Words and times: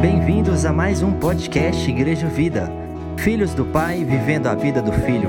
Bem-vindos 0.00 0.64
a 0.64 0.72
mais 0.72 1.02
um 1.02 1.12
podcast 1.18 1.90
Igreja 1.90 2.28
Vida. 2.28 2.70
Filhos 3.16 3.52
do 3.52 3.64
Pai 3.64 4.04
vivendo 4.04 4.46
a 4.46 4.54
vida 4.54 4.80
do 4.80 4.92
Filho. 4.92 5.28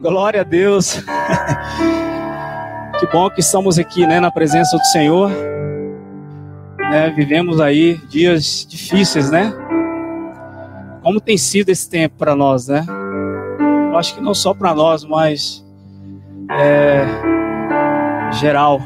Glória 0.00 0.42
a 0.42 0.44
Deus. 0.44 1.02
que 3.00 3.06
bom 3.08 3.28
que 3.30 3.40
estamos 3.40 3.80
aqui, 3.80 4.06
né, 4.06 4.20
na 4.20 4.30
presença 4.30 4.78
do 4.78 4.84
Senhor. 4.84 5.28
Né, 6.78 7.10
vivemos 7.16 7.60
aí 7.60 7.96
dias 8.08 8.64
difíceis, 8.64 9.28
né? 9.28 9.52
Como 11.02 11.20
tem 11.20 11.36
sido 11.36 11.70
esse 11.70 11.90
tempo 11.90 12.14
para 12.16 12.36
nós, 12.36 12.68
né? 12.68 12.86
Eu 13.90 13.98
acho 13.98 14.14
que 14.14 14.20
não 14.20 14.34
só 14.34 14.54
para 14.54 14.72
nós, 14.72 15.04
mas 15.04 15.65
é, 16.50 17.04
geral. 18.32 18.80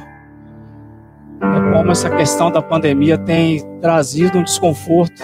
É 1.42 1.72
como 1.72 1.90
essa 1.90 2.10
questão 2.10 2.50
da 2.50 2.60
pandemia 2.60 3.16
tem 3.16 3.60
trazido 3.80 4.38
um 4.38 4.42
desconforto 4.42 5.22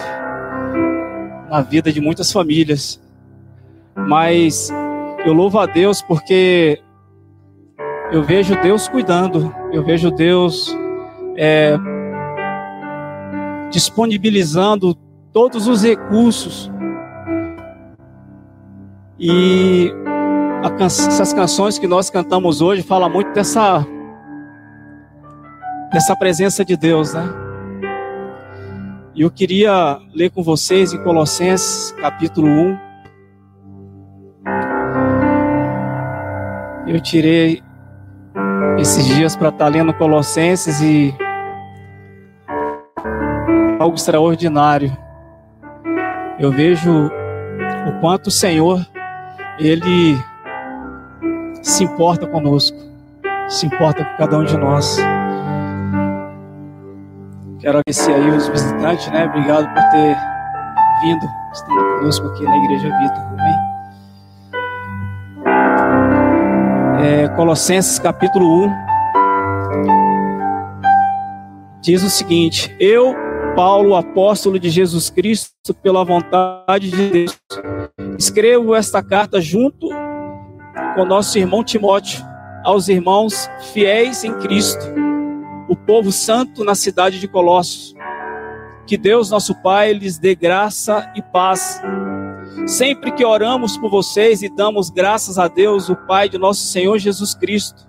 na 1.49 1.61
vida 1.61 1.91
de 1.91 2.01
muitas 2.01 2.31
famílias. 2.31 3.01
Mas 3.95 4.69
eu 5.25 5.33
louvo 5.33 5.59
a 5.59 5.65
Deus 5.65 6.01
porque 6.01 6.81
eu 8.11 8.23
vejo 8.23 8.59
Deus 8.61 8.87
cuidando, 8.87 9.53
eu 9.71 9.83
vejo 9.83 10.09
Deus 10.11 10.75
é, 11.35 11.77
disponibilizando 13.69 14.95
todos 15.33 15.67
os 15.67 15.83
recursos. 15.83 16.71
E 19.19 19.91
can 20.69 20.85
essas 20.85 21.33
canções 21.33 21.77
que 21.77 21.87
nós 21.87 22.09
cantamos 22.09 22.61
hoje 22.61 22.81
falam 22.81 23.09
muito 23.09 23.31
dessa, 23.33 23.85
dessa 25.91 26.15
presença 26.15 26.65
de 26.65 26.75
Deus, 26.75 27.13
né? 27.13 27.23
E 29.15 29.21
eu 29.21 29.31
queria 29.31 29.99
ler 30.13 30.29
com 30.29 30.43
vocês 30.43 30.93
em 30.93 31.03
Colossenses, 31.03 31.91
capítulo 31.99 32.47
1. 32.47 32.77
Eu 36.87 37.01
tirei 37.01 37.63
esses 38.77 39.05
dias 39.05 39.35
para 39.35 39.49
estar 39.49 39.65
tá 39.65 39.71
lendo 39.71 39.93
Colossenses 39.93 40.79
e 40.81 41.13
algo 43.79 43.95
extraordinário. 43.95 44.95
Eu 46.39 46.51
vejo 46.51 47.07
o 47.87 47.99
quanto 47.99 48.27
o 48.27 48.31
Senhor 48.31 48.85
ele 49.57 50.15
se 51.67 51.83
importa 51.83 52.25
conosco, 52.25 52.77
se 53.49 53.65
importa 53.65 54.05
com 54.05 54.17
cada 54.17 54.37
um 54.37 54.45
de 54.45 54.57
nós. 54.57 54.97
Quero 57.59 57.79
agradecer 57.79 58.13
aí 58.13 58.29
os 58.29 58.47
visitantes, 58.47 59.07
né? 59.11 59.25
Obrigado 59.25 59.67
por 59.73 59.83
ter 59.91 60.17
vindo, 61.01 61.27
estando 61.51 61.99
conosco 61.99 62.27
aqui 62.27 62.43
na 62.45 62.57
Igreja 62.57 62.97
Vida. 62.97 63.15
Amém? 63.31 63.55
É, 67.05 67.27
Colossenses 67.35 67.99
capítulo 67.99 68.65
1 68.65 68.73
diz 71.81 72.01
o 72.01 72.09
seguinte: 72.09 72.73
Eu, 72.79 73.13
Paulo, 73.57 73.95
apóstolo 73.95 74.57
de 74.57 74.69
Jesus 74.69 75.09
Cristo, 75.09 75.73
pela 75.83 76.05
vontade 76.05 76.89
de 76.89 77.09
Deus, 77.09 77.37
escrevo 78.17 78.73
esta 78.73 79.03
carta 79.03 79.41
junto 79.41 79.89
com 80.95 81.05
nosso 81.05 81.37
irmão 81.37 81.63
Timóteo, 81.63 82.25
aos 82.63 82.89
irmãos 82.89 83.49
fiéis 83.71 84.23
em 84.23 84.33
Cristo, 84.39 84.83
o 85.69 85.75
povo 85.75 86.11
santo 86.11 86.63
na 86.63 86.75
cidade 86.75 87.19
de 87.19 87.27
Colossos. 87.27 87.95
Que 88.85 88.97
Deus, 88.97 89.29
nosso 89.29 89.53
Pai, 89.61 89.93
lhes 89.93 90.17
dê 90.17 90.33
graça 90.33 91.11
e 91.15 91.21
paz. 91.21 91.81
Sempre 92.65 93.11
que 93.11 93.23
oramos 93.23 93.77
por 93.77 93.89
vocês 93.89 94.41
e 94.41 94.49
damos 94.49 94.89
graças 94.89 95.37
a 95.37 95.47
Deus, 95.47 95.87
o 95.87 95.95
Pai 95.95 96.29
de 96.29 96.37
nosso 96.37 96.61
Senhor 96.61 96.97
Jesus 96.97 97.33
Cristo, 97.35 97.87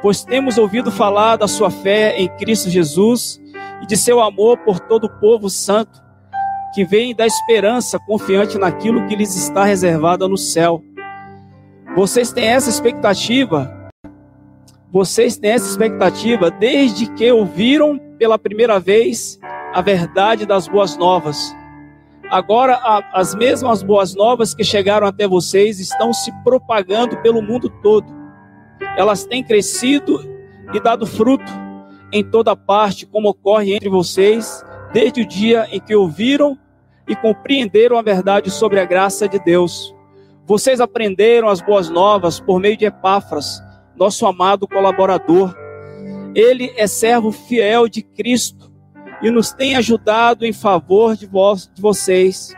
pois 0.00 0.22
temos 0.22 0.58
ouvido 0.58 0.92
falar 0.92 1.36
da 1.36 1.48
sua 1.48 1.70
fé 1.70 2.16
em 2.16 2.28
Cristo 2.36 2.70
Jesus 2.70 3.40
e 3.82 3.86
de 3.86 3.96
seu 3.96 4.20
amor 4.20 4.58
por 4.58 4.78
todo 4.78 5.04
o 5.04 5.20
povo 5.20 5.50
santo, 5.50 6.00
que 6.74 6.84
vem 6.84 7.14
da 7.14 7.26
esperança 7.26 7.98
confiante 7.98 8.58
naquilo 8.58 9.06
que 9.06 9.16
lhes 9.16 9.34
está 9.34 9.64
reservado 9.64 10.28
no 10.28 10.36
céu 10.36 10.82
vocês 11.98 12.32
têm 12.32 12.46
essa 12.46 12.70
expectativa? 12.70 13.90
Vocês 14.92 15.36
têm 15.36 15.50
essa 15.50 15.68
expectativa 15.68 16.48
desde 16.48 17.12
que 17.14 17.28
ouviram 17.32 17.98
pela 18.16 18.38
primeira 18.38 18.78
vez 18.78 19.36
a 19.74 19.82
verdade 19.82 20.46
das 20.46 20.68
boas 20.68 20.96
novas. 20.96 21.52
Agora, 22.30 22.78
as 23.12 23.34
mesmas 23.34 23.82
boas 23.82 24.14
novas 24.14 24.54
que 24.54 24.62
chegaram 24.62 25.08
até 25.08 25.26
vocês 25.26 25.80
estão 25.80 26.12
se 26.12 26.30
propagando 26.44 27.16
pelo 27.20 27.42
mundo 27.42 27.68
todo. 27.82 28.06
Elas 28.96 29.24
têm 29.24 29.42
crescido 29.42 30.20
e 30.72 30.78
dado 30.78 31.04
fruto 31.04 31.52
em 32.12 32.22
toda 32.22 32.54
parte, 32.54 33.06
como 33.06 33.30
ocorre 33.30 33.74
entre 33.74 33.88
vocês, 33.88 34.64
desde 34.92 35.22
o 35.22 35.26
dia 35.26 35.66
em 35.72 35.80
que 35.80 35.96
ouviram 35.96 36.56
e 37.08 37.16
compreenderam 37.16 37.98
a 37.98 38.02
verdade 38.02 38.52
sobre 38.52 38.78
a 38.78 38.84
graça 38.84 39.28
de 39.28 39.40
Deus. 39.40 39.97
Vocês 40.48 40.80
aprenderam 40.80 41.46
as 41.46 41.60
boas 41.60 41.90
novas 41.90 42.40
por 42.40 42.58
meio 42.58 42.74
de 42.74 42.86
Epáfras, 42.86 43.62
nosso 43.94 44.24
amado 44.24 44.66
colaborador. 44.66 45.54
Ele 46.34 46.72
é 46.74 46.86
servo 46.86 47.30
fiel 47.30 47.86
de 47.86 48.02
Cristo 48.02 48.72
e 49.20 49.30
nos 49.30 49.52
tem 49.52 49.76
ajudado 49.76 50.46
em 50.46 50.52
favor 50.54 51.14
de, 51.14 51.26
vós, 51.26 51.70
de 51.74 51.82
vocês. 51.82 52.54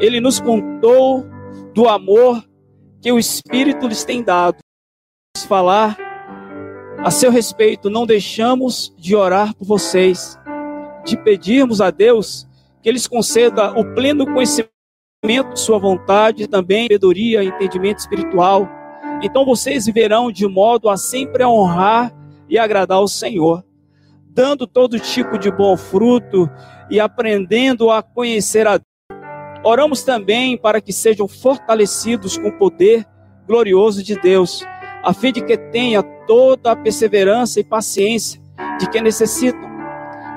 Ele 0.00 0.20
nos 0.20 0.40
contou 0.40 1.26
do 1.74 1.86
amor 1.86 2.42
que 3.02 3.12
o 3.12 3.18
Espírito 3.18 3.86
lhes 3.86 4.04
tem 4.04 4.22
dado. 4.22 4.56
Falar 5.46 5.98
a 7.00 7.10
seu 7.10 7.30
respeito, 7.30 7.90
não 7.90 8.06
deixamos 8.06 8.90
de 8.96 9.14
orar 9.14 9.54
por 9.54 9.66
vocês, 9.66 10.38
de 11.04 11.18
pedirmos 11.18 11.82
a 11.82 11.90
Deus 11.90 12.48
que 12.82 12.88
eles 12.88 13.06
conceda 13.06 13.78
o 13.78 13.84
pleno 13.94 14.24
conhecimento 14.24 14.71
sua 15.54 15.78
vontade, 15.78 16.48
também 16.48 16.86
sabedoria, 16.86 17.44
entendimento 17.44 18.00
espiritual. 18.00 18.68
Então 19.22 19.44
vocês 19.44 19.86
viverão 19.86 20.32
de 20.32 20.48
modo 20.48 20.88
a 20.88 20.96
sempre 20.96 21.44
honrar 21.44 22.12
e 22.48 22.58
agradar 22.58 22.98
ao 22.98 23.06
Senhor, 23.06 23.64
dando 24.30 24.66
todo 24.66 24.98
tipo 24.98 25.38
de 25.38 25.48
bom 25.48 25.76
fruto 25.76 26.50
e 26.90 26.98
aprendendo 26.98 27.88
a 27.88 28.02
conhecer 28.02 28.66
a 28.66 28.78
Deus. 28.78 29.22
Oramos 29.62 30.02
também 30.02 30.58
para 30.58 30.80
que 30.80 30.92
sejam 30.92 31.28
fortalecidos 31.28 32.36
com 32.36 32.48
o 32.48 32.58
poder 32.58 33.06
glorioso 33.46 34.02
de 34.02 34.18
Deus, 34.18 34.66
a 35.04 35.14
fim 35.14 35.30
de 35.32 35.40
que 35.40 35.56
tenha 35.56 36.02
toda 36.26 36.72
a 36.72 36.76
perseverança 36.76 37.60
e 37.60 37.64
paciência 37.64 38.40
de 38.80 38.90
que 38.90 39.00
necessitam, 39.00 39.70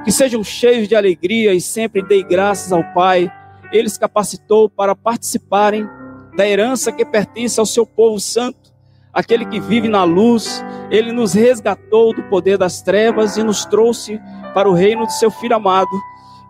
que 0.03 0.11
sejam 0.11 0.43
cheios 0.43 0.87
de 0.87 0.95
alegria 0.95 1.55
e 1.55 1.59
sempre 1.59 2.03
dê 2.03 2.21
graças 2.21 2.71
ao 2.71 2.83
Pai 2.93 3.31
ele 3.71 3.87
os 3.87 3.97
capacitou 3.97 4.69
para 4.69 4.95
participarem 4.95 5.87
da 6.35 6.47
herança 6.47 6.91
que 6.91 7.05
pertence 7.05 7.59
ao 7.59 7.65
seu 7.65 7.85
povo 7.85 8.19
santo, 8.19 8.73
aquele 9.13 9.45
que 9.45 9.59
vive 9.59 9.87
na 9.87 10.03
luz. 10.03 10.63
Ele 10.91 11.11
nos 11.11 11.33
resgatou 11.33 12.13
do 12.13 12.23
poder 12.23 12.57
das 12.57 12.81
trevas 12.81 13.37
e 13.37 13.43
nos 13.43 13.65
trouxe 13.65 14.19
para 14.53 14.69
o 14.69 14.73
reino 14.73 15.05
do 15.05 15.11
seu 15.11 15.31
Filho 15.31 15.55
amado, 15.55 15.89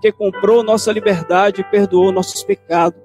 que 0.02 0.12
comprou 0.12 0.64
nossa 0.64 0.92
liberdade 0.92 1.62
e 1.62 1.64
perdoou 1.64 2.12
nossos 2.12 2.44
pecados. 2.44 3.00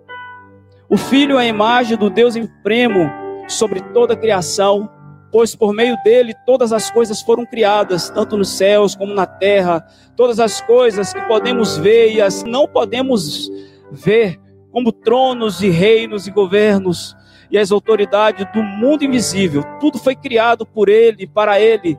O 0.89 0.97
Filho 0.97 1.39
é 1.39 1.43
a 1.43 1.47
imagem 1.47 1.97
do 1.97 2.11
Deus 2.11 2.35
impremo 2.35 3.11
sobre 3.47 3.81
toda 3.81 4.15
a 4.15 4.17
criação, 4.17 4.91
pois 5.31 5.55
por 5.55 5.73
meio 5.73 5.97
dele 6.03 6.35
todas 6.45 6.73
as 6.73 6.91
coisas 6.91 7.23
foram 7.23 7.47
criadas, 7.47 8.11
tanto 8.11 8.37
nos 8.37 8.49
céus 8.49 8.97
como 8.97 9.15
na 9.15 9.27
terra, 9.27 9.87
todas 10.17 10.41
as 10.41 10.61
coisas 10.61 11.13
que 11.13 11.21
podemos 11.23 11.77
ver 11.77 12.13
e 12.13 12.21
as 12.21 12.43
não 12.43 12.67
podemos 12.67 13.49
ver 13.91 14.39
como 14.71 14.93
tronos 14.93 15.63
e 15.63 15.69
reinos 15.69 16.27
e 16.27 16.31
governos 16.31 17.17
e 17.51 17.59
as 17.59 17.73
autoridades 17.73 18.47
do 18.53 18.63
mundo 18.63 19.05
invisível, 19.05 19.65
tudo 19.81 19.99
foi 19.99 20.15
criado 20.15 20.65
por 20.65 20.89
Ele, 20.89 21.27
para 21.27 21.61
Ele. 21.61 21.99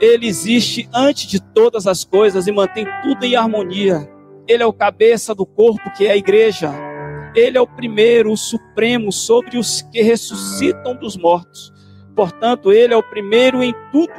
Ele 0.00 0.26
existe 0.26 0.88
antes 0.92 1.26
de 1.26 1.40
todas 1.40 1.86
as 1.86 2.04
coisas 2.04 2.46
e 2.46 2.52
mantém 2.52 2.86
tudo 3.02 3.24
em 3.24 3.34
harmonia. 3.34 4.08
Ele 4.46 4.62
é 4.62 4.66
o 4.66 4.72
cabeça 4.72 5.34
do 5.34 5.46
corpo, 5.46 5.90
que 5.96 6.06
é 6.06 6.12
a 6.12 6.16
igreja. 6.16 6.70
Ele 7.34 7.56
é 7.56 7.60
o 7.60 7.66
primeiro, 7.66 8.30
o 8.30 8.36
supremo 8.36 9.10
sobre 9.10 9.56
os 9.56 9.80
que 9.80 10.02
ressuscitam 10.02 10.96
dos 10.96 11.16
mortos. 11.16 11.72
Portanto, 12.14 12.72
ele 12.72 12.92
é 12.92 12.96
o 12.96 13.02
primeiro 13.02 13.62
em 13.62 13.74
tudo, 13.90 14.12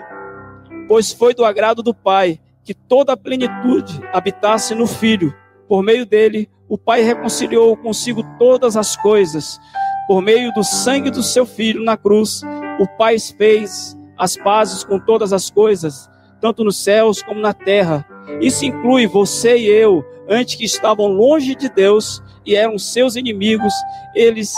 pois 0.87 1.13
foi 1.13 1.35
do 1.35 1.45
agrado 1.45 1.83
do 1.83 1.93
Pai 1.93 2.39
que 2.63 2.73
toda 2.73 3.13
a 3.13 3.17
plenitude 3.17 4.01
habitasse 4.11 4.73
no 4.73 4.87
Filho. 4.87 5.35
Por 5.67 5.83
meio 5.83 6.05
dele, 6.05 6.49
o 6.73 6.77
Pai 6.77 7.03
reconciliou 7.03 7.77
consigo 7.77 8.23
todas 8.39 8.75
as 8.75 8.95
coisas 8.95 9.59
por 10.07 10.23
meio 10.23 10.51
do 10.53 10.63
sangue 10.63 11.11
do 11.11 11.21
seu 11.21 11.45
Filho 11.45 11.83
na 11.83 11.95
cruz, 11.95 12.41
o 12.79 12.87
Pai 12.97 13.19
fez 13.19 13.95
as 14.17 14.35
pazes 14.35 14.83
com 14.83 14.97
todas 14.97 15.31
as 15.31 15.51
coisas, 15.51 16.09
tanto 16.41 16.63
nos 16.63 16.83
céus 16.83 17.21
como 17.21 17.39
na 17.39 17.53
terra. 17.53 18.03
Isso 18.41 18.65
inclui 18.65 19.05
você 19.05 19.55
e 19.55 19.67
eu, 19.67 20.03
antes 20.27 20.55
que 20.55 20.65
estavam 20.65 21.09
longe 21.09 21.53
de 21.53 21.69
Deus 21.69 22.23
e 22.43 22.55
eram 22.55 22.79
seus 22.79 23.15
inimigos, 23.15 23.73
eles 24.15 24.51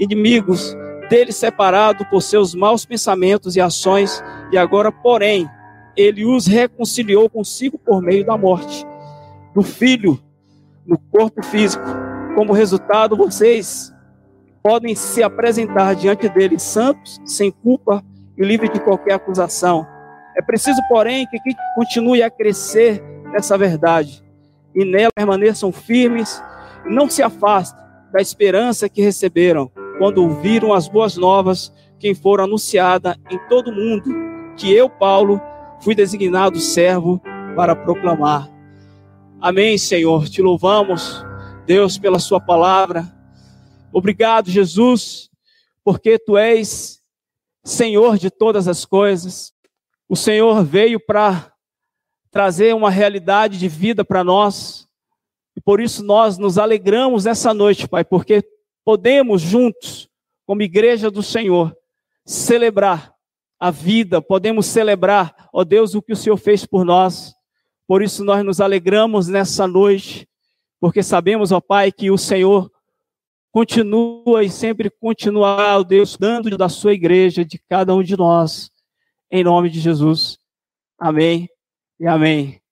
inimigos 0.00 0.74
dele 1.10 1.30
separado 1.30 2.06
por 2.06 2.22
seus 2.22 2.54
maus 2.54 2.86
pensamentos 2.86 3.54
e 3.54 3.60
ações, 3.60 4.24
e 4.50 4.56
agora, 4.56 4.90
porém, 4.90 5.46
ele 5.94 6.24
os 6.24 6.46
reconciliou 6.46 7.28
consigo 7.28 7.78
por 7.78 8.00
meio 8.00 8.24
da 8.24 8.38
morte 8.38 8.86
do 9.54 9.60
filho 9.60 10.18
no 10.90 10.98
corpo 10.98 11.40
físico. 11.44 11.84
Como 12.34 12.52
resultado, 12.52 13.16
vocês 13.16 13.94
podem 14.60 14.96
se 14.96 15.22
apresentar 15.22 15.94
diante 15.94 16.28
dele 16.28 16.58
santos, 16.58 17.20
sem 17.24 17.52
culpa 17.52 18.04
e 18.36 18.44
livres 18.44 18.72
de 18.72 18.80
qualquer 18.80 19.14
acusação. 19.14 19.86
É 20.36 20.42
preciso, 20.42 20.80
porém, 20.88 21.26
que 21.26 21.38
continue 21.76 22.22
a 22.22 22.30
crescer 22.30 23.00
nessa 23.32 23.56
verdade 23.56 24.22
e 24.74 24.84
nela 24.84 25.10
permaneçam 25.14 25.70
firmes, 25.70 26.42
não 26.84 27.08
se 27.08 27.22
afastem 27.22 27.80
da 28.12 28.20
esperança 28.20 28.88
que 28.88 29.00
receberam 29.00 29.70
quando 29.98 30.22
ouviram 30.22 30.72
as 30.72 30.88
boas 30.88 31.16
novas 31.16 31.72
que 31.98 32.14
foram 32.14 32.44
anunciadas 32.44 33.14
em 33.30 33.38
todo 33.48 33.70
o 33.70 33.74
mundo, 33.74 34.10
que 34.56 34.72
eu, 34.74 34.88
Paulo, 34.88 35.40
fui 35.80 35.94
designado 35.94 36.58
servo 36.58 37.20
para 37.54 37.76
proclamar. 37.76 38.59
Amém, 39.42 39.78
Senhor. 39.78 40.28
Te 40.28 40.42
louvamos, 40.42 41.24
Deus, 41.64 41.96
pela 41.96 42.18
Sua 42.18 42.38
palavra. 42.38 43.10
Obrigado, 43.90 44.50
Jesus, 44.50 45.30
porque 45.82 46.18
Tu 46.18 46.36
és 46.36 47.02
Senhor 47.64 48.18
de 48.18 48.30
todas 48.30 48.68
as 48.68 48.84
coisas. 48.84 49.54
O 50.06 50.14
Senhor 50.14 50.62
veio 50.62 51.00
para 51.00 51.54
trazer 52.30 52.74
uma 52.74 52.90
realidade 52.90 53.58
de 53.58 53.66
vida 53.66 54.04
para 54.04 54.22
nós. 54.22 54.86
E 55.56 55.60
por 55.60 55.80
isso 55.80 56.04
nós 56.04 56.36
nos 56.36 56.58
alegramos 56.58 57.24
essa 57.24 57.54
noite, 57.54 57.88
Pai, 57.88 58.04
porque 58.04 58.44
podemos 58.84 59.40
juntos, 59.40 60.06
como 60.44 60.60
igreja 60.60 61.10
do 61.10 61.22
Senhor, 61.22 61.74
celebrar 62.26 63.14
a 63.58 63.70
vida, 63.70 64.20
podemos 64.20 64.66
celebrar, 64.66 65.48
ó 65.50 65.64
Deus, 65.64 65.94
o 65.94 66.02
que 66.02 66.12
o 66.12 66.16
Senhor 66.16 66.36
fez 66.36 66.66
por 66.66 66.84
nós. 66.84 67.39
Por 67.90 68.04
isso 68.04 68.24
nós 68.24 68.44
nos 68.44 68.60
alegramos 68.60 69.26
nessa 69.26 69.66
noite, 69.66 70.28
porque 70.78 71.02
sabemos, 71.02 71.50
ó 71.50 71.60
Pai, 71.60 71.90
que 71.90 72.08
o 72.08 72.16
Senhor 72.16 72.70
continua 73.50 74.44
e 74.44 74.48
sempre 74.48 74.88
continuará, 74.88 75.76
ó 75.76 75.82
Deus, 75.82 76.16
dando 76.16 76.56
da 76.56 76.68
sua 76.68 76.92
igreja, 76.92 77.44
de 77.44 77.58
cada 77.68 77.92
um 77.92 78.00
de 78.00 78.16
nós, 78.16 78.70
em 79.28 79.42
nome 79.42 79.68
de 79.70 79.80
Jesus. 79.80 80.38
Amém 81.00 81.48
e 81.98 82.06
amém. 82.06 82.62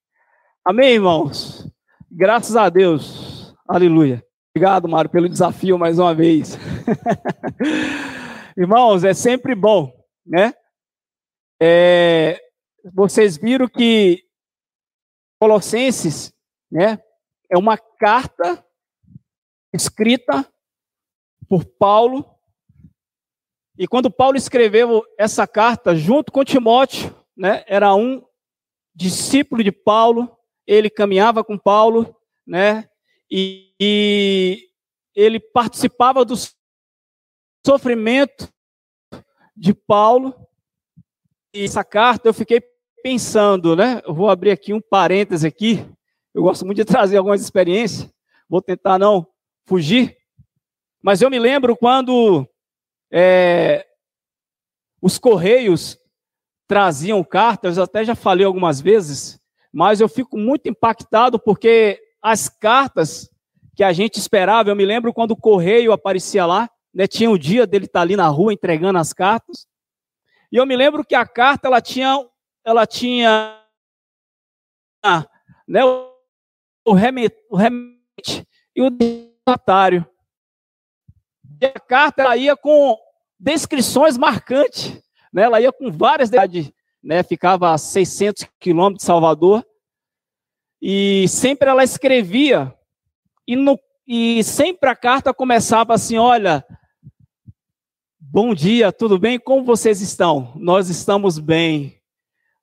Amém, 0.65 0.93
irmãos. 0.93 1.69
Graças 2.09 2.55
a 2.55 2.69
Deus. 2.69 3.57
Aleluia. 3.67 4.25
Obrigado, 4.55 4.87
Mário, 4.87 5.11
pelo 5.11 5.29
desafio 5.29 5.77
mais 5.77 5.99
uma 5.99 6.15
vez. 6.15 6.57
irmãos, 8.57 9.03
é 9.03 9.13
sempre 9.13 9.57
bom, 9.57 9.93
né? 10.25 10.55
É, 11.61 12.39
vocês 12.95 13.37
viram 13.37 13.67
que 13.67 14.28
Colossenses, 15.39 16.33
né, 16.71 17.03
é 17.51 17.57
uma 17.57 17.79
carta 17.79 18.65
escrita 19.73 20.47
por 21.49 21.65
Paulo. 21.65 22.29
E 23.79 23.87
quando 23.87 24.11
Paulo 24.11 24.37
escreveu 24.37 25.05
essa 25.19 25.47
carta 25.47 25.95
junto 25.95 26.33
com 26.33 26.45
Timóteo, 26.45 27.15
né, 27.37 27.65
era 27.67 27.95
um 27.95 28.25
discípulo 28.95 29.63
de 29.63 29.71
Paulo, 29.71 30.37
ele 30.67 30.91
caminhava 30.91 31.45
com 31.45 31.57
Paulo, 31.57 32.15
né, 32.47 32.89
e, 33.31 33.73
e 33.81 34.69
ele 35.15 35.39
participava 35.39 36.25
do 36.25 36.35
sofrimento 37.65 38.53
de 39.57 39.75
Paulo. 39.75 40.35
E 41.55 41.65
essa 41.65 41.85
carta 41.85 42.29
eu 42.29 42.35
fiquei 42.35 42.63
pensando, 43.03 43.77
né? 43.77 44.03
Eu 44.07 44.15
vou 44.15 44.29
abrir 44.29 44.51
aqui 44.51 44.73
um 44.73 44.81
parêntese 44.81 45.47
aqui. 45.47 45.85
Eu 46.35 46.43
gosto 46.43 46.65
muito 46.65 46.79
de 46.79 46.85
trazer 46.85 47.17
algumas 47.17 47.41
experiências. 47.41 48.11
Vou 48.49 48.63
tentar 48.63 48.99
não 48.99 49.27
fugir. 49.67 50.17
Mas 51.03 51.23
eu 51.23 51.31
me 51.31 51.39
lembro 51.39 51.77
quando 51.77 52.47
é, 53.11 53.87
os 55.01 55.19
correios 55.19 55.99
traziam 56.67 57.25
cartas, 57.25 57.77
eu 57.77 57.85
até 57.85 58.05
já 58.05 58.15
falei 58.15 58.45
algumas 58.45 58.81
vezes, 58.81 59.41
mas 59.73 60.01
eu 60.01 60.09
fico 60.09 60.37
muito 60.37 60.69
impactado 60.69 61.39
porque 61.39 61.99
as 62.21 62.49
cartas 62.49 63.31
que 63.75 63.83
a 63.83 63.93
gente 63.93 64.19
esperava, 64.19 64.69
eu 64.69 64.77
me 64.77 64.85
lembro 64.85 65.15
quando 65.15 65.31
o 65.31 65.37
correio 65.37 65.93
aparecia 65.93 66.45
lá, 66.45 66.69
né, 66.93 67.07
tinha 67.07 67.31
o 67.31 67.39
dia 67.39 67.67
dele 67.67 67.87
estar 67.87 68.03
ali 68.03 68.17
na 68.17 68.29
rua 68.29 68.53
entregando 68.53 68.99
as 68.99 69.13
cartas, 69.13 69.67
e 70.51 70.57
eu 70.57 70.67
me 70.67 70.77
lembro 70.77 71.05
que 71.05 71.15
a 71.15 71.27
carta 71.27 71.69
ela 71.69 71.81
tinha 71.81 72.19
ela 72.65 72.87
tinha 72.87 73.63
né, 75.67 75.81
o, 76.85 76.93
remet, 76.93 77.35
o 77.51 77.57
remete 77.57 78.47
e 78.75 78.83
o 78.83 78.91
destinatário. 78.91 80.07
E 81.61 81.67
a 81.67 81.81
carta 81.81 82.23
ela 82.23 82.37
ia 82.37 82.57
com 82.57 82.97
descrições 83.39 84.17
marcantes, 84.17 85.01
né? 85.33 85.43
ela 85.43 85.61
ia 85.61 85.73
com 85.73 85.91
várias 85.91 86.31
né? 87.03 87.23
ficava 87.23 87.73
a 87.73 87.79
600 87.79 88.47
quilômetros 88.61 89.03
de 89.03 89.07
Salvador, 89.07 89.65
e 90.81 91.27
sempre 91.29 91.69
ela 91.69 91.83
escrevia, 91.83 92.75
e, 93.47 93.57
no, 93.57 93.79
e 94.07 94.45
sempre 94.45 94.89
a 94.89 94.95
carta 94.95 95.35
começava 95.35 95.95
assim: 95.95 96.17
olha, 96.17 96.65
bom 98.19 98.55
dia, 98.55 98.93
tudo 98.93 99.19
bem? 99.19 99.39
Como 99.39 99.65
vocês 99.65 100.01
estão? 100.01 100.53
Nós 100.57 100.89
estamos 100.89 101.39
bem. 101.39 101.98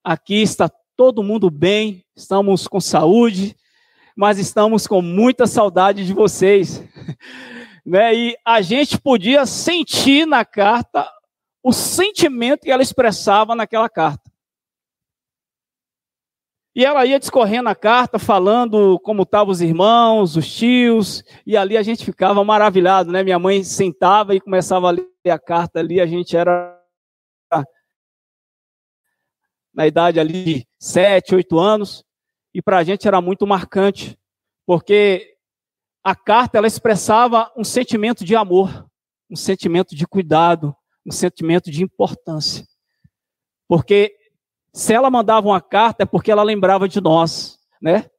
Aqui 0.08 0.44
está 0.44 0.70
todo 0.96 1.24
mundo 1.24 1.50
bem, 1.50 2.06
estamos 2.16 2.68
com 2.68 2.80
saúde, 2.80 3.56
mas 4.16 4.38
estamos 4.38 4.86
com 4.86 5.02
muita 5.02 5.48
saudade 5.48 6.06
de 6.06 6.14
vocês. 6.14 6.84
né? 7.84 8.14
E 8.14 8.38
a 8.46 8.62
gente 8.62 9.02
podia 9.02 9.48
sentir 9.48 10.28
na 10.28 10.46
carta 10.46 11.12
o 11.64 11.74
sentimento 11.74 12.62
que 12.66 12.72
ela 12.72 12.84
expressava 12.84 13.56
naquela 13.56 13.90
carta. 13.90 14.30
E 16.76 16.86
ela 16.86 17.04
ia 17.04 17.18
discorrendo 17.18 17.70
a 17.70 17.74
carta, 17.74 18.20
falando 18.20 19.00
como 19.00 19.24
estavam 19.24 19.52
os 19.52 19.60
irmãos, 19.60 20.38
os 20.38 20.56
tios, 20.56 21.24
e 21.48 21.58
ali 21.58 21.78
a 21.78 21.82
gente 21.82 22.06
ficava 22.06 22.44
maravilhado, 22.44 23.12
né? 23.12 23.24
Minha 23.24 23.40
mãe 23.40 23.64
sentava 23.64 24.36
e 24.36 24.40
começava 24.40 24.88
a 24.88 24.92
ler 24.92 25.08
a 25.32 25.40
carta 25.40 25.80
ali, 25.80 26.00
a 26.00 26.06
gente 26.06 26.38
era 26.38 26.75
na 29.76 29.86
idade 29.86 30.20
ali 30.20 30.46
de 30.46 30.68
7, 30.80 31.36
8 31.36 31.60
anos, 31.60 32.04
e 32.54 32.62
para 32.62 32.78
a 32.78 32.84
gente 32.84 33.08
era 33.08 33.20
muito 33.20 33.46
marcante, 33.46 34.18
porque 34.66 35.36
a 36.04 36.16
carta 36.16 36.58
ela 36.58 36.68
expressava 36.68 37.52
um 37.58 37.64
sentimento 37.64 38.24
de 38.24 38.36
amor, 38.36 38.88
um 39.30 39.36
sentimento 39.36 39.96
de 39.96 40.08
cuidado, 40.08 40.74
um 41.06 41.12
sentimento 41.12 41.70
de 41.70 41.84
importância. 41.84 42.66
Porque 43.68 44.16
se 44.74 44.94
ela 44.94 45.10
mandava 45.10 45.48
uma 45.48 45.62
carta 45.62 46.04
é 46.04 46.06
porque 46.06 46.32
ela 46.32 46.44
lembrava 46.44 46.88
de 46.88 47.02
nós, 47.02 47.60
né? 47.82 48.10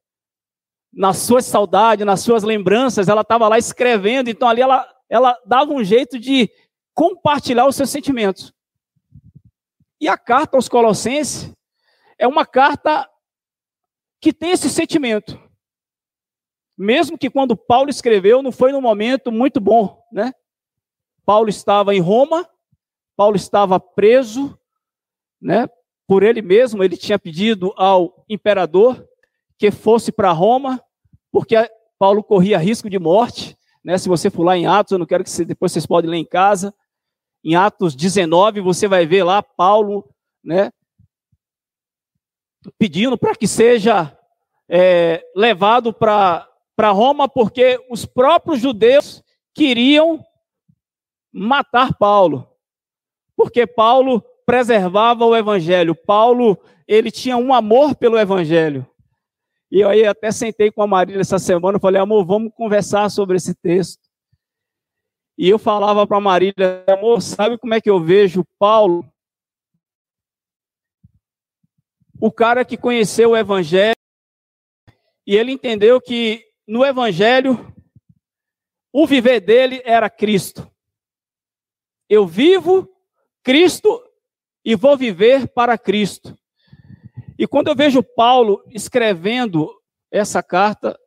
Nas 0.93 1.19
suas 1.19 1.45
saudades, 1.45 2.05
nas 2.05 2.21
suas 2.21 2.43
lembranças, 2.43 3.09
ela 3.09 3.21
estava 3.23 3.49
lá 3.49 3.59
escrevendo, 3.59 4.29
então 4.29 4.49
ali 4.49 4.61
ela, 4.61 4.87
ela 5.09 5.39
dava 5.47 5.73
um 5.73 5.85
jeito 5.85 6.19
de 6.19 6.51
compartilhar 6.95 7.67
os 7.67 7.77
seus 7.77 7.91
sentimentos. 7.91 8.53
E 10.01 10.09
a 10.09 10.17
carta 10.17 10.57
aos 10.57 10.69
Colossenses 10.69 11.53
é 12.19 12.27
uma 12.27 12.45
carta 12.45 13.09
que 14.21 14.33
tem 14.33 14.51
esse 14.51 14.69
sentimento. 14.69 15.41
Mesmo 16.77 17.17
que 17.17 17.31
quando 17.31 17.57
Paulo 17.57 17.89
escreveu, 17.89 18.43
não 18.43 18.53
foi 18.53 18.73
num 18.73 18.81
momento 18.81 19.33
muito 19.33 19.61
bom, 19.61 20.03
né? 20.13 20.33
Paulo 21.25 21.49
estava 21.49 21.95
em 21.95 22.01
Roma, 22.01 22.49
Paulo 23.17 23.37
estava 23.37 23.81
preso, 23.81 24.59
né? 25.41 25.69
Por 26.07 26.23
ele 26.23 26.43
mesmo, 26.43 26.85
ele 26.85 26.97
tinha 26.97 27.19
pedido 27.19 27.73
ao 27.77 28.25
imperador 28.29 29.05
que 29.59 29.71
fosse 29.71 30.13
para 30.13 30.31
Roma, 30.33 30.81
porque 31.33 31.57
Paulo 31.99 32.23
corria 32.23 32.59
risco 32.59 32.91
de 32.91 32.99
morte, 32.99 33.57
né? 33.83 33.97
Se 33.97 34.09
você 34.09 34.29
for 34.29 34.45
lá 34.45 34.57
em 34.57 34.67
Atos, 34.67 34.93
eu 34.93 34.99
não 34.99 35.07
quero 35.07 35.25
que 35.25 35.31
você, 35.31 35.45
depois 35.45 35.73
vocês 35.73 35.87
podem 35.87 36.11
ler 36.11 36.19
em 36.19 36.27
casa, 36.27 36.75
em 37.47 37.55
Atos 37.55 37.95
19, 37.95 38.61
você 38.61 38.89
vai 38.89 39.07
ver 39.07 39.23
lá 39.23 39.41
Paulo, 39.41 40.05
né, 40.43 40.73
pedindo 42.77 43.17
para 43.17 43.37
que 43.37 43.47
seja 43.47 44.19
é, 44.69 45.25
levado 45.33 45.93
para 45.93 46.91
Roma, 46.91 47.29
porque 47.29 47.81
os 47.89 48.05
próprios 48.05 48.59
judeus 48.59 49.23
queriam 49.55 50.27
matar 51.33 51.95
Paulo. 51.95 52.51
porque 53.37 53.65
Paulo 53.65 54.21
preservava 54.45 55.25
o 55.25 55.37
evangelho. 55.37 55.95
Paulo, 55.95 56.59
ele 56.89 57.13
tinha 57.13 57.37
um 57.37 57.55
amor 57.55 57.95
pelo 57.95 58.19
evangelho. 58.19 58.85
E 59.71 59.81
eu 59.81 59.89
aí 59.89 60.05
até 60.05 60.33
sentei 60.33 60.73
com 60.73 60.83
a 60.83 60.87
Marília 60.87 61.21
essa 61.21 61.39
semana, 61.39 61.79
falei, 61.79 62.01
amor, 62.01 62.25
vamos 62.25 62.53
conversar 62.57 63.09
sobre 63.09 63.37
esse 63.37 63.55
texto. 63.55 64.06
E 65.39 65.49
eu 65.49 65.59
falava 65.59 66.07
para 66.07 66.21
Marília, 66.21 66.85
amor, 66.89 67.21
sabe 67.21 67.59
como 67.59 67.75
é 67.75 67.81
que 67.81 67.91
eu 67.91 68.01
vejo 68.01 68.45
Paulo? 68.59 69.05
O 72.19 72.33
cara 72.33 72.65
que 72.65 72.79
conheceu 72.79 73.31
o 73.31 73.37
evangelho 73.37 73.97
e 75.27 75.37
ele 75.37 75.53
entendeu 75.53 76.01
que 76.01 76.43
no 76.67 76.85
evangelho 76.85 77.75
o 78.93 79.07
viver 79.07 79.41
dele 79.41 79.83
era 79.85 80.09
Cristo. 80.09 80.71
Eu 82.09 82.27
vivo 82.27 82.89
Cristo 83.43 84.03
e 84.65 84.75
vou 84.75 84.97
viver 84.97 85.49
para 85.49 85.77
Cristo. 85.77 86.37
E 87.39 87.47
quando 87.47 87.69
eu 87.69 87.77
vejo 87.77 88.03
Paulo 88.03 88.65
escrevendo 88.71 89.71
essa 90.11 90.43
carta, 90.43 90.99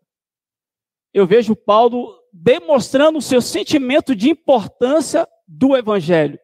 eu 1.12 1.26
vejo 1.26 1.56
Paulo 1.56 2.19
demonstrando 2.32 3.18
o 3.18 3.22
seu 3.22 3.42
sentimento 3.42 4.16
de 4.16 4.30
importância 4.30 5.28
do 5.48 5.76
evangelho. 5.76 6.40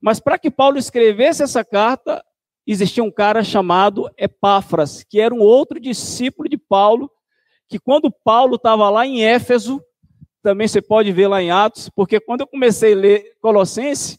Mas 0.00 0.18
para 0.18 0.38
que 0.38 0.50
Paulo 0.50 0.78
escrevesse 0.78 1.42
essa 1.42 1.64
carta, 1.64 2.24
existia 2.66 3.04
um 3.04 3.10
cara 3.10 3.44
chamado 3.44 4.10
Epáfras, 4.18 5.04
que 5.04 5.20
era 5.20 5.34
um 5.34 5.40
outro 5.40 5.78
discípulo 5.78 6.48
de 6.48 6.58
Paulo, 6.58 7.10
que 7.68 7.78
quando 7.78 8.10
Paulo 8.10 8.56
estava 8.56 8.90
lá 8.90 9.06
em 9.06 9.24
Éfeso, 9.24 9.82
também 10.42 10.66
você 10.66 10.82
pode 10.82 11.12
ver 11.12 11.28
lá 11.28 11.40
em 11.40 11.50
Atos, 11.50 11.88
porque 11.88 12.18
quando 12.18 12.40
eu 12.40 12.46
comecei 12.46 12.92
a 12.92 12.96
ler 12.96 13.36
Colossenses, 13.40 14.18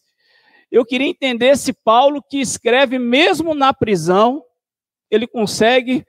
eu 0.72 0.86
queria 0.86 1.08
entender 1.08 1.56
se 1.58 1.72
Paulo, 1.72 2.24
que 2.24 2.40
escreve 2.40 2.98
mesmo 2.98 3.54
na 3.54 3.74
prisão, 3.74 4.44
ele 5.12 5.28
consegue 5.28 6.04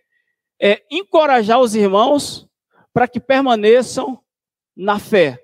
é, 0.59 0.83
encorajar 0.91 1.61
os 1.61 1.75
irmãos 1.75 2.49
para 2.93 3.07
que 3.07 3.21
permaneçam 3.21 4.19
na 4.77 4.99
fé. 4.99 5.41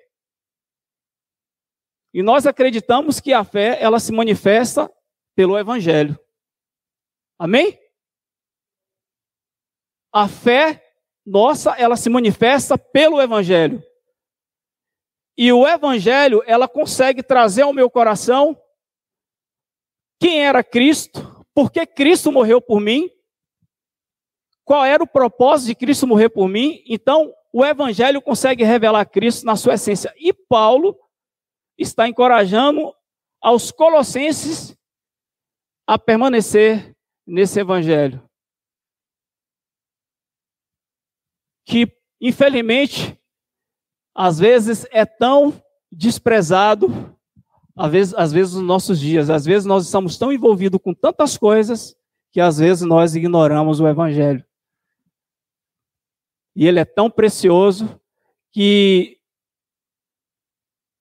E 2.12 2.22
nós 2.22 2.46
acreditamos 2.46 3.20
que 3.20 3.32
a 3.32 3.44
fé, 3.44 3.80
ela 3.80 4.00
se 4.00 4.12
manifesta 4.12 4.92
pelo 5.34 5.58
evangelho. 5.58 6.18
Amém? 7.38 7.78
A 10.12 10.28
fé 10.28 10.84
nossa, 11.24 11.70
ela 11.76 11.96
se 11.96 12.10
manifesta 12.10 12.76
pelo 12.76 13.20
evangelho. 13.20 13.82
E 15.36 15.52
o 15.52 15.66
evangelho, 15.66 16.42
ela 16.46 16.68
consegue 16.68 17.22
trazer 17.22 17.62
ao 17.62 17.72
meu 17.72 17.88
coração 17.88 18.60
quem 20.18 20.44
era 20.44 20.62
Cristo, 20.62 21.46
por 21.54 21.70
que 21.70 21.86
Cristo 21.86 22.30
morreu 22.30 22.60
por 22.60 22.80
mim, 22.80 23.08
qual 24.64 24.84
era 24.84 25.02
o 25.02 25.06
propósito 25.06 25.68
de 25.68 25.74
Cristo 25.74 26.06
morrer 26.06 26.28
por 26.28 26.48
mim. 26.48 26.82
Então, 26.86 27.32
o 27.52 27.64
Evangelho 27.64 28.22
consegue 28.22 28.64
revelar 28.64 29.04
Cristo 29.06 29.44
na 29.44 29.56
sua 29.56 29.74
essência. 29.74 30.14
E 30.16 30.32
Paulo 30.32 30.96
está 31.76 32.08
encorajando 32.08 32.94
aos 33.40 33.70
colossenses 33.70 34.76
a 35.86 35.98
permanecer 35.98 36.94
nesse 37.26 37.60
Evangelho. 37.60 38.22
Que, 41.66 41.92
infelizmente, 42.20 43.18
às 44.14 44.38
vezes 44.38 44.86
é 44.90 45.04
tão 45.04 45.60
desprezado 45.90 47.16
às 47.80 47.90
vezes, 47.90 48.14
às 48.14 48.32
vezes 48.32 48.54
nos 48.54 48.62
nossos 48.62 49.00
dias. 49.00 49.30
Às 49.30 49.46
vezes 49.46 49.64
nós 49.64 49.86
estamos 49.86 50.18
tão 50.18 50.30
envolvidos 50.30 50.78
com 50.82 50.92
tantas 50.92 51.38
coisas 51.38 51.96
que 52.30 52.38
às 52.38 52.58
vezes 52.58 52.86
nós 52.86 53.14
ignoramos 53.14 53.80
o 53.80 53.88
Evangelho. 53.88 54.44
E 56.60 56.66
ele 56.66 56.78
é 56.78 56.84
tão 56.84 57.10
precioso 57.10 57.98
que 58.52 59.16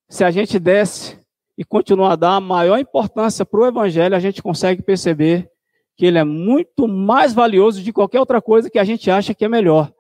se 0.07 0.23
a 0.23 0.31
gente 0.31 0.57
desse 0.57 1.19
e 1.57 1.65
continuar 1.65 2.13
a 2.13 2.15
dar 2.15 2.35
a 2.35 2.39
maior 2.39 2.79
importância 2.79 3.45
para 3.45 3.59
o 3.59 3.67
Evangelho, 3.67 4.15
a 4.15 4.19
gente 4.19 4.41
consegue 4.41 4.81
perceber 4.81 5.51
que 5.97 6.05
ele 6.05 6.17
é 6.17 6.23
muito 6.23 6.87
mais 6.87 7.33
valioso 7.33 7.83
de 7.83 7.91
qualquer 7.91 8.21
outra 8.21 8.41
coisa 8.41 8.69
que 8.69 8.79
a 8.79 8.85
gente 8.85 9.11
acha 9.11 9.33
que 9.33 9.43
é 9.43 9.49
melhor. 9.49 9.93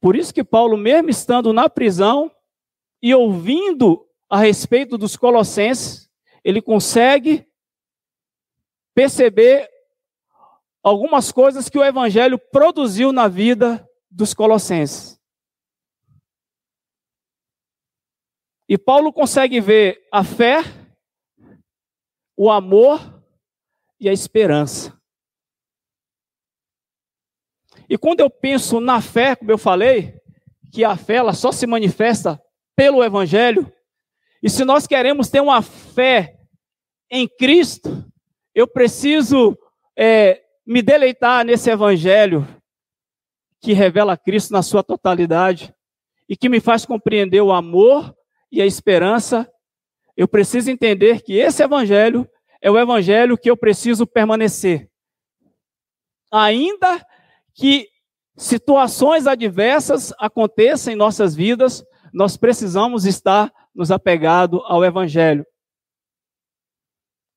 Por 0.00 0.14
isso 0.14 0.32
que 0.32 0.44
Paulo, 0.44 0.76
mesmo 0.76 1.10
estando 1.10 1.52
na 1.52 1.68
prisão, 1.68 2.30
e 3.02 3.12
ouvindo 3.12 4.06
a 4.30 4.38
respeito 4.38 4.96
dos 4.96 5.16
colossenses, 5.16 6.08
ele 6.44 6.62
consegue 6.62 7.44
perceber 8.94 9.68
algumas 10.86 11.32
coisas 11.32 11.68
que 11.68 11.76
o 11.76 11.84
evangelho 11.84 12.38
produziu 12.38 13.10
na 13.10 13.26
vida 13.26 13.84
dos 14.08 14.32
colossenses. 14.32 15.20
E 18.68 18.78
Paulo 18.78 19.12
consegue 19.12 19.60
ver 19.60 20.06
a 20.12 20.22
fé, 20.22 20.58
o 22.36 22.48
amor 22.48 23.20
e 23.98 24.08
a 24.08 24.12
esperança. 24.12 24.96
E 27.90 27.98
quando 27.98 28.20
eu 28.20 28.30
penso 28.30 28.78
na 28.78 29.00
fé, 29.00 29.34
como 29.34 29.50
eu 29.50 29.58
falei, 29.58 30.20
que 30.72 30.84
a 30.84 30.96
fé 30.96 31.16
ela 31.16 31.32
só 31.32 31.50
se 31.50 31.66
manifesta 31.66 32.40
pelo 32.76 33.02
Evangelho. 33.02 33.72
E 34.40 34.48
se 34.48 34.64
nós 34.64 34.86
queremos 34.86 35.30
ter 35.30 35.40
uma 35.40 35.62
fé 35.62 36.38
em 37.10 37.26
Cristo, 37.26 38.08
eu 38.54 38.68
preciso 38.68 39.58
é, 39.98 40.45
me 40.66 40.82
deleitar 40.82 41.44
nesse 41.44 41.70
Evangelho 41.70 42.46
que 43.60 43.72
revela 43.72 44.16
Cristo 44.16 44.52
na 44.52 44.62
sua 44.62 44.82
totalidade 44.82 45.72
e 46.28 46.36
que 46.36 46.48
me 46.48 46.60
faz 46.60 46.84
compreender 46.84 47.40
o 47.40 47.52
amor 47.52 48.14
e 48.50 48.60
a 48.60 48.66
esperança. 48.66 49.50
Eu 50.16 50.26
preciso 50.26 50.70
entender 50.70 51.22
que 51.22 51.34
esse 51.34 51.62
Evangelho 51.62 52.28
é 52.60 52.70
o 52.70 52.78
Evangelho 52.78 53.38
que 53.38 53.50
eu 53.50 53.56
preciso 53.56 54.06
permanecer. 54.06 54.90
Ainda 56.32 57.06
que 57.54 57.88
situações 58.36 59.26
adversas 59.26 60.12
aconteçam 60.18 60.92
em 60.92 60.96
nossas 60.96 61.34
vidas, 61.34 61.84
nós 62.12 62.36
precisamos 62.36 63.04
estar 63.04 63.52
nos 63.74 63.90
apegado 63.90 64.62
ao 64.64 64.84
Evangelho. 64.84 65.46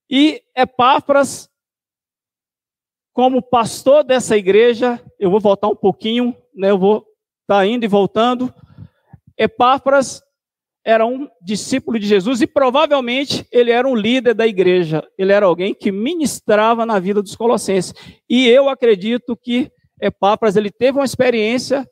E 0.09 0.41
Epáfras, 0.55 1.48
como 3.19 3.41
pastor 3.41 4.01
dessa 4.01 4.38
igreja, 4.38 4.97
eu 5.19 5.29
vou 5.29 5.41
voltar 5.41 5.67
um 5.67 5.75
pouquinho, 5.75 6.33
né, 6.55 6.69
eu 6.69 6.79
vou 6.79 6.99
estar 7.41 7.57
tá 7.57 7.65
indo 7.65 7.83
e 7.83 7.88
voltando. 7.88 8.49
Epáfras 9.38 10.21
era 10.85 11.05
um 11.05 11.27
discípulo 11.41 11.99
de 11.99 12.07
Jesus 12.07 12.39
e 12.39 12.47
provavelmente 12.47 13.45
ele 13.51 13.71
era 13.71 13.85
um 13.85 13.93
líder 13.93 14.33
da 14.33 14.47
igreja. 14.47 15.05
Ele 15.17 15.33
era 15.33 15.45
alguém 15.45 15.75
que 15.75 15.91
ministrava 15.91 16.85
na 16.85 16.97
vida 16.97 17.21
dos 17.21 17.35
colossenses. 17.35 17.93
E 18.29 18.47
eu 18.47 18.69
acredito 18.69 19.35
que 19.35 19.69
Epáfras 20.01 20.55
ele 20.55 20.71
teve 20.71 20.97
uma 20.97 21.03
experiência 21.03 21.85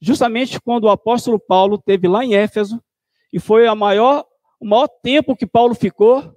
justamente 0.00 0.58
quando 0.58 0.84
o 0.84 0.90
apóstolo 0.90 1.38
Paulo 1.38 1.76
teve 1.76 2.08
lá 2.08 2.24
em 2.24 2.36
Éfeso, 2.36 2.82
e 3.30 3.38
foi 3.38 3.66
a 3.66 3.74
maior, 3.74 4.24
o 4.58 4.66
maior 4.66 4.88
tempo 5.02 5.36
que 5.36 5.46
Paulo 5.46 5.74
ficou, 5.74 6.32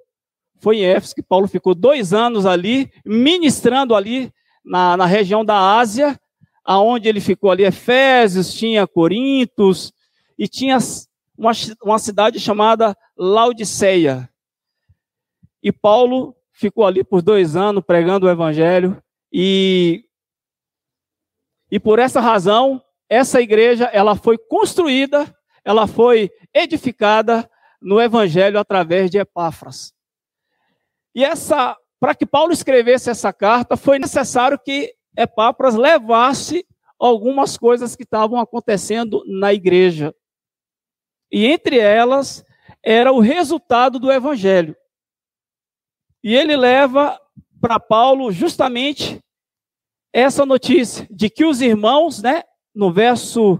foi 0.60 0.78
em 0.78 0.86
Éfeso, 0.86 1.16
que 1.16 1.24
Paulo 1.24 1.48
ficou 1.48 1.76
dois 1.76 2.14
anos 2.14 2.46
ali, 2.46 2.92
ministrando 3.06 3.96
ali 3.96 4.32
na, 4.64 4.98
na 4.98 5.06
região 5.06 5.46
da 5.46 5.78
Ásia, 5.78 6.20
aonde 6.64 7.08
ele 7.08 7.22
ficou 7.22 7.50
ali, 7.50 7.64
Efésios, 7.64 8.54
tinha 8.54 8.88
Corintos, 8.88 9.94
e 10.38 10.48
tinha 10.48 10.78
uma, 11.38 11.52
uma 11.82 12.00
cidade 12.00 12.40
chamada 12.40 12.96
Laodiceia. 13.18 14.30
E 15.64 15.72
Paulo 15.72 16.36
ficou 16.52 16.86
ali 16.86 17.04
por 17.04 17.22
dois 17.22 17.56
anos 17.56 17.84
pregando 17.86 18.26
o 18.26 18.30
evangelho, 18.30 19.02
e, 19.32 20.06
e 21.72 21.80
por 21.80 22.00
essa 22.00 22.20
razão, 22.20 22.82
essa 23.10 23.42
igreja 23.42 23.86
ela 23.86 24.16
foi 24.16 24.38
construída, 24.38 25.34
ela 25.64 25.88
foi 25.88 26.30
edificada 26.54 27.50
no 27.82 28.02
evangelho 28.02 28.60
através 28.60 29.10
de 29.10 29.18
Epáfras. 29.18 29.97
E 31.18 31.24
essa, 31.24 31.76
para 32.00 32.14
que 32.14 32.28
Paulo 32.28 32.54
escrevesse 32.54 33.10
essa 33.10 33.34
carta, 33.34 33.76
foi 33.76 33.98
necessário 33.98 34.60
que 34.64 34.94
Epáfras 35.18 35.74
levasse 35.74 36.64
algumas 37.00 37.58
coisas 37.58 37.96
que 37.96 38.04
estavam 38.04 38.40
acontecendo 38.40 39.24
na 39.26 39.52
igreja. 39.52 40.14
E 41.32 41.48
entre 41.48 41.80
elas 41.80 42.46
era 42.84 43.12
o 43.12 43.20
resultado 43.20 43.98
do 43.98 44.12
evangelho. 44.12 44.78
E 46.24 46.36
ele 46.36 46.56
leva 46.56 47.20
para 47.60 47.80
Paulo 47.80 48.32
justamente 48.32 49.20
essa 50.14 50.46
notícia 50.46 51.08
de 51.10 51.32
que 51.32 51.46
os 51.46 51.62
irmãos, 51.62 52.22
né, 52.22 52.44
no 52.76 52.94
verso 52.94 53.60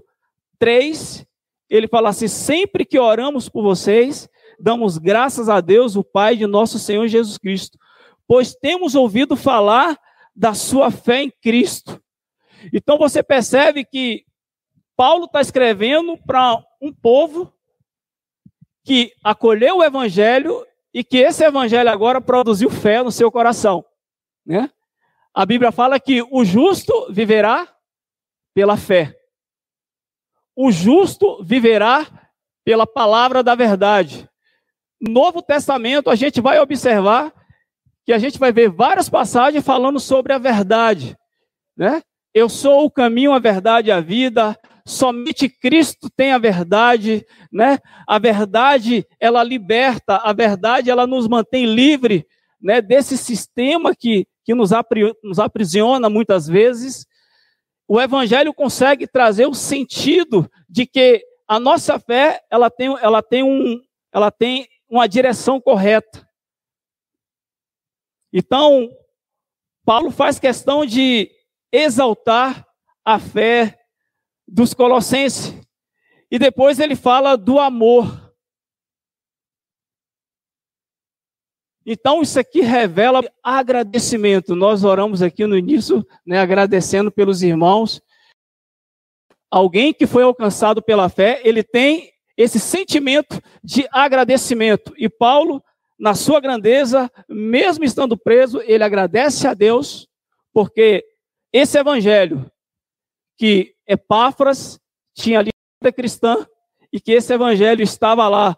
3, 0.60 1.26
ele 1.68 1.88
fala 1.88 2.10
assim: 2.10 2.28
sempre 2.28 2.86
que 2.86 3.00
oramos 3.00 3.50
por 3.50 3.64
vocês, 3.64 4.30
damos 4.60 4.98
graças 4.98 5.50
a 5.50 5.62
Deus, 5.62 5.96
o 5.96 6.04
Pai 6.04 6.36
de 6.36 6.46
nosso 6.46 6.80
Senhor 6.80 7.08
Jesus 7.08 7.38
Cristo, 7.38 7.78
pois 8.28 8.56
temos 8.56 8.96
ouvido 8.96 9.36
falar 9.36 9.98
da 10.36 10.54
sua 10.54 10.92
fé 10.92 11.24
em 11.24 11.32
Cristo. 11.32 12.02
Então 12.74 12.98
você 12.98 13.24
percebe 13.24 13.86
que 13.86 14.26
Paulo 14.96 15.26
está 15.26 15.42
escrevendo 15.42 16.18
para 16.26 16.64
um 16.82 16.92
povo 16.92 17.54
que 18.84 19.14
acolheu 19.24 19.78
o 19.78 19.84
evangelho 19.84 20.66
e 20.94 21.04
que 21.04 21.18
esse 21.18 21.44
evangelho 21.44 21.90
agora 21.90 22.20
produziu 22.20 22.70
fé 22.70 23.04
no 23.04 23.12
seu 23.12 23.32
coração, 23.32 23.86
né? 24.46 24.72
A 25.34 25.46
Bíblia 25.46 25.72
fala 25.72 26.00
que 26.00 26.24
o 26.32 26.44
justo 26.44 27.12
viverá 27.12 27.68
pela 28.56 28.76
fé. 28.76 29.16
O 30.56 30.72
justo 30.72 31.44
viverá 31.44 32.08
pela 32.66 32.88
palavra 32.88 33.44
da 33.44 33.54
verdade. 33.54 34.28
No 35.00 35.12
Novo 35.12 35.42
Testamento, 35.42 36.10
a 36.10 36.16
gente 36.16 36.42
vai 36.42 36.60
observar 36.60 37.34
que 38.06 38.14
a 38.14 38.18
gente 38.18 38.40
vai 38.40 38.52
ver 38.52 38.70
várias 38.70 39.10
passagens 39.10 39.64
falando 39.64 40.00
sobre 40.00 40.34
a 40.34 40.38
verdade, 40.38 41.16
né? 41.76 42.02
Eu 42.34 42.48
sou 42.50 42.86
o 42.86 42.92
caminho, 42.92 43.34
a 43.34 43.40
verdade 43.40 43.90
e 43.90 43.92
a 43.92 44.00
vida. 44.00 44.58
Somente 44.86 45.50
Cristo 45.50 46.10
tem 46.16 46.32
a 46.32 46.38
verdade, 46.38 47.26
né? 47.52 47.80
A 48.08 48.18
verdade, 48.18 49.06
ela 49.20 49.44
liberta, 49.44 50.18
a 50.18 50.32
verdade, 50.34 50.90
ela 50.90 51.06
nos 51.06 51.28
mantém 51.28 51.66
livre, 51.66 52.26
né? 52.62 52.82
Desse 52.82 53.18
sistema 53.18 53.94
que, 53.96 54.26
que 54.46 54.56
nos, 54.56 54.72
apri, 54.72 55.14
nos 55.24 55.40
aprisiona 55.40 56.10
muitas 56.10 56.48
vezes. 56.48 57.06
O 57.88 58.00
Evangelho 58.00 58.54
consegue 58.54 59.06
trazer 59.06 59.48
o 59.48 59.54
sentido 59.54 60.50
de 60.70 60.86
que 60.86 61.22
a 61.48 61.60
nossa 61.60 62.00
fé, 62.00 62.42
ela 62.50 62.70
tem, 62.70 62.88
ela 63.02 63.22
tem, 63.22 63.44
um, 63.44 63.82
ela 64.14 64.32
tem 64.32 64.68
uma 64.90 65.08
direção 65.08 65.60
correta. 65.60 66.28
Então, 68.32 68.90
Paulo 69.86 70.12
faz 70.12 70.40
questão 70.40 70.86
de 70.86 71.32
exaltar 71.72 72.68
a 73.04 73.20
fé 73.20 73.80
dos 74.48 74.74
colossenses. 74.74 75.54
E 76.30 76.38
depois 76.38 76.80
ele 76.80 76.96
fala 76.96 77.38
do 77.38 77.60
amor. 77.60 78.28
Então, 81.86 82.22
isso 82.22 82.38
aqui 82.38 82.60
revela 82.60 83.22
agradecimento. 83.42 84.56
Nós 84.56 84.84
oramos 84.84 85.22
aqui 85.22 85.46
no 85.48 85.58
início, 85.58 86.06
né, 86.26 86.38
agradecendo 86.38 87.10
pelos 87.10 87.42
irmãos. 87.42 88.02
Alguém 89.50 89.94
que 89.94 90.06
foi 90.06 90.24
alcançado 90.24 90.82
pela 90.82 91.08
fé, 91.08 91.42
ele 91.46 91.64
tem 91.64 92.12
esse 92.38 92.60
sentimento 92.60 93.42
de 93.64 93.88
agradecimento. 93.92 94.94
E 94.96 95.10
Paulo, 95.10 95.62
na 95.98 96.14
sua 96.14 96.40
grandeza, 96.40 97.12
mesmo 97.28 97.84
estando 97.84 98.16
preso, 98.16 98.62
ele 98.62 98.84
agradece 98.84 99.48
a 99.48 99.56
Deus, 99.56 100.08
porque 100.54 101.04
esse 101.52 101.80
evangelho 101.80 102.50
que 103.36 103.76
Epáfras 103.88 104.80
tinha 105.16 105.40
ali 105.40 105.50
cristã 105.96 106.46
e 106.92 107.00
que 107.00 107.12
esse 107.12 107.34
evangelho 107.34 107.82
estava 107.82 108.28
lá 108.28 108.56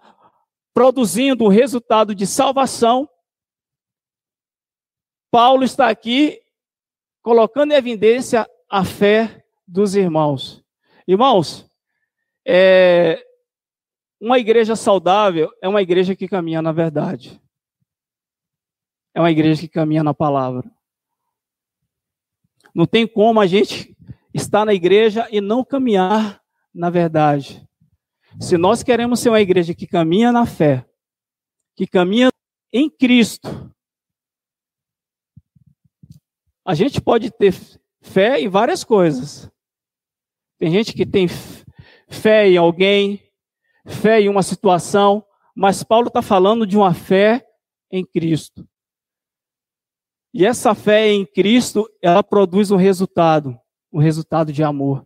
produzindo 0.74 1.46
o 1.46 1.50
resultado 1.50 2.16
de 2.16 2.26
salvação, 2.26 3.08
Paulo 5.32 5.64
está 5.64 5.90
aqui 5.90 6.42
colocando 7.22 7.72
em 7.72 7.76
evidência 7.76 8.50
a 8.70 8.84
fé 8.84 9.44
dos 9.68 9.96
irmãos. 9.96 10.64
Irmãos, 11.08 11.70
é, 12.46 13.24
uma 14.20 14.38
igreja 14.38 14.76
saudável 14.76 15.50
é 15.62 15.68
uma 15.68 15.82
igreja 15.82 16.16
que 16.16 16.28
caminha 16.28 16.62
na 16.62 16.72
verdade. 16.72 17.42
É 19.14 19.20
uma 19.20 19.32
igreja 19.32 19.62
que 19.62 19.68
caminha 19.68 20.04
na 20.04 20.14
palavra. 20.14 20.70
Não 22.74 22.86
tem 22.86 23.08
como 23.08 23.40
a 23.40 23.48
gente 23.48 23.96
estar 24.34 24.66
na 24.66 24.74
igreja 24.74 25.28
e 25.32 25.42
não 25.42 25.64
caminhar 25.64 26.42
na 26.74 26.90
verdade. 26.90 27.66
Se 28.40 28.58
nós 28.58 28.84
queremos 28.84 29.20
ser 29.20 29.30
uma 29.30 29.42
igreja 29.42 29.74
que 29.74 29.88
caminha 29.88 30.32
na 30.32 30.46
fé, 30.46 30.86
que 31.76 31.88
caminha 31.88 32.30
em 32.72 32.90
Cristo, 32.90 33.74
a 36.64 36.76
gente 36.76 37.02
pode 37.02 37.32
ter 37.32 37.54
fé 38.02 38.40
em 38.40 38.48
várias 38.48 38.84
coisas. 38.84 39.50
Tem 40.60 40.70
gente 40.72 40.94
que 40.94 41.06
tem 41.06 41.28
fé 42.08 42.48
em 42.48 42.58
alguém, 42.58 43.29
fé 43.86 44.22
em 44.22 44.30
uma 44.30 44.44
situação, 44.44 45.26
mas 45.56 45.84
Paulo 45.84 46.08
está 46.08 46.22
falando 46.22 46.66
de 46.66 46.78
uma 46.78 46.94
fé 46.94 47.46
em 47.92 48.06
Cristo. 48.06 48.68
E 50.34 50.46
essa 50.46 50.76
fé 50.76 51.08
em 51.08 51.26
Cristo, 51.26 51.90
ela 52.02 52.24
produz 52.24 52.72
um 52.72 52.78
resultado, 52.78 53.60
um 53.92 54.00
resultado 54.00 54.54
de 54.54 54.64
amor. 54.64 55.06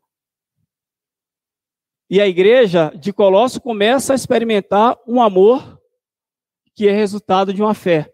E 2.09 2.19
a 2.19 2.27
igreja 2.27 2.91
de 2.95 3.13
Colosso 3.13 3.61
começa 3.61 4.13
a 4.13 4.15
experimentar 4.15 4.97
um 5.07 5.21
amor 5.21 5.81
que 6.75 6.87
é 6.87 6.91
resultado 6.91 7.53
de 7.53 7.61
uma 7.61 7.73
fé. 7.73 8.11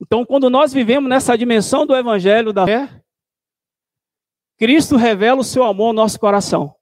Então, 0.00 0.26
quando 0.26 0.50
nós 0.50 0.72
vivemos 0.72 1.08
nessa 1.08 1.38
dimensão 1.38 1.86
do 1.86 1.94
evangelho 1.94 2.52
da 2.52 2.66
fé, 2.66 3.02
Cristo 4.58 4.96
revela 4.96 5.40
o 5.40 5.44
seu 5.44 5.64
amor 5.64 5.88
ao 5.88 5.92
nosso 5.94 6.18
coração. 6.18 6.74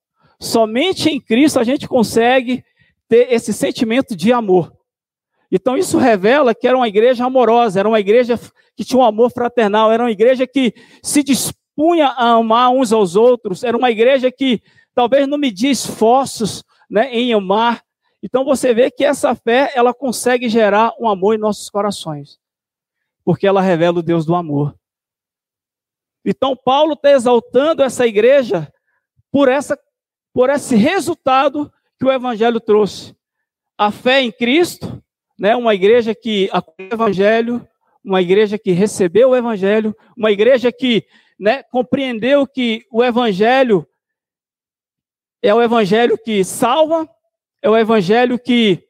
Somente 0.43 1.09
em 1.09 1.21
Cristo 1.21 1.61
a 1.61 1.65
gente 1.65 1.87
consegue 1.87 2.65
ter 3.09 3.33
esse 3.33 3.53
sentimento 3.53 4.17
de 4.17 4.33
amor. 4.33 4.77
Então 5.53 5.77
isso 5.77 5.99
revela 5.99 6.53
que 6.53 6.67
era 6.67 6.77
uma 6.77 6.89
igreja 6.89 7.25
amorosa, 7.25 7.79
era 7.79 7.89
uma 7.89 8.01
igreja 8.01 8.37
que 8.75 8.85
tinha 8.85 8.99
um 8.99 9.05
amor 9.05 9.31
fraternal, 9.31 9.93
era 9.93 10.03
uma 10.03 10.11
igreja 10.11 10.45
que 10.45 10.75
se 11.01 11.23
dispunha 11.23 12.09
a 12.09 12.31
amar 12.31 12.71
uns 12.71 12.93
aos 12.93 13.15
outros, 13.15 13.63
era 13.63 13.77
uma 13.77 13.93
igreja 13.93 14.33
que 14.33 14.61
talvez 14.93 15.29
não 15.29 15.39
media 15.39 15.71
esforços 15.71 16.65
né, 16.91 17.09
em 17.15 17.33
amar. 17.33 17.81
Então 18.21 18.45
você 18.45 18.75
vê 18.75 18.91
que 18.91 19.05
essa 19.05 19.37
fé 19.37 19.71
ela 19.77 19.95
consegue 19.95 20.49
gerar 20.49 20.93
um 20.99 21.09
amor 21.09 21.37
em 21.37 21.39
nossos 21.39 21.71
corações, 21.71 22.41
porque 23.25 23.47
ela 23.47 23.63
revela 23.63 24.01
o 24.01 24.03
Deus 24.03 24.27
do 24.27 24.35
amor. 24.35 24.75
Então 26.25 26.57
Paulo 26.57 26.95
está 26.95 27.13
exaltando 27.13 27.81
essa 27.81 28.09
igreja 28.09 28.73
por 29.31 29.49
essa 29.49 29.79
por 30.33 30.51
esse 30.51 30.77
resultado 30.77 31.73
que 31.99 32.05
o 32.05 32.13
evangelho 32.13 32.61
trouxe. 32.61 33.15
A 33.77 33.91
fé 33.91 34.23
em 34.23 34.33
Cristo 34.33 35.03
né, 35.39 35.57
uma 35.57 35.75
igreja 35.75 36.15
que 36.15 36.49
acolheu 36.53 36.91
o 36.91 36.95
evangelho, 36.95 37.69
uma 38.05 38.23
igreja 38.23 38.57
que 38.57 38.71
recebeu 38.71 39.31
o 39.31 39.37
evangelho, 39.37 39.93
uma 40.17 40.31
igreja 40.31 40.71
que 40.71 41.05
né, 41.39 41.65
compreendeu 41.65 42.47
que 42.47 42.87
o 42.91 43.03
evangelho 43.03 43.85
é 45.43 45.53
o 45.53 45.61
evangelho 45.61 46.17
que 46.17 46.45
salva, 46.45 47.09
é 47.61 47.69
o 47.69 47.77
evangelho 47.77 48.39
que 48.39 48.87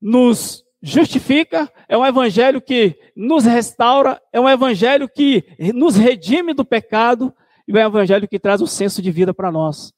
nos 0.00 0.64
justifica, 0.80 1.68
é 1.88 1.98
um 1.98 2.06
evangelho 2.06 2.60
que 2.60 2.96
nos 3.16 3.44
restaura, 3.44 4.22
é 4.32 4.40
um 4.40 4.48
evangelho 4.48 5.08
que 5.08 5.44
nos 5.74 5.96
redime 5.96 6.54
do 6.54 6.64
pecado 6.64 7.34
e 7.78 7.80
é 7.80 7.86
um 7.86 7.90
evangelho 7.90 8.28
que 8.28 8.38
traz 8.38 8.60
o 8.60 8.66
senso 8.66 9.00
de 9.00 9.10
vida 9.10 9.32
para 9.32 9.50
nós. 9.50 9.92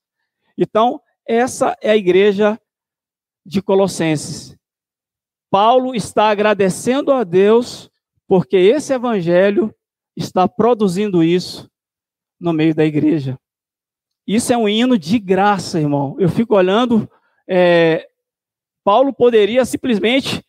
Então, 0.56 1.00
essa 1.26 1.76
é 1.80 1.90
a 1.90 1.96
igreja 1.96 2.60
de 3.44 3.60
Colossenses. 3.60 4.56
Paulo 5.50 5.94
está 5.94 6.28
agradecendo 6.28 7.12
a 7.12 7.24
Deus 7.24 7.90
porque 8.26 8.56
esse 8.56 8.92
evangelho 8.92 9.74
está 10.16 10.48
produzindo 10.48 11.22
isso 11.22 11.70
no 12.40 12.52
meio 12.52 12.74
da 12.74 12.84
igreja. 12.84 13.38
Isso 14.26 14.52
é 14.52 14.56
um 14.56 14.68
hino 14.68 14.98
de 14.98 15.18
graça, 15.18 15.80
irmão. 15.80 16.16
Eu 16.18 16.28
fico 16.28 16.56
olhando. 16.56 17.08
É, 17.48 18.08
Paulo 18.82 19.12
poderia 19.12 19.64
simplesmente 19.64 20.44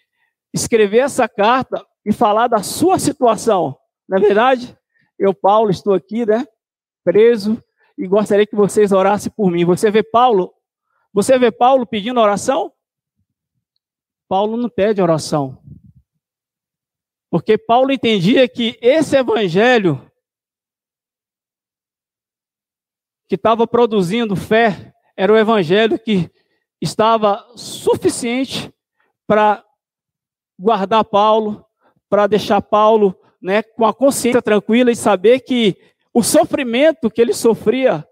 escrever 0.53 0.99
essa 0.99 1.27
carta 1.27 1.85
e 2.05 2.13
falar 2.13 2.47
da 2.47 2.63
sua 2.63 2.97
situação. 2.97 3.77
Não 4.07 4.17
é 4.17 4.21
verdade? 4.21 4.77
Eu, 5.19 5.33
Paulo, 5.33 5.69
estou 5.69 5.93
aqui, 5.93 6.25
né? 6.25 6.45
Preso 7.05 7.63
e 7.95 8.07
gostaria 8.07 8.47
que 8.47 8.55
vocês 8.55 8.91
orassem 8.91 9.31
por 9.31 9.51
mim. 9.51 9.63
Você 9.63 9.91
vê 9.91 10.01
Paulo? 10.03 10.51
Você 11.13 11.39
vê 11.39 11.51
Paulo 11.51 11.85
pedindo 11.85 12.19
oração? 12.19 12.73
Paulo 14.27 14.57
não 14.57 14.67
pede 14.67 15.01
oração. 15.01 15.61
Porque 17.29 17.57
Paulo 17.57 17.91
entendia 17.91 18.49
que 18.49 18.77
esse 18.81 19.15
evangelho 19.15 20.11
que 23.27 23.35
estava 23.35 23.67
produzindo 23.67 24.35
fé 24.35 24.93
era 25.15 25.31
o 25.31 25.37
evangelho 25.37 25.99
que 25.99 26.29
estava 26.81 27.45
suficiente 27.55 28.73
para 29.27 29.63
guardar 30.59 31.03
Paulo, 31.05 31.65
para 32.09 32.27
deixar 32.27 32.61
Paulo 32.61 33.15
né, 33.41 33.61
com 33.61 33.85
a 33.85 33.93
consciência 33.93 34.41
tranquila 34.41 34.91
e 34.91 34.95
saber 34.95 35.41
que 35.41 35.77
o 36.15 36.23
sofrimento 36.23 37.11
que 37.11 37.19
ele 37.19 37.33
sofria 37.33 38.07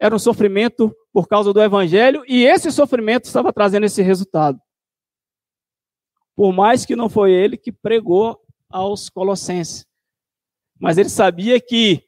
era 0.00 0.16
um 0.16 0.18
sofrimento 0.18 0.96
por 1.12 1.28
causa 1.28 1.52
do 1.52 1.60
evangelho 1.60 2.24
e 2.26 2.46
esse 2.46 2.72
sofrimento 2.72 3.26
estava 3.26 3.52
trazendo 3.52 3.84
esse 3.84 4.00
resultado. 4.00 4.58
Por 6.34 6.54
mais 6.54 6.86
que 6.86 6.96
não 6.96 7.10
foi 7.10 7.32
ele 7.32 7.58
que 7.58 7.70
pregou 7.70 8.40
aos 8.70 9.10
colossenses, 9.10 9.86
mas 10.80 10.96
ele 10.96 11.10
sabia 11.10 11.60
que 11.60 12.02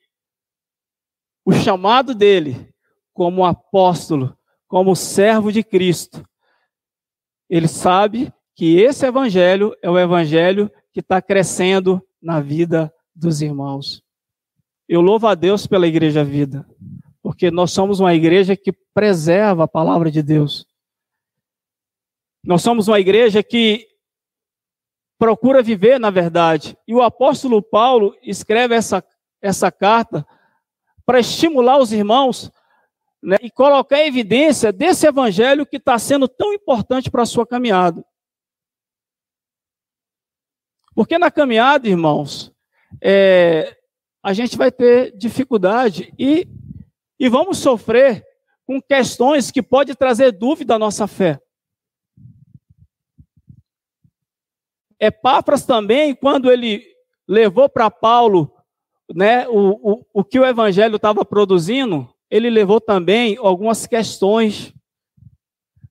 o 1.45 1.53
chamado 1.53 2.15
dele 2.15 2.73
como 3.13 3.45
apóstolo, 3.45 4.35
como 4.67 4.97
servo 4.97 5.53
de 5.53 5.63
Cristo, 5.63 6.27
ele 7.47 7.69
sabe 7.69 8.33
que 8.55 8.81
esse 8.81 9.05
evangelho 9.05 9.77
é 9.83 9.91
o 9.91 9.99
evangelho 9.99 10.73
que 10.95 11.01
está 11.01 11.21
crescendo 11.21 12.01
na 12.23 12.41
vida 12.41 12.91
dos 13.15 13.43
irmãos. 13.43 14.03
Eu 14.93 15.01
louvo 15.01 15.29
a 15.29 15.37
Deus 15.37 15.69
pela 15.69 15.87
Igreja 15.87 16.25
Vida, 16.25 16.69
porque 17.23 17.49
nós 17.49 17.71
somos 17.71 18.01
uma 18.01 18.13
igreja 18.13 18.57
que 18.57 18.73
preserva 18.73 19.63
a 19.63 19.69
palavra 19.69 20.11
de 20.11 20.21
Deus. 20.21 20.67
Nós 22.43 22.61
somos 22.61 22.89
uma 22.89 22.99
igreja 22.99 23.41
que 23.41 23.87
procura 25.17 25.63
viver 25.63 26.01
na 26.01 26.11
verdade. 26.11 26.77
E 26.89 26.93
o 26.93 27.03
apóstolo 27.03 27.63
Paulo 27.63 28.17
escreve 28.21 28.75
essa, 28.75 29.05
essa 29.41 29.71
carta 29.71 30.27
para 31.07 31.21
estimular 31.21 31.79
os 31.79 31.93
irmãos 31.93 32.51
né, 33.23 33.37
e 33.43 33.49
colocar 33.49 34.01
em 34.01 34.09
evidência 34.09 34.73
desse 34.73 35.07
evangelho 35.07 35.65
que 35.65 35.77
está 35.77 36.01
sendo 36.01 36.27
tão 36.27 36.53
importante 36.53 37.09
para 37.09 37.23
a 37.23 37.27
sua 37.27 37.47
caminhada. 37.47 38.05
Porque 40.97 41.17
na 41.17 41.31
caminhada, 41.31 41.87
irmãos, 41.87 42.53
é, 43.01 43.77
a 44.23 44.33
gente 44.33 44.57
vai 44.57 44.71
ter 44.71 45.17
dificuldade 45.17 46.13
e, 46.19 46.47
e 47.19 47.29
vamos 47.29 47.59
sofrer 47.59 48.25
com 48.67 48.81
questões 48.81 49.51
que 49.51 49.63
podem 49.63 49.95
trazer 49.95 50.33
dúvida 50.33 50.75
à 50.75 50.79
nossa 50.79 51.07
fé. 51.07 51.41
Epáfras 54.99 55.65
também, 55.65 56.15
quando 56.15 56.51
ele 56.51 56.85
levou 57.27 57.69
para 57.69 57.91
Paulo 57.91 58.53
né, 59.15 59.49
o, 59.49 59.93
o, 59.93 60.07
o 60.13 60.25
que 60.25 60.39
o 60.39 60.45
evangelho 60.45 60.97
estava 60.97 61.25
produzindo, 61.25 62.09
ele 62.31 62.51
levou 62.51 62.81
também 62.81 63.37
algumas 63.39 63.87
questões 63.87 64.75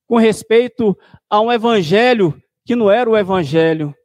com 0.08 0.18
respeito 0.18 0.98
a 1.30 1.42
um 1.42 1.52
evangelho 1.52 2.42
que 2.66 2.76
não 2.76 2.90
era 2.90 3.10
o 3.10 3.18
evangelho 3.18 3.96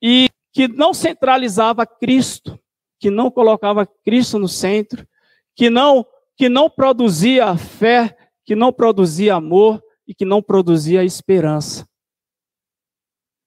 e 0.00 0.28
que 0.56 0.66
não 0.66 0.94
centralizava 0.94 1.84
Cristo, 1.84 2.58
que 2.98 3.10
não 3.10 3.30
colocava 3.30 3.84
Cristo 3.84 4.38
no 4.38 4.48
centro, 4.48 5.06
que 5.54 5.68
não 5.68 6.06
que 6.34 6.48
não 6.48 6.70
produzia 6.70 7.54
fé, 7.58 8.16
que 8.42 8.56
não 8.56 8.72
produzia 8.72 9.34
amor 9.34 9.84
e 10.08 10.14
que 10.14 10.24
não 10.24 10.42
produzia 10.42 11.04
esperança. 11.04 11.86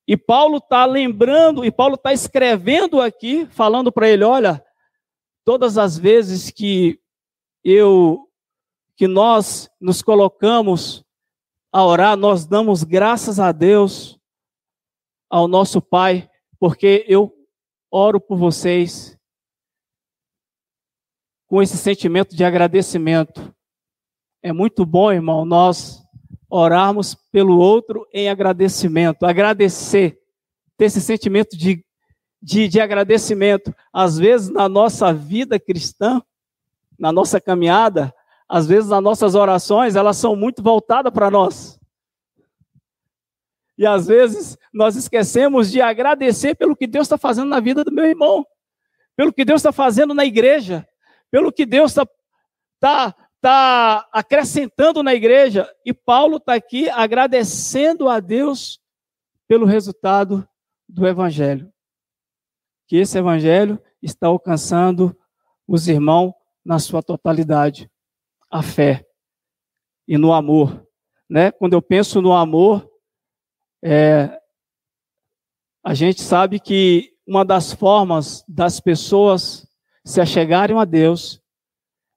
E 0.08 0.16
Paulo 0.16 0.58
está 0.58 0.86
lembrando, 0.86 1.66
e 1.66 1.72
Paulo 1.72 1.96
está 1.96 2.14
escrevendo 2.14 3.02
aqui, 3.02 3.48
falando 3.48 3.92
para 3.92 4.08
ele: 4.08 4.24
olha, 4.24 4.64
todas 5.44 5.80
as 5.80 5.98
vezes 5.98 6.52
que 6.52 7.00
eu, 7.64 8.30
que 8.96 9.08
nós 9.08 9.68
nos 9.82 10.04
colocamos 10.04 11.04
a 11.74 11.84
orar, 11.84 12.16
nós 12.16 12.46
damos 12.46 12.84
graças 12.84 13.40
a 13.40 13.52
Deus, 13.52 14.20
ao 15.28 15.48
nosso 15.48 15.82
Pai, 15.82 16.29
porque 16.60 17.06
eu 17.08 17.34
oro 17.92 18.20
por 18.20 18.38
vocês 18.38 19.18
com 21.48 21.62
esse 21.62 21.78
sentimento 21.78 22.36
de 22.36 22.44
agradecimento. 22.44 23.54
É 24.44 24.54
muito 24.54 24.86
bom, 24.86 25.12
irmão, 25.12 25.46
nós 25.46 26.04
orarmos 26.50 27.16
pelo 27.32 27.58
outro 27.58 28.08
em 28.14 28.30
agradecimento. 28.30 29.26
Agradecer, 29.26 30.20
ter 30.78 30.86
esse 30.86 31.02
sentimento 31.02 31.58
de, 31.58 31.84
de, 32.42 32.68
de 32.68 32.80
agradecimento. 32.80 33.74
Às 33.92 34.18
vezes, 34.18 34.50
na 34.50 34.70
nossa 34.70 35.14
vida 35.14 35.60
cristã, 35.60 36.22
na 36.98 37.12
nossa 37.12 37.40
caminhada, 37.40 38.14
às 38.48 38.68
vezes, 38.68 38.92
as 38.92 39.02
nossas 39.02 39.34
orações, 39.34 39.96
elas 39.96 40.18
são 40.18 40.36
muito 40.36 40.62
voltadas 40.62 41.12
para 41.12 41.32
nós. 41.32 41.79
E 43.80 43.86
às 43.86 44.08
vezes 44.08 44.58
nós 44.74 44.98
esquecemos 44.98 45.72
de 45.72 45.80
agradecer 45.80 46.54
pelo 46.54 46.76
que 46.76 46.86
Deus 46.86 47.06
está 47.06 47.18
fazendo 47.18 47.48
na 47.48 47.62
vida 47.62 47.82
do 47.82 47.94
meu 47.94 48.06
irmão, 48.06 48.46
pelo 49.16 49.32
que 49.32 49.46
Deus 49.46 49.62
está 49.62 49.72
fazendo 49.72 50.14
na 50.14 50.26
igreja, 50.26 50.86
pelo 51.32 51.50
que 51.50 51.66
Deus 51.66 51.92
está 51.92 52.06
tá, 52.78 53.16
tá 53.40 54.10
acrescentando 54.12 55.02
na 55.02 55.16
igreja. 55.16 55.74
E 55.86 55.94
Paulo 55.94 56.36
está 56.36 56.56
aqui 56.56 56.90
agradecendo 56.90 58.10
a 58.10 58.20
Deus 58.20 58.82
pelo 59.48 59.66
resultado 59.66 60.46
do 60.86 61.08
Evangelho. 61.08 61.72
Que 62.86 62.98
esse 62.98 63.18
Evangelho 63.18 63.82
está 64.02 64.28
alcançando 64.28 65.18
os 65.66 65.88
irmãos 65.88 66.34
na 66.66 66.80
sua 66.80 67.02
totalidade. 67.02 67.90
A 68.52 68.62
fé 68.62 69.08
e 70.06 70.18
no 70.18 70.34
amor. 70.34 70.86
Né? 71.30 71.50
Quando 71.50 71.74
eu 71.74 71.82
penso 71.82 72.22
no 72.22 72.34
amor, 72.34 72.89
é, 73.84 74.40
a 75.84 75.94
gente 75.94 76.22
sabe 76.22 76.60
que 76.60 77.12
uma 77.26 77.46
das 77.46 77.74
formas 77.74 78.44
das 78.48 78.80
pessoas 78.80 79.68
se 80.04 80.20
achegarem 80.20 80.78
a 80.78 80.86
Deus 80.86 81.42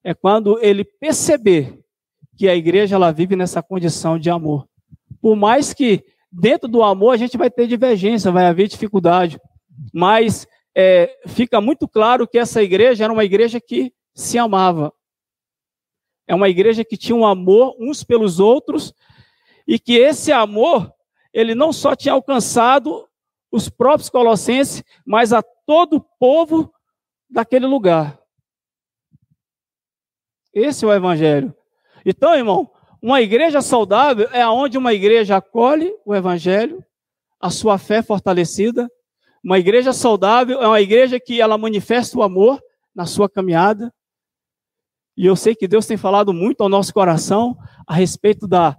é 0.02 0.14
quando 0.14 0.58
ele 0.60 0.84
perceber 0.84 1.78
que 2.36 2.48
a 2.48 2.56
igreja 2.56 2.96
ela 2.96 3.12
vive 3.12 3.36
nessa 3.36 3.62
condição 3.62 4.18
de 4.18 4.30
amor. 4.30 4.66
Por 5.20 5.36
mais 5.36 5.72
que 5.72 6.04
dentro 6.30 6.68
do 6.68 6.82
amor 6.82 7.12
a 7.12 7.16
gente 7.16 7.36
vai 7.36 7.50
ter 7.50 7.66
divergência, 7.66 8.32
vai 8.32 8.46
haver 8.46 8.66
dificuldade, 8.68 9.38
mas 9.92 10.46
é, 10.74 11.14
fica 11.28 11.60
muito 11.60 11.86
claro 11.86 12.26
que 12.26 12.38
essa 12.38 12.62
igreja 12.62 13.04
era 13.04 13.12
uma 13.12 13.24
igreja 13.24 13.60
que 13.60 13.92
se 14.14 14.38
amava. 14.38 14.92
É 16.26 16.34
uma 16.34 16.48
igreja 16.48 16.84
que 16.84 16.96
tinha 16.96 17.14
um 17.14 17.26
amor 17.26 17.76
uns 17.78 18.02
pelos 18.02 18.40
outros 18.40 18.94
e 19.66 19.78
que 19.78 19.94
esse 19.94 20.32
amor 20.32 20.92
ele 21.32 21.54
não 21.54 21.72
só 21.72 21.94
tinha 21.94 22.14
alcançado 22.14 23.08
os 23.50 23.68
próprios 23.68 24.08
colossenses, 24.08 24.82
mas 25.04 25.32
a 25.32 25.42
todo 25.42 25.96
o 25.96 26.00
povo 26.00 26.72
daquele 27.28 27.66
lugar. 27.66 28.18
Esse 30.52 30.84
é 30.84 30.88
o 30.88 30.92
evangelho. 30.92 31.54
Então, 32.04 32.34
irmão, 32.34 32.70
uma 33.00 33.20
igreja 33.20 33.60
saudável 33.60 34.28
é 34.32 34.46
onde 34.46 34.76
uma 34.76 34.92
igreja 34.92 35.36
acolhe 35.36 35.94
o 36.04 36.14
evangelho, 36.14 36.84
a 37.40 37.50
sua 37.50 37.78
fé 37.78 38.02
fortalecida. 38.02 38.90
Uma 39.42 39.58
igreja 39.58 39.92
saudável 39.92 40.62
é 40.62 40.66
uma 40.68 40.80
igreja 40.80 41.18
que 41.18 41.40
ela 41.40 41.58
manifesta 41.58 42.18
o 42.18 42.22
amor 42.22 42.62
na 42.94 43.06
sua 43.06 43.28
caminhada. 43.28 43.92
E 45.16 45.26
eu 45.26 45.36
sei 45.36 45.54
que 45.54 45.68
Deus 45.68 45.86
tem 45.86 45.96
falado 45.96 46.32
muito 46.32 46.62
ao 46.62 46.68
nosso 46.68 46.92
coração 46.92 47.56
a 47.86 47.94
respeito 47.94 48.46
da 48.46 48.76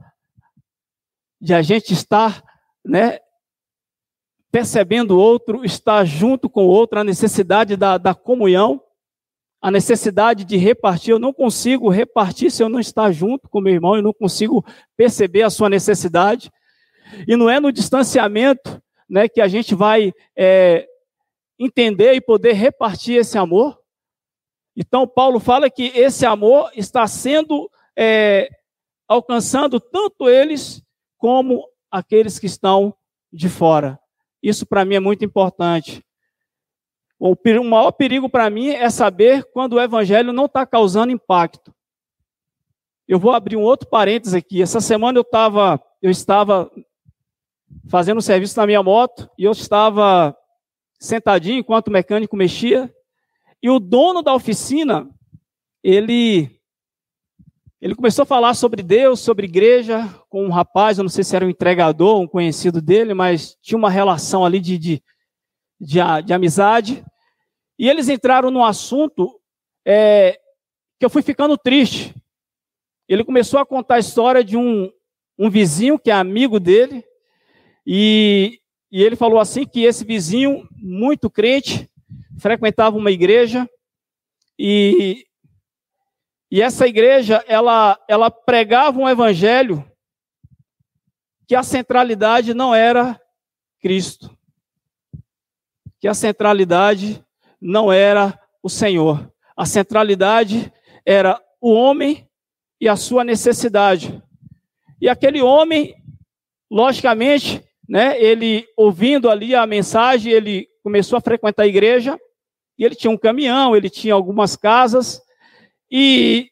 de 1.44 1.54
a 1.54 1.62
gente 1.62 1.92
estar, 1.92 2.42
né, 2.86 3.20
percebendo 4.50 5.18
o 5.18 5.20
outro, 5.20 5.66
estar 5.66 6.06
junto 6.06 6.50
com 6.50 6.64
o 6.64 6.70
outro, 6.70 6.98
a 6.98 7.04
necessidade 7.04 7.76
da, 7.76 7.98
da 7.98 8.16
comunhão, 8.16 8.82
a 9.62 9.70
necessidade 9.70 10.46
de 10.46 10.56
repartir. 10.56 11.12
Eu 11.12 11.20
não 11.20 11.34
consigo 11.34 11.90
repartir 11.90 12.50
se 12.50 12.64
eu 12.64 12.70
não 12.70 12.80
estar 12.80 13.12
junto 13.12 13.50
com 13.50 13.60
meu 13.60 13.74
irmão, 13.74 13.98
eu 13.98 14.02
não 14.02 14.14
consigo 14.14 14.64
perceber 14.96 15.42
a 15.42 15.50
sua 15.50 15.70
necessidade. 15.70 16.50
E 17.28 17.36
não 17.36 17.50
é 17.50 17.60
no 17.60 17.74
distanciamento 17.74 18.82
né, 19.10 19.28
que 19.28 19.42
a 19.42 19.48
gente 19.50 19.76
vai 19.76 20.14
é, 20.38 20.88
entender 21.60 22.14
e 22.14 22.22
poder 22.22 22.54
repartir 22.54 23.18
esse 23.18 23.38
amor. 23.38 23.78
Então, 24.78 25.06
Paulo 25.06 25.42
fala 25.42 25.70
que 25.70 25.92
esse 25.94 26.26
amor 26.26 26.72
está 26.74 27.06
sendo 27.06 27.70
é, 27.98 28.48
alcançando 29.10 29.78
tanto 29.78 30.30
eles 30.30 30.83
como 31.24 31.66
aqueles 31.90 32.38
que 32.38 32.48
estão 32.48 32.94
de 33.32 33.48
fora. 33.48 33.98
Isso 34.42 34.66
para 34.66 34.84
mim 34.84 34.96
é 34.96 35.00
muito 35.00 35.24
importante. 35.24 36.04
O 37.18 37.34
maior 37.64 37.94
perigo 37.94 38.28
para 38.28 38.50
mim 38.50 38.72
é 38.72 38.90
saber 38.90 39.46
quando 39.54 39.72
o 39.74 39.82
evangelho 39.82 40.34
não 40.34 40.48
está 40.48 40.66
causando 40.66 41.14
impacto. 41.14 41.74
Eu 43.08 43.18
vou 43.18 43.32
abrir 43.32 43.56
um 43.56 43.62
outro 43.62 43.88
parênteses 43.88 44.34
aqui. 44.34 44.62
Essa 44.62 44.82
semana 44.82 45.18
eu, 45.18 45.24
tava, 45.24 45.82
eu 46.02 46.12
estava 46.12 46.70
fazendo 47.88 48.18
um 48.18 48.22
serviço 48.22 48.60
na 48.60 48.66
minha 48.66 48.84
moto 48.84 49.30
e 49.40 49.46
eu 49.46 49.52
estava 49.54 50.36
sentadinho 51.00 51.60
enquanto 51.60 51.88
o 51.88 51.92
mecânico 51.92 52.36
mexia. 52.36 52.94
E 53.62 53.70
o 53.70 53.80
dono 53.80 54.22
da 54.22 54.34
oficina, 54.34 55.10
ele 55.82 56.60
ele 57.84 57.96
começou 57.96 58.24
a 58.24 58.26
falar 58.26 58.54
sobre 58.54 58.82
Deus, 58.82 59.20
sobre 59.20 59.46
igreja, 59.46 60.08
com 60.30 60.46
um 60.46 60.50
rapaz, 60.50 60.98
eu 60.98 61.04
não 61.04 61.10
sei 61.10 61.22
se 61.22 61.36
era 61.36 61.46
um 61.46 61.50
entregador, 61.50 62.18
um 62.18 62.26
conhecido 62.26 62.82
dele, 62.82 63.14
mas 63.14 63.58
tinha 63.62 63.78
uma 63.78 63.90
relação 63.90 64.46
ali 64.46 64.62
de, 64.62 64.78
de, 64.78 65.04
de, 65.82 66.00
de 66.26 66.34
amizade. 66.34 67.04
E 67.78 67.90
eles 67.90 68.08
entraram 68.08 68.50
num 68.50 68.64
assunto 68.64 69.38
é, 69.86 70.40
que 70.98 71.06
eu 71.06 71.10
fui 71.10 71.22
ficando 71.22 71.58
triste. 71.58 72.16
Ele 73.06 73.22
começou 73.22 73.60
a 73.60 73.66
contar 73.66 73.96
a 73.96 74.00
história 74.00 74.46
de 74.46 74.56
um, 74.56 74.90
um 75.38 75.50
vizinho 75.50 76.00
que 76.00 76.10
é 76.10 76.14
amigo 76.14 76.62
dele, 76.62 77.04
e, 77.86 78.62
e 78.90 79.04
ele 79.04 79.18
falou 79.18 79.40
assim 79.40 79.66
que 79.66 79.82
esse 79.82 80.06
vizinho, 80.06 80.66
muito 80.72 81.30
crente, 81.30 81.92
frequentava 82.40 82.96
uma 82.96 83.12
igreja, 83.12 83.70
e, 84.58 85.26
e 86.54 86.62
essa 86.62 86.86
igreja, 86.86 87.44
ela, 87.48 88.00
ela 88.08 88.30
pregava 88.30 89.00
um 89.00 89.10
evangelho 89.10 89.84
que 91.48 91.56
a 91.56 91.64
centralidade 91.64 92.54
não 92.54 92.76
era 92.76 93.20
Cristo, 93.82 94.38
que 96.00 96.08
a 96.08 96.14
centralidade 96.14 97.26
não 97.60 97.92
era 97.92 98.40
o 98.62 98.70
Senhor, 98.70 99.34
a 99.58 99.66
centralidade 99.66 100.72
era 101.04 101.42
o 101.60 101.74
homem 101.74 102.30
e 102.80 102.88
a 102.88 102.96
sua 102.96 103.24
necessidade. 103.24 104.22
E 105.02 105.10
aquele 105.10 105.42
homem, 105.42 105.96
logicamente, 106.70 107.64
né, 107.90 108.22
ele 108.22 108.68
ouvindo 108.78 109.28
ali 109.28 109.56
a 109.56 109.66
mensagem, 109.66 110.32
ele 110.32 110.70
começou 110.84 111.18
a 111.18 111.22
frequentar 111.22 111.64
a 111.64 111.68
igreja, 111.68 112.16
e 112.78 112.86
ele 112.86 112.94
tinha 112.94 113.10
um 113.10 113.18
caminhão, 113.18 113.76
ele 113.76 113.90
tinha 113.90 114.14
algumas 114.14 114.56
casas, 114.56 115.20
e, 115.96 116.50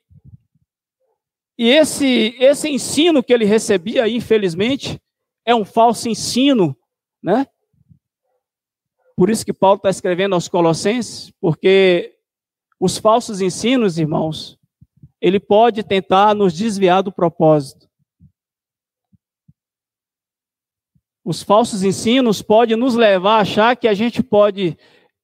e 1.57 1.67
esse, 1.67 2.35
esse 2.39 2.69
ensino 2.69 3.23
que 3.23 3.33
ele 3.33 3.43
recebia, 3.43 4.07
infelizmente, 4.07 5.01
é 5.43 5.55
um 5.55 5.65
falso 5.65 6.07
ensino, 6.07 6.77
né? 7.23 7.47
Por 9.17 9.31
isso 9.31 9.43
que 9.43 9.51
Paulo 9.51 9.77
está 9.77 9.89
escrevendo 9.89 10.35
aos 10.35 10.47
Colossenses, 10.47 11.33
porque 11.41 12.15
os 12.79 12.99
falsos 12.99 13.41
ensinos, 13.41 13.97
irmãos, 13.97 14.59
ele 15.19 15.39
pode 15.39 15.81
tentar 15.81 16.35
nos 16.35 16.53
desviar 16.53 17.01
do 17.01 17.11
propósito. 17.11 17.89
Os 21.25 21.41
falsos 21.41 21.81
ensinos 21.81 22.43
podem 22.43 22.77
nos 22.77 22.93
levar 22.93 23.37
a 23.37 23.41
achar 23.41 23.75
que 23.75 23.87
a 23.87 23.93
gente 23.95 24.21
pode 24.21 24.77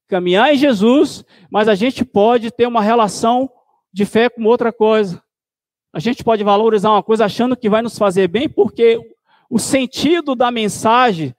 caminhar 0.08 0.52
em 0.52 0.58
Jesus, 0.58 1.24
mas 1.52 1.68
a 1.68 1.76
gente 1.76 2.04
pode 2.04 2.50
ter 2.50 2.68
uma 2.68 2.82
relação 2.82 3.52
de 3.98 4.06
fé 4.06 4.30
com 4.30 4.44
outra 4.44 4.72
coisa. 4.72 5.24
A 5.92 6.00
gente 6.00 6.24
pode 6.24 6.44
valorizar 6.44 6.92
uma 6.92 7.02
coisa 7.02 7.26
achando 7.26 7.58
que 7.58 7.68
vai 7.68 7.82
nos 7.82 7.98
fazer 7.98 8.28
bem, 8.28 8.48
porque 8.48 9.00
o 9.50 9.58
sentido 9.58 10.36
da 10.36 10.52
mensagem 10.52 11.36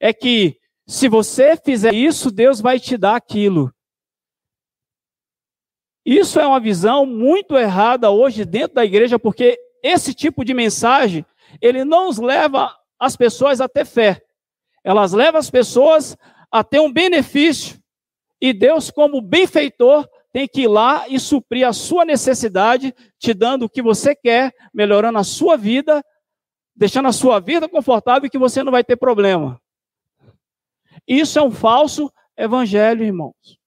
é 0.00 0.12
que 0.12 0.58
se 0.88 1.08
você 1.08 1.56
fizer 1.56 1.94
isso, 1.94 2.32
Deus 2.32 2.60
vai 2.60 2.80
te 2.80 2.96
dar 2.96 3.14
aquilo. 3.14 3.72
Isso 6.04 6.40
é 6.40 6.46
uma 6.46 6.58
visão 6.58 7.06
muito 7.06 7.56
errada 7.56 8.10
hoje 8.10 8.44
dentro 8.44 8.74
da 8.74 8.84
igreja, 8.84 9.16
porque 9.16 9.56
esse 9.80 10.12
tipo 10.12 10.44
de 10.44 10.52
mensagem, 10.52 11.24
ele 11.62 11.84
não 11.84 12.06
nos 12.06 12.18
leva 12.18 12.76
as 12.98 13.14
pessoas 13.14 13.60
a 13.60 13.68
ter 13.68 13.86
fé. 13.86 14.20
Elas 14.82 15.12
levam 15.12 15.38
as 15.38 15.48
pessoas 15.48 16.16
a 16.50 16.64
ter 16.64 16.80
um 16.80 16.92
benefício. 16.92 17.78
E 18.40 18.52
Deus, 18.52 18.90
como 18.90 19.20
benfeitor, 19.20 20.08
tem 20.32 20.46
que 20.46 20.62
ir 20.62 20.68
lá 20.68 21.08
e 21.08 21.18
suprir 21.18 21.66
a 21.66 21.72
sua 21.72 22.04
necessidade, 22.04 22.94
te 23.18 23.34
dando 23.34 23.64
o 23.64 23.68
que 23.68 23.82
você 23.82 24.14
quer, 24.14 24.54
melhorando 24.72 25.18
a 25.18 25.24
sua 25.24 25.56
vida, 25.56 26.04
deixando 26.74 27.08
a 27.08 27.12
sua 27.12 27.40
vida 27.40 27.68
confortável 27.68 28.26
e 28.26 28.30
que 28.30 28.38
você 28.38 28.62
não 28.62 28.72
vai 28.72 28.84
ter 28.84 28.96
problema. 28.96 29.60
Isso 31.06 31.38
é 31.38 31.42
um 31.42 31.50
falso 31.50 32.12
evangelho, 32.36 33.04
irmãos. 33.04 33.58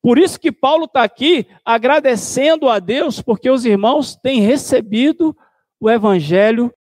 Por 0.00 0.18
isso 0.18 0.38
que 0.38 0.52
Paulo 0.52 0.84
está 0.84 1.02
aqui 1.02 1.48
agradecendo 1.64 2.68
a 2.68 2.78
Deus, 2.78 3.20
porque 3.20 3.50
os 3.50 3.64
irmãos 3.64 4.14
têm 4.14 4.40
recebido 4.40 5.36
o 5.80 5.90
evangelho 5.90 6.72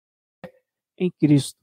em 0.99 1.11
Cristo. 1.11 1.59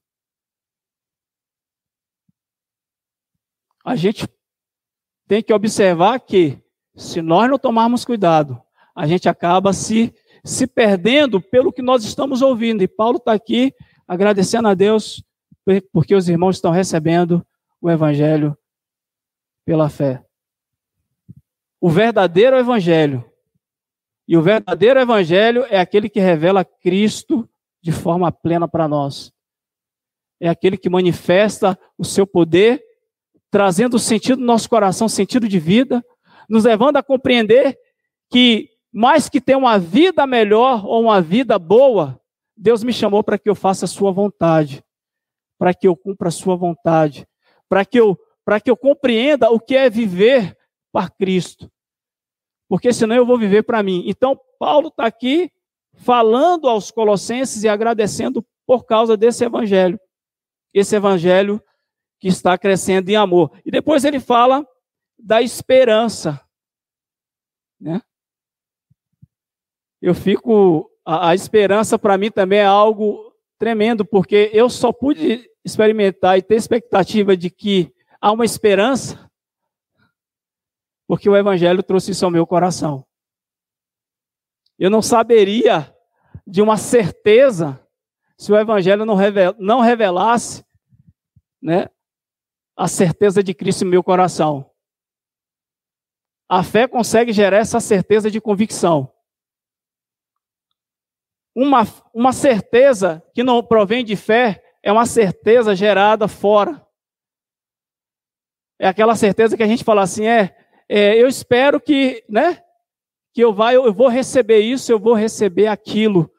A 3.85 3.95
gente 3.95 4.27
tem 5.27 5.41
que 5.43 5.53
observar 5.53 6.19
que, 6.19 6.59
se 6.95 7.21
nós 7.21 7.49
não 7.49 7.57
tomarmos 7.57 8.05
cuidado, 8.05 8.61
a 8.95 9.07
gente 9.07 9.29
acaba 9.29 9.73
se, 9.73 10.13
se 10.43 10.67
perdendo 10.67 11.41
pelo 11.41 11.71
que 11.71 11.81
nós 11.81 12.03
estamos 12.03 12.41
ouvindo. 12.41 12.83
E 12.83 12.87
Paulo 12.87 13.17
está 13.17 13.33
aqui 13.33 13.73
agradecendo 14.07 14.67
a 14.67 14.73
Deus 14.73 15.23
porque 15.93 16.15
os 16.15 16.27
irmãos 16.27 16.57
estão 16.57 16.71
recebendo 16.71 17.45
o 17.79 17.89
Evangelho 17.89 18.57
pela 19.65 19.89
fé. 19.89 20.23
O 21.79 21.89
verdadeiro 21.89 22.57
Evangelho. 22.57 23.25
E 24.27 24.37
o 24.37 24.41
verdadeiro 24.41 24.99
Evangelho 24.99 25.65
é 25.69 25.79
aquele 25.79 26.09
que 26.09 26.19
revela 26.19 26.65
Cristo 26.65 27.49
de 27.81 27.91
forma 27.91 28.31
plena 28.31 28.67
para 28.67 28.87
nós. 28.87 29.33
É 30.39 30.49
aquele 30.49 30.77
que 30.77 30.89
manifesta 30.89 31.77
o 31.97 32.03
seu 32.03 32.25
poder, 32.25 32.83
trazendo 33.49 33.99
sentido 33.99 34.39
no 34.39 34.45
nosso 34.45 34.69
coração, 34.69 35.07
sentido 35.07 35.47
de 35.47 35.59
vida, 35.59 36.03
nos 36.51 36.65
levando 36.65 36.97
a 36.97 37.03
compreender 37.03 37.79
que, 38.29 38.69
mais 38.91 39.29
que 39.29 39.39
ter 39.39 39.55
uma 39.55 39.79
vida 39.79 40.27
melhor 40.27 40.85
ou 40.85 41.03
uma 41.03 41.21
vida 41.21 41.57
boa, 41.57 42.19
Deus 42.57 42.83
me 42.83 42.91
chamou 42.91 43.23
para 43.23 43.39
que 43.39 43.49
eu 43.49 43.55
faça 43.55 43.85
a 43.85 43.87
sua 43.87 44.11
vontade, 44.11 44.83
para 45.57 45.73
que 45.73 45.87
eu 45.87 45.95
cumpra 45.95 46.27
a 46.27 46.31
sua 46.31 46.57
vontade, 46.57 47.25
para 47.69 47.85
que 47.85 47.97
eu 47.97 48.19
para 48.43 48.59
que 48.59 48.71
eu 48.71 48.75
compreenda 48.75 49.51
o 49.51 49.59
que 49.59 49.77
é 49.77 49.89
viver 49.89 50.57
para 50.91 51.07
Cristo. 51.07 51.71
Porque 52.67 52.91
senão 52.91 53.15
eu 53.15 53.25
vou 53.25 53.37
viver 53.37 53.61
para 53.61 53.83
mim. 53.83 54.03
Então, 54.07 54.37
Paulo 54.59 54.87
está 54.87 55.05
aqui 55.05 55.49
falando 55.93 56.67
aos 56.67 56.89
Colossenses 56.89 57.63
e 57.63 57.69
agradecendo 57.69 58.43
por 58.65 58.83
causa 58.83 59.15
desse 59.15 59.45
evangelho. 59.45 59.99
Esse 60.73 60.95
evangelho 60.95 61.63
que 62.19 62.27
está 62.27 62.57
crescendo 62.57 63.09
em 63.09 63.15
amor. 63.15 63.51
E 63.63 63.69
depois 63.69 64.03
ele 64.03 64.19
fala 64.19 64.65
da 65.21 65.41
esperança. 65.41 66.41
Né? 67.79 68.01
Eu 70.01 70.13
fico. 70.13 70.89
A, 71.05 71.29
a 71.29 71.35
esperança 71.35 71.97
para 71.97 72.17
mim 72.17 72.29
também 72.29 72.59
é 72.59 72.65
algo 72.65 73.33
tremendo, 73.57 74.03
porque 74.05 74.49
eu 74.53 74.69
só 74.69 74.91
pude 74.91 75.49
experimentar 75.63 76.37
e 76.37 76.41
ter 76.41 76.55
expectativa 76.55 77.37
de 77.37 77.49
que 77.49 77.93
há 78.19 78.31
uma 78.31 78.45
esperança, 78.45 79.29
porque 81.07 81.29
o 81.29 81.35
Evangelho 81.35 81.83
trouxe 81.83 82.11
isso 82.11 82.25
ao 82.25 82.31
meu 82.31 82.45
coração. 82.45 83.05
Eu 84.77 84.89
não 84.89 85.01
saberia 85.01 85.95
de 86.45 86.61
uma 86.61 86.77
certeza 86.77 87.79
se 88.35 88.51
o 88.51 88.57
Evangelho 88.57 89.05
não, 89.05 89.15
não 89.59 89.79
revelasse 89.81 90.65
né, 91.61 91.87
a 92.75 92.87
certeza 92.87 93.43
de 93.43 93.53
Cristo 93.53 93.85
no 93.85 93.91
meu 93.91 94.03
coração. 94.03 94.70
A 96.53 96.63
fé 96.63 96.85
consegue 96.85 97.31
gerar 97.31 97.59
essa 97.59 97.79
certeza 97.79 98.29
de 98.29 98.41
convicção. 98.41 99.09
Uma, 101.55 101.83
uma 102.13 102.33
certeza 102.33 103.23
que 103.33 103.41
não 103.41 103.63
provém 103.63 104.03
de 104.03 104.17
fé 104.17 104.61
é 104.83 104.91
uma 104.91 105.05
certeza 105.05 105.73
gerada 105.73 106.27
fora. 106.27 106.85
É 108.77 108.85
aquela 108.85 109.15
certeza 109.15 109.55
que 109.55 109.63
a 109.63 109.67
gente 109.67 109.85
fala 109.85 110.01
assim, 110.01 110.25
é, 110.25 110.53
é 110.89 111.15
eu 111.15 111.29
espero 111.29 111.79
que, 111.79 112.21
né, 112.27 112.61
que 113.33 113.39
eu, 113.39 113.53
vai, 113.53 113.77
eu 113.77 113.93
vou 113.93 114.09
receber 114.09 114.59
isso, 114.59 114.91
eu 114.91 114.99
vou 114.99 115.13
receber 115.13 115.67
aquilo. 115.67 116.29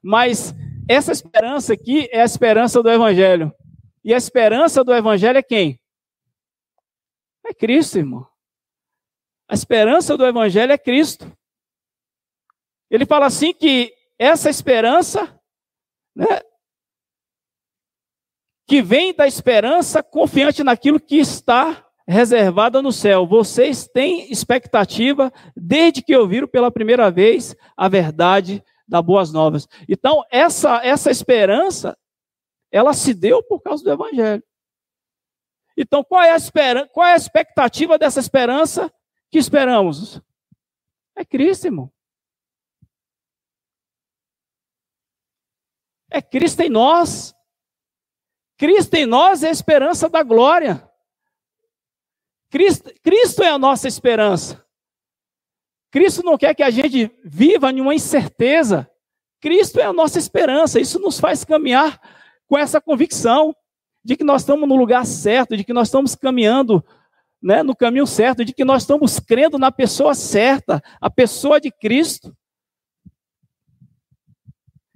Mas 0.00 0.54
essa 0.88 1.10
esperança 1.10 1.72
aqui 1.72 2.08
é 2.12 2.22
a 2.22 2.24
esperança 2.24 2.80
do 2.80 2.88
Evangelho. 2.88 3.52
E 4.04 4.14
a 4.14 4.16
esperança 4.16 4.84
do 4.84 4.94
Evangelho 4.94 5.38
é 5.38 5.42
quem? 5.42 5.80
É 7.44 7.52
Cristo, 7.52 7.98
irmão. 7.98 8.35
A 9.48 9.54
esperança 9.54 10.16
do 10.16 10.26
Evangelho 10.26 10.72
é 10.72 10.78
Cristo. 10.78 11.30
Ele 12.90 13.06
fala 13.06 13.26
assim 13.26 13.52
que 13.52 13.92
essa 14.18 14.50
esperança, 14.50 15.40
né, 16.14 16.40
que 18.66 18.82
vem 18.82 19.14
da 19.14 19.26
esperança 19.26 20.02
confiante 20.02 20.64
naquilo 20.64 21.00
que 21.00 21.16
está 21.16 21.86
reservado 22.06 22.82
no 22.82 22.92
céu. 22.92 23.26
Vocês 23.26 23.86
têm 23.86 24.30
expectativa 24.30 25.32
desde 25.56 26.02
que 26.02 26.16
ouviram 26.16 26.48
pela 26.48 26.70
primeira 26.70 27.10
vez 27.10 27.54
a 27.76 27.88
verdade 27.88 28.62
das 28.86 29.04
boas 29.04 29.32
novas. 29.32 29.68
Então, 29.88 30.24
essa, 30.30 30.84
essa 30.84 31.10
esperança, 31.10 31.96
ela 32.70 32.92
se 32.92 33.12
deu 33.12 33.42
por 33.42 33.60
causa 33.60 33.82
do 33.82 33.90
evangelho. 33.90 34.42
Então, 35.76 36.02
qual 36.02 36.22
é 36.22 36.32
a 36.32 36.36
esperança, 36.36 36.88
qual 36.92 37.06
é 37.06 37.12
a 37.12 37.16
expectativa 37.16 37.98
dessa 37.98 38.20
esperança 38.20 38.92
que 39.30 39.38
esperamos? 39.38 40.20
É 41.14 41.24
Cristo, 41.24 41.66
irmão. 41.66 41.92
É 46.10 46.22
Cristo 46.22 46.60
em 46.60 46.70
nós. 46.70 47.34
Cristo 48.56 48.94
em 48.94 49.06
nós 49.06 49.42
é 49.42 49.48
a 49.48 49.52
esperança 49.52 50.08
da 50.08 50.22
glória. 50.22 50.88
Cristo, 52.48 52.90
Cristo 53.02 53.42
é 53.42 53.48
a 53.48 53.58
nossa 53.58 53.88
esperança. 53.88 54.64
Cristo 55.90 56.22
não 56.22 56.38
quer 56.38 56.54
que 56.54 56.62
a 56.62 56.70
gente 56.70 57.10
viva 57.24 57.70
em 57.70 57.80
uma 57.80 57.94
incerteza. 57.94 58.90
Cristo 59.40 59.80
é 59.80 59.84
a 59.84 59.92
nossa 59.92 60.18
esperança. 60.18 60.80
Isso 60.80 60.98
nos 60.98 61.18
faz 61.18 61.44
caminhar 61.44 62.00
com 62.46 62.56
essa 62.56 62.80
convicção 62.80 63.54
de 64.04 64.16
que 64.16 64.24
nós 64.24 64.42
estamos 64.42 64.68
no 64.68 64.76
lugar 64.76 65.04
certo, 65.04 65.56
de 65.56 65.64
que 65.64 65.72
nós 65.72 65.88
estamos 65.88 66.14
caminhando 66.14 66.84
né, 67.46 67.62
no 67.62 67.76
caminho 67.76 68.08
certo, 68.08 68.44
de 68.44 68.52
que 68.52 68.64
nós 68.64 68.82
estamos 68.82 69.20
crendo 69.20 69.56
na 69.56 69.70
pessoa 69.70 70.16
certa, 70.16 70.82
a 71.00 71.08
pessoa 71.08 71.60
de 71.60 71.70
Cristo. 71.70 72.36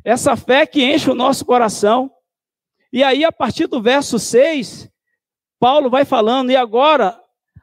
Essa 0.05 0.35
fé 0.35 0.67
que 0.67 0.83
enche 0.83 1.09
o 1.09 1.15
nosso 1.15 1.45
coração. 1.45 2.11
E 2.93 3.05
aí, 3.05 3.25
a 3.25 3.31
partir 3.31 3.69
do 3.69 3.81
verso 3.81 4.19
6, 4.19 4.91
Paulo 5.61 5.89
vai 5.89 6.05
falando, 6.05 6.51
e 6.51 6.57
agora 6.57 7.23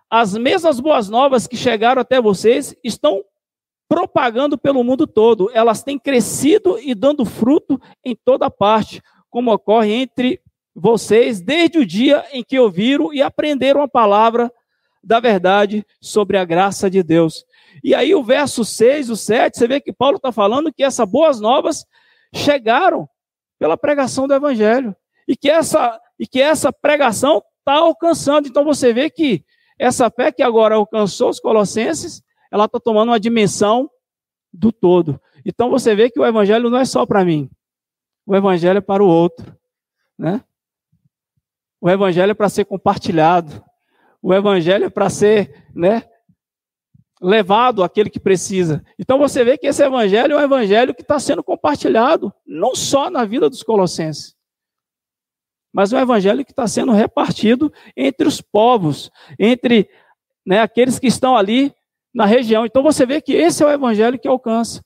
as 0.10 0.38
mesmas 0.38 0.80
boas 0.80 1.10
novas 1.10 1.47
que 1.47 1.58
chegaram 1.58 2.02
até 2.02 2.21
vocês 2.21 2.73
estão 2.82 3.26
propagando 3.89 4.58
pelo 4.58 4.86
mundo 4.86 5.06
todo. 5.06 5.52
Elas 5.54 5.84
têm 5.84 6.00
crescido 6.00 6.80
e 6.80 6.95
dando 6.95 7.26
fruto 7.26 7.78
em 8.06 8.15
toda 8.15 8.50
parte, 8.50 9.02
como 9.30 9.52
ocorre 9.52 9.91
entre 9.91 10.39
vocês 10.73 11.41
desde 11.41 11.78
o 11.78 11.86
dia 11.86 12.26
em 12.32 12.41
que 12.41 12.58
ouviram 12.58 13.13
e 13.13 13.21
aprenderam 13.21 13.82
a 13.82 13.88
palavra 13.88 14.50
da 15.03 15.19
verdade 15.19 15.86
sobre 16.01 16.38
a 16.38 16.45
graça 16.45 16.89
de 16.89 17.01
Deus. 17.03 17.45
E 17.83 17.93
aí 17.93 18.13
o 18.13 18.23
verso 18.23 18.65
6, 18.65 19.10
o 19.10 19.15
7, 19.15 19.57
você 19.57 19.67
vê 19.67 19.81
que 19.81 19.93
Paulo 19.93 20.17
está 20.17 20.31
falando 20.31 20.73
que 20.73 20.83
essas 20.83 21.07
boas 21.07 21.39
novas 21.39 21.86
chegaram 22.33 23.07
pela 23.60 23.77
pregação 23.77 24.27
do 24.27 24.33
evangelho. 24.33 24.95
E 25.27 25.36
que 25.36 25.49
essa, 25.49 25.99
e 26.19 26.25
que 26.25 26.41
essa 26.41 26.71
pregação 26.71 27.41
está 27.60 27.75
alcançando. 27.75 28.47
Então 28.47 28.63
você 28.63 28.93
vê 28.93 29.10
que 29.10 29.43
essa 29.77 30.10
fé 30.10 30.31
que 30.31 30.41
agora 30.41 30.75
alcançou 30.75 31.29
os 31.29 31.39
colossenses, 31.39 32.23
ela 32.51 32.65
está 32.65 32.79
tomando 32.79 33.10
uma 33.10 33.19
dimensão 33.19 33.89
do 34.51 34.71
todo. 34.71 35.21
Então 35.45 35.69
você 35.69 35.95
vê 35.95 36.10
que 36.10 36.19
o 36.19 36.25
evangelho 36.25 36.69
não 36.69 36.79
é 36.79 36.86
só 36.86 37.05
para 37.05 37.23
mim. 37.23 37.49
O 38.25 38.36
evangelho 38.36 38.77
é 38.77 38.81
para 38.81 39.03
o 39.03 39.07
outro, 39.07 39.55
né? 40.17 40.43
O 41.79 41.89
evangelho 41.89 42.31
é 42.31 42.33
para 42.33 42.49
ser 42.49 42.65
compartilhado. 42.65 43.63
O 44.27 44.33
evangelho 44.33 44.83
é 44.83 44.89
para 44.89 45.09
ser, 45.09 45.65
né, 45.73 46.03
levado 47.21 47.81
àquele 47.81 48.09
que 48.09 48.19
precisa. 48.19 48.83
Então 48.99 49.17
você 49.17 49.41
vê 49.41 49.57
que 49.57 49.67
esse 49.67 49.81
evangelho 49.81 50.33
é 50.33 50.35
um 50.35 50.43
evangelho 50.43 50.93
que 50.93 51.01
está 51.01 51.17
sendo 51.17 51.41
compartilhado, 51.41 52.33
não 52.45 52.75
só 52.75 53.09
na 53.09 53.23
vida 53.23 53.49
dos 53.49 53.63
colossenses, 53.63 54.35
mas 55.71 55.93
um 55.93 55.97
evangelho 55.97 56.43
que 56.43 56.51
está 56.51 56.67
sendo 56.67 56.91
repartido 56.91 57.71
entre 57.95 58.27
os 58.27 58.41
povos, 58.41 59.09
entre 59.39 59.89
né, 60.45 60.59
aqueles 60.59 60.99
que 60.99 61.07
estão 61.07 61.33
ali 61.33 61.73
na 62.13 62.25
região. 62.25 62.65
Então 62.65 62.83
você 62.83 63.05
vê 63.05 63.21
que 63.21 63.31
esse 63.31 63.63
é 63.63 63.65
o 63.65 63.71
evangelho 63.71 64.19
que 64.19 64.27
alcança. 64.27 64.83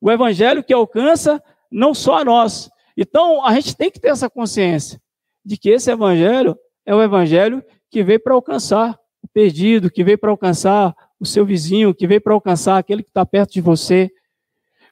O 0.00 0.08
evangelho 0.08 0.62
que 0.62 0.72
alcança 0.72 1.42
não 1.68 1.92
só 1.92 2.18
a 2.18 2.24
nós. 2.24 2.70
Então 2.96 3.44
a 3.44 3.52
gente 3.54 3.76
tem 3.76 3.90
que 3.90 3.98
ter 3.98 4.10
essa 4.10 4.30
consciência 4.30 5.02
de 5.44 5.56
que 5.56 5.68
esse 5.68 5.90
evangelho 5.90 6.56
é 6.86 6.94
o 6.94 7.02
evangelho 7.02 7.62
que 7.90 8.02
veio 8.02 8.20
para 8.22 8.32
alcançar 8.32 8.98
o 9.20 9.28
perdido, 9.28 9.90
que 9.90 10.04
veio 10.04 10.16
para 10.16 10.30
alcançar 10.30 10.94
o 11.18 11.26
seu 11.26 11.44
vizinho, 11.44 11.94
que 11.94 12.06
veio 12.06 12.20
para 12.20 12.32
alcançar 12.32 12.78
aquele 12.78 13.02
que 13.02 13.10
está 13.10 13.26
perto 13.26 13.52
de 13.52 13.60
você. 13.60 14.10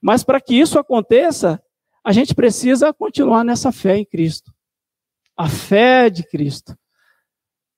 Mas 0.02 0.24
para 0.24 0.40
que 0.40 0.54
isso 0.54 0.78
aconteça, 0.78 1.62
a 2.02 2.12
gente 2.12 2.34
precisa 2.34 2.92
continuar 2.92 3.44
nessa 3.44 3.70
fé 3.70 3.96
em 3.96 4.04
Cristo. 4.04 4.52
A 5.36 5.48
fé 5.48 6.10
de 6.10 6.24
Cristo. 6.24 6.76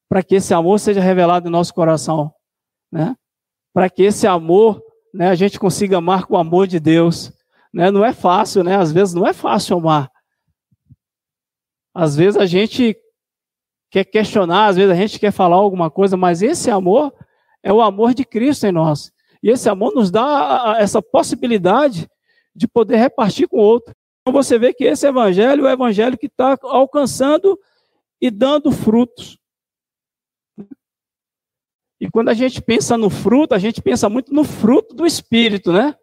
Para 0.08 0.22
que 0.22 0.36
esse 0.36 0.54
amor 0.54 0.80
seja 0.80 1.00
revelado 1.00 1.48
em 1.48 1.52
nosso 1.52 1.74
coração. 1.74 2.32
Né? 2.90 3.14
Para 3.72 3.90
que 3.90 4.02
esse 4.02 4.26
amor, 4.26 4.82
né, 5.12 5.28
a 5.28 5.34
gente 5.34 5.58
consiga 5.58 5.98
amar 5.98 6.26
com 6.26 6.34
o 6.34 6.38
amor 6.38 6.66
de 6.66 6.80
Deus. 6.80 7.32
Né? 7.72 7.90
Não 7.90 8.04
é 8.04 8.12
fácil, 8.12 8.64
né? 8.64 8.76
Às 8.76 8.92
vezes 8.92 9.14
não 9.14 9.26
é 9.26 9.32
fácil 9.32 9.76
amar. 9.76 10.10
Às 11.94 12.16
vezes 12.16 12.38
a 12.38 12.46
gente 12.46 12.96
quer 13.96 14.04
questionar, 14.04 14.66
às 14.66 14.76
vezes 14.76 14.90
a 14.90 14.94
gente 14.94 15.18
quer 15.18 15.30
falar 15.30 15.56
alguma 15.56 15.90
coisa, 15.90 16.18
mas 16.18 16.42
esse 16.42 16.70
amor 16.70 17.14
é 17.62 17.72
o 17.72 17.80
amor 17.80 18.12
de 18.12 18.26
Cristo 18.26 18.66
em 18.66 18.72
nós. 18.72 19.10
E 19.42 19.48
esse 19.48 19.70
amor 19.70 19.94
nos 19.94 20.10
dá 20.10 20.76
essa 20.78 21.00
possibilidade 21.00 22.06
de 22.54 22.68
poder 22.68 22.96
repartir 22.96 23.48
com 23.48 23.56
o 23.56 23.62
outro. 23.62 23.94
Então 24.20 24.34
você 24.34 24.58
vê 24.58 24.74
que 24.74 24.84
esse 24.84 25.06
evangelho 25.06 25.64
é 25.64 25.70
o 25.70 25.72
evangelho 25.72 26.18
que 26.18 26.26
está 26.26 26.58
alcançando 26.64 27.58
e 28.20 28.30
dando 28.30 28.70
frutos. 28.70 29.38
E 31.98 32.10
quando 32.10 32.28
a 32.28 32.34
gente 32.34 32.60
pensa 32.60 32.98
no 32.98 33.08
fruto, 33.08 33.54
a 33.54 33.58
gente 33.58 33.80
pensa 33.80 34.10
muito 34.10 34.30
no 34.30 34.44
fruto 34.44 34.94
do 34.94 35.06
Espírito, 35.06 35.72
né? 35.72 35.96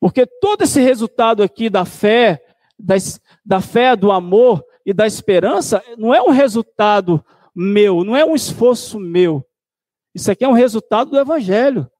Porque 0.00 0.24
todo 0.24 0.62
esse 0.62 0.80
resultado 0.80 1.42
aqui 1.42 1.68
da 1.68 1.84
fé, 1.84 2.42
da, 2.78 2.94
da 3.44 3.60
fé, 3.60 3.94
do 3.94 4.10
amor, 4.10 4.64
e 4.88 4.94
da 4.94 5.06
esperança 5.06 5.84
não 5.98 6.14
é 6.14 6.22
um 6.22 6.30
resultado 6.30 7.22
meu, 7.54 8.02
não 8.04 8.16
é 8.16 8.24
um 8.24 8.34
esforço 8.34 8.98
meu. 8.98 9.46
Isso 10.14 10.32
aqui 10.32 10.46
é 10.46 10.48
um 10.48 10.54
resultado 10.54 11.10
do 11.10 11.18
Evangelho. 11.18 11.90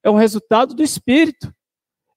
É 0.00 0.08
um 0.08 0.14
resultado 0.14 0.74
do 0.74 0.82
Espírito. 0.84 1.52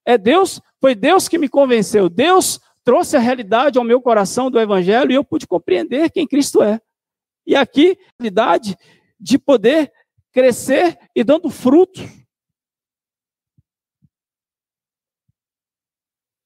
É 0.04 0.16
Deus, 0.16 0.60
foi 0.80 0.94
Deus 0.94 1.26
que 1.26 1.36
me 1.36 1.48
convenceu. 1.48 2.08
Deus 2.08 2.60
trouxe 2.84 3.16
a 3.16 3.18
realidade 3.18 3.76
ao 3.76 3.84
meu 3.84 4.00
coração 4.00 4.48
do 4.48 4.60
Evangelho 4.60 5.10
e 5.10 5.16
eu 5.16 5.24
pude 5.24 5.48
compreender 5.48 6.12
quem 6.12 6.28
Cristo 6.28 6.62
é. 6.62 6.80
E 7.44 7.56
aqui, 7.56 7.98
a 8.00 8.22
realidade 8.22 8.78
de 9.18 9.36
poder 9.36 9.92
crescer 10.30 10.96
e 11.12 11.24
dando 11.24 11.50
frutos. 11.50 12.04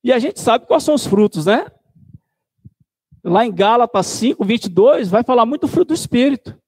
E 0.02 0.10
a 0.10 0.18
gente 0.18 0.40
sabe 0.40 0.66
quais 0.66 0.84
são 0.84 0.94
os 0.94 1.06
frutos, 1.06 1.44
né? 1.44 1.66
Lá 3.24 3.46
em 3.46 3.52
Gálatas 3.52 4.06
5, 4.06 4.44
22, 4.44 5.08
vai 5.08 5.22
falar 5.22 5.46
muito 5.46 5.68
fruto 5.68 5.88
do 5.88 5.94
Espírito, 5.94 6.58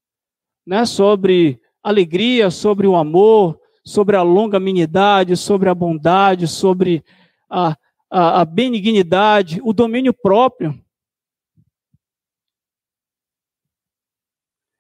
né? 0.65 0.85
Sobre 0.87 1.61
alegria, 1.83 2.51
sobre 2.51 2.87
o 2.87 2.95
amor, 2.95 3.61
sobre 3.85 4.17
a 4.17 4.23
longanimidade, 4.23 5.37
sobre 5.37 5.69
a 5.69 5.75
bondade, 5.75 6.47
sobre 6.47 7.05
a, 7.51 7.77
a, 8.09 8.41
a 8.41 8.45
benignidade, 8.45 9.61
o 9.63 9.73
domínio 9.73 10.15
próprio. 10.15 10.81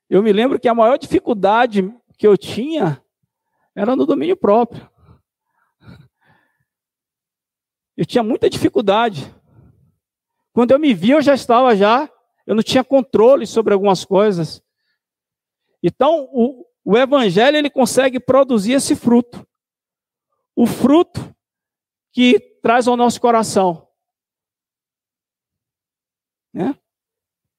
Eu 0.08 0.22
me 0.22 0.32
lembro 0.32 0.60
que 0.60 0.68
a 0.68 0.74
maior 0.74 0.96
dificuldade 0.96 1.92
que 2.16 2.26
eu 2.26 2.38
tinha 2.38 3.02
era 3.74 3.96
no 3.96 4.06
domínio 4.06 4.37
próprio. 4.37 4.88
Eu 7.96 8.06
tinha 8.06 8.22
muita 8.22 8.48
dificuldade. 8.48 9.32
Quando 10.55 10.71
eu 10.71 10.79
me 10.79 10.95
vi, 10.95 11.11
eu 11.11 11.21
já 11.21 11.35
estava 11.35 11.75
já, 11.75 12.09
eu 12.47 12.55
não 12.55 12.62
tinha 12.62 12.85
controle 12.85 13.45
sobre 13.45 13.75
algumas 13.75 14.05
coisas. 14.05 14.62
Então, 15.83 16.29
o, 16.33 16.64
o 16.85 16.97
evangelho 16.97 17.57
ele 17.57 17.69
consegue 17.69 18.21
produzir 18.21 18.75
esse 18.75 18.95
fruto. 18.95 19.45
O 20.55 20.64
fruto 20.64 21.35
que 22.12 22.38
traz 22.62 22.87
ao 22.87 22.97
nosso 22.97 23.21
coração. 23.21 23.88
Né? 26.53 26.79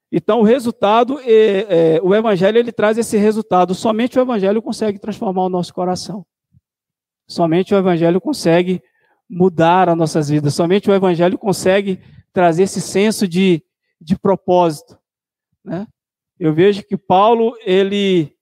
Então, 0.10 0.40
o 0.40 0.44
resultado, 0.44 1.20
é, 1.20 1.96
é, 1.98 2.02
o 2.02 2.16
evangelho 2.16 2.58
ele 2.58 2.72
traz 2.72 2.98
esse 2.98 3.18
resultado. 3.18 3.76
Somente 3.76 4.18
o 4.18 4.22
evangelho 4.22 4.62
consegue 4.62 5.00
transformar 5.00 5.44
o 5.44 5.50
nosso 5.50 5.74
coração. 5.74 6.26
Somente 7.28 7.76
o 7.76 7.78
evangelho 7.78 8.22
consegue 8.22 8.82
mudar 9.30 9.90
as 9.90 9.98
nossas 9.98 10.30
vidas. 10.30 10.54
Somente 10.54 10.90
o 10.90 10.94
evangelho 10.94 11.38
consegue 11.38 12.02
trazer 12.36 12.64
esse 12.64 12.82
senso 12.82 13.26
de, 13.26 13.64
de 14.00 14.20
propósito. 14.20 15.00
Né? 15.64 15.88
Eu 16.38 16.54
vejo 16.54 16.84
que 16.84 16.98
Paulo, 16.98 17.56
ele, 17.66 18.36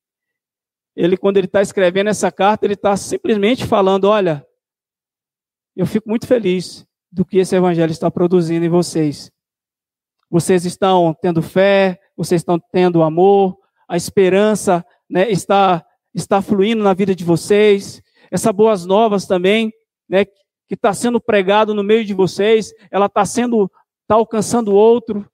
ele 0.95 1.15
quando 1.15 1.37
ele 1.37 1.45
está 1.45 1.61
escrevendo 1.61 2.09
essa 2.09 2.31
carta, 2.31 2.65
ele 2.65 2.73
está 2.73 2.97
simplesmente 2.97 3.67
falando: 3.67 4.05
olha, 4.05 4.43
eu 5.75 5.85
fico 5.85 6.09
muito 6.09 6.25
feliz 6.25 6.87
do 7.11 7.23
que 7.23 7.37
esse 7.37 7.55
evangelho 7.55 7.91
está 7.91 8.09
produzindo 8.09 8.65
em 8.65 8.69
vocês. 8.69 9.31
Vocês 10.27 10.65
estão 10.65 11.15
tendo 11.21 11.43
fé, 11.43 11.99
vocês 12.17 12.41
estão 12.41 12.59
tendo 12.59 13.03
amor, 13.03 13.55
a 13.87 13.95
esperança 13.95 14.83
né, 15.07 15.29
está, 15.29 15.85
está 16.15 16.41
fluindo 16.41 16.83
na 16.83 16.95
vida 16.95 17.13
de 17.13 17.23
vocês. 17.23 18.01
Essas 18.31 18.51
boas 18.51 18.87
novas 18.87 19.27
também, 19.27 19.71
né, 20.09 20.25
que 20.25 20.73
está 20.73 20.91
sendo 20.91 21.21
pregado 21.21 21.75
no 21.75 21.83
meio 21.83 22.03
de 22.03 22.15
vocês, 22.15 22.73
ela 22.89 23.05
está 23.05 23.23
sendo 23.23 23.71
está 24.13 24.15
alcançando 24.15 24.71
o 24.71 24.75
outro, 24.75 25.27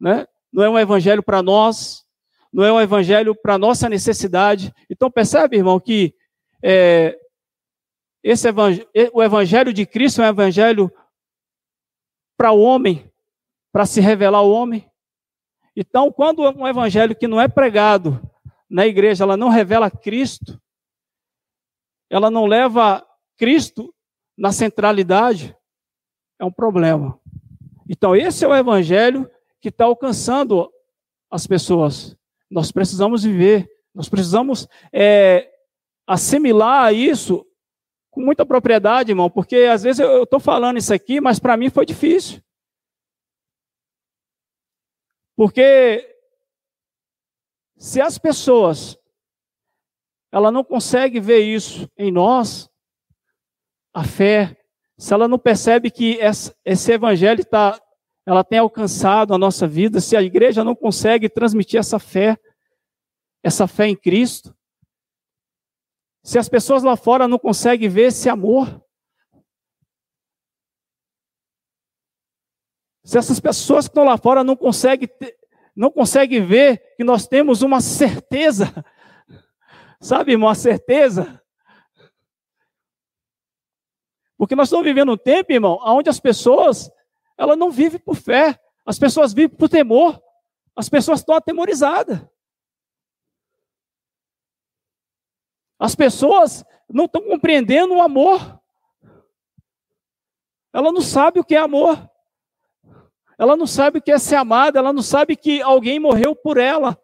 né? 0.00 0.26
não 0.50 0.64
é 0.64 0.70
um 0.70 0.78
evangelho 0.78 1.22
para 1.22 1.42
nós, 1.42 2.04
não 2.50 2.64
é 2.64 2.72
um 2.72 2.80
evangelho 2.80 3.34
para 3.34 3.58
nossa 3.58 3.88
necessidade. 3.88 4.72
Então 4.88 5.10
percebe, 5.10 5.56
irmão, 5.58 5.78
que 5.78 6.14
é, 6.62 7.18
esse 8.22 8.48
evangelho, 8.48 8.88
o 9.12 9.22
evangelho 9.22 9.72
de 9.72 9.84
Cristo 9.84 10.22
é 10.22 10.26
um 10.26 10.28
evangelho 10.28 10.90
para 12.36 12.50
o 12.52 12.60
homem, 12.60 13.12
para 13.70 13.84
se 13.84 14.00
revelar 14.00 14.38
ao 14.38 14.50
homem. 14.50 14.90
Então, 15.76 16.10
quando 16.10 16.40
um 16.40 16.66
evangelho 16.66 17.14
que 17.14 17.28
não 17.28 17.40
é 17.40 17.48
pregado 17.48 18.20
na 18.70 18.86
igreja, 18.86 19.24
ela 19.24 19.36
não 19.36 19.48
revela 19.48 19.90
Cristo, 19.90 20.60
ela 22.08 22.30
não 22.30 22.46
leva 22.46 23.04
Cristo 23.36 23.92
na 24.38 24.52
centralidade, 24.52 25.54
é 26.38 26.44
um 26.44 26.52
problema. 26.52 27.20
Então, 27.88 28.16
esse 28.16 28.44
é 28.44 28.48
o 28.48 28.54
evangelho 28.54 29.30
que 29.60 29.68
está 29.68 29.84
alcançando 29.84 30.72
as 31.30 31.46
pessoas. 31.46 32.16
Nós 32.50 32.70
precisamos 32.70 33.24
viver, 33.24 33.68
nós 33.94 34.08
precisamos 34.08 34.68
é, 34.92 35.50
assimilar 36.06 36.94
isso 36.94 37.46
com 38.10 38.20
muita 38.20 38.46
propriedade, 38.46 39.10
irmão, 39.10 39.28
porque 39.28 39.56
às 39.56 39.82
vezes 39.82 39.98
eu 39.98 40.22
estou 40.22 40.38
falando 40.38 40.78
isso 40.78 40.94
aqui, 40.94 41.20
mas 41.20 41.38
para 41.38 41.56
mim 41.56 41.68
foi 41.68 41.84
difícil. 41.84 42.40
Porque 45.36 46.16
se 47.76 48.00
as 48.00 48.18
pessoas 48.18 48.96
ela 50.30 50.50
não 50.50 50.64
consegue 50.64 51.20
ver 51.20 51.40
isso 51.40 51.88
em 51.96 52.10
nós, 52.10 52.68
a 53.92 54.02
fé, 54.02 54.56
se 54.96 55.12
ela 55.12 55.26
não 55.26 55.38
percebe 55.38 55.90
que 55.90 56.18
esse 56.64 56.92
evangelho 56.92 57.40
está, 57.40 57.80
ela 58.24 58.44
tem 58.44 58.58
alcançado 58.58 59.34
a 59.34 59.38
nossa 59.38 59.66
vida, 59.66 60.00
se 60.00 60.16
a 60.16 60.22
igreja 60.22 60.62
não 60.62 60.74
consegue 60.74 61.28
transmitir 61.28 61.80
essa 61.80 61.98
fé, 61.98 62.38
essa 63.42 63.66
fé 63.66 63.88
em 63.88 63.96
Cristo, 63.96 64.56
se 66.22 66.38
as 66.38 66.48
pessoas 66.48 66.82
lá 66.82 66.96
fora 66.96 67.28
não 67.28 67.38
conseguem 67.38 67.88
ver 67.88 68.08
esse 68.08 68.28
amor, 68.28 68.82
se 73.04 73.18
essas 73.18 73.38
pessoas 73.38 73.86
que 73.86 73.90
estão 73.90 74.04
lá 74.04 74.16
fora 74.16 74.42
não 74.42 74.56
conseguem, 74.56 75.08
não 75.76 75.90
conseguem 75.90 76.46
ver 76.46 76.94
que 76.96 77.04
nós 77.04 77.26
temos 77.26 77.60
uma 77.62 77.80
certeza, 77.80 78.72
sabe, 80.00 80.32
irmão, 80.32 80.48
a 80.48 80.54
certeza 80.54 81.43
porque 84.36 84.54
nós 84.54 84.68
estamos 84.68 84.84
vivendo 84.84 85.12
um 85.12 85.16
tempo, 85.16 85.52
irmão, 85.52 85.78
onde 85.82 86.10
as 86.10 86.20
pessoas, 86.20 86.90
elas 87.36 87.56
não 87.56 87.70
vivem 87.70 88.00
por 88.00 88.16
fé, 88.16 88.58
as 88.84 88.98
pessoas 88.98 89.32
vivem 89.32 89.56
por 89.56 89.68
temor, 89.68 90.20
as 90.76 90.88
pessoas 90.88 91.20
estão 91.20 91.34
atemorizadas. 91.34 92.20
As 95.78 95.94
pessoas 95.94 96.64
não 96.88 97.04
estão 97.04 97.22
compreendendo 97.22 97.94
o 97.94 98.02
amor. 98.02 98.60
Ela 100.72 100.90
não 100.90 101.00
sabe 101.00 101.40
o 101.40 101.44
que 101.44 101.54
é 101.54 101.58
amor. 101.58 102.10
Ela 103.38 103.56
não 103.56 103.66
sabe 103.66 103.98
o 103.98 104.02
que 104.02 104.12
é 104.12 104.18
ser 104.18 104.36
amada, 104.36 104.78
ela 104.78 104.92
não 104.92 105.02
sabe 105.02 105.36
que 105.36 105.60
alguém 105.60 105.98
morreu 105.98 106.36
por 106.36 106.56
ela. 106.56 106.98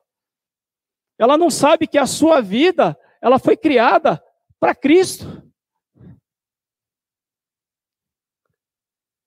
Ela 1.19 1.37
não 1.37 1.51
sabe 1.51 1.87
que 1.87 1.99
a 1.99 2.07
sua 2.07 2.41
vida, 2.41 2.99
ela 3.21 3.39
foi 3.39 3.57
criada 3.57 4.23
para 4.59 4.75
Cristo. 4.75 5.40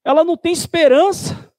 Ela 0.03 0.23
não 0.23 0.37
tem 0.37 0.51
esperança. 0.51 1.53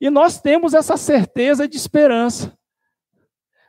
E 0.00 0.10
nós 0.10 0.40
temos 0.40 0.74
essa 0.74 0.96
certeza 0.96 1.68
de 1.68 1.76
esperança. 1.76 2.58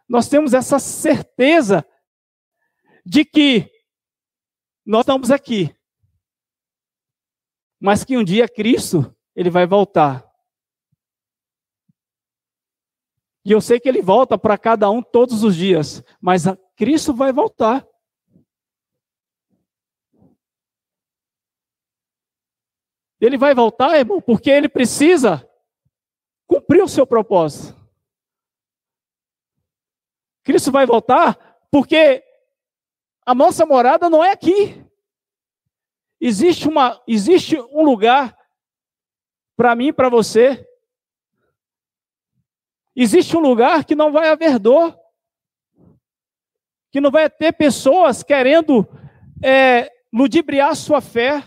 Nós 0.07 0.27
temos 0.27 0.53
essa 0.53 0.79
certeza 0.79 1.85
de 3.05 3.23
que 3.23 3.71
nós 4.85 5.01
estamos 5.01 5.31
aqui. 5.31 5.75
Mas 7.79 8.03
que 8.03 8.17
um 8.17 8.23
dia 8.23 8.47
Cristo, 8.47 9.15
ele 9.35 9.49
vai 9.49 9.65
voltar. 9.65 10.25
E 13.43 13.51
eu 13.51 13.61
sei 13.61 13.79
que 13.79 13.87
ele 13.87 14.01
volta 14.01 14.37
para 14.37 14.57
cada 14.57 14.89
um 14.89 15.03
todos 15.03 15.43
os 15.43 15.55
dias, 15.55 16.03
mas 16.19 16.45
Cristo 16.75 17.13
vai 17.13 17.31
voltar. 17.31 17.87
Ele 23.26 23.39
vai 23.39 23.55
voltar, 23.55 23.97
irmão, 23.97 24.21
porque 24.21 24.51
ele 24.51 24.69
precisa 24.69 25.49
cumprir 26.45 26.84
o 26.84 26.88
seu 26.88 27.07
propósito. 27.07 27.76
Cristo 30.43 30.71
vai 30.71 30.86
voltar 30.86 31.36
porque 31.71 32.23
a 33.26 33.34
nossa 33.34 33.65
morada 33.65 34.11
não 34.11 34.23
é 34.23 34.32
aqui. 34.32 34.86
Existe, 36.21 36.67
uma, 36.67 37.01
existe 37.07 37.59
um 37.59 37.84
lugar 37.84 38.38
para 39.57 39.76
mim 39.76 39.88
e 39.88 39.93
para 39.93 40.07
você. 40.07 40.63
Existe 42.95 43.36
um 43.36 43.39
lugar 43.39 43.86
que 43.86 43.95
não 43.95 44.11
vai 44.11 44.30
haver 44.30 44.59
dor, 44.59 44.95
que 46.91 47.01
não 47.01 47.09
vai 47.09 47.28
ter 47.28 47.53
pessoas 47.53 48.21
querendo 48.21 48.88
é, 49.43 49.91
ludibriar 50.13 50.76
sua 50.76 51.01
fé 51.01 51.43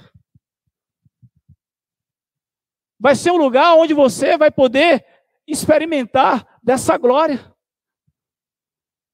vai 2.98 3.14
ser 3.14 3.30
um 3.30 3.36
lugar 3.36 3.74
onde 3.74 3.94
você 3.94 4.36
vai 4.36 4.50
poder 4.50 5.04
experimentar 5.46 6.58
dessa 6.62 6.96
glória. 6.96 7.54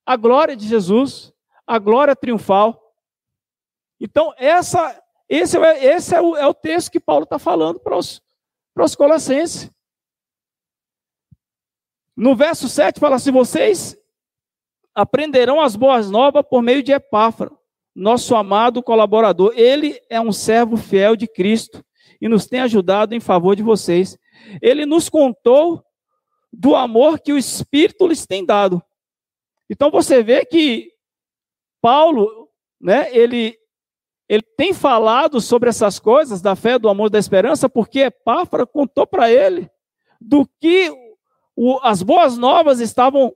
A 0.06 0.16
glória 0.16 0.56
de 0.56 0.66
Jesus, 0.66 1.32
a 1.66 1.78
glória 1.78 2.16
triunfal. 2.16 2.80
Então, 4.00 4.34
essa, 4.36 5.02
esse, 5.28 5.58
é, 5.58 5.84
esse 5.84 6.14
é, 6.14 6.20
o, 6.20 6.36
é 6.36 6.46
o 6.46 6.54
texto 6.54 6.90
que 6.90 7.00
Paulo 7.00 7.24
está 7.24 7.38
falando 7.38 7.78
para 7.78 7.96
os, 7.96 8.20
para 8.74 8.84
os 8.84 8.94
Colossenses. 8.94 9.70
No 12.16 12.34
verso 12.36 12.68
7 12.68 13.00
fala 13.00 13.16
assim: 13.16 13.32
vocês 13.32 13.96
aprenderão 14.94 15.60
as 15.60 15.74
boas 15.74 16.10
novas 16.10 16.44
por 16.48 16.62
meio 16.62 16.82
de 16.82 16.92
Epáfaro, 16.92 17.58
nosso 17.94 18.34
amado 18.36 18.82
colaborador. 18.82 19.52
Ele 19.56 20.00
é 20.08 20.20
um 20.20 20.32
servo 20.32 20.76
fiel 20.76 21.16
de 21.16 21.26
Cristo 21.26 21.84
e 22.20 22.28
nos 22.28 22.46
tem 22.46 22.60
ajudado 22.60 23.14
em 23.14 23.20
favor 23.20 23.56
de 23.56 23.62
vocês. 23.62 24.18
Ele 24.60 24.86
nos 24.86 25.08
contou 25.08 25.84
do 26.52 26.74
amor 26.74 27.18
que 27.18 27.32
o 27.32 27.38
Espírito 27.38 28.06
lhes 28.06 28.26
tem 28.26 28.44
dado. 28.44 28.82
Então 29.68 29.90
você 29.90 30.22
vê 30.22 30.44
que 30.44 30.92
Paulo, 31.80 32.48
né, 32.80 33.14
ele, 33.14 33.58
ele 34.28 34.42
tem 34.56 34.72
falado 34.72 35.40
sobre 35.40 35.68
essas 35.68 35.98
coisas 35.98 36.40
da 36.40 36.54
fé, 36.54 36.78
do 36.78 36.88
amor, 36.88 37.10
da 37.10 37.18
esperança, 37.18 37.68
porque 37.68 38.00
Epáfra 38.00 38.66
contou 38.66 39.06
para 39.06 39.30
ele 39.30 39.68
do 40.20 40.48
que 40.60 40.90
o, 41.56 41.78
as 41.82 42.02
boas 42.02 42.38
novas 42.38 42.80
estavam 42.80 43.34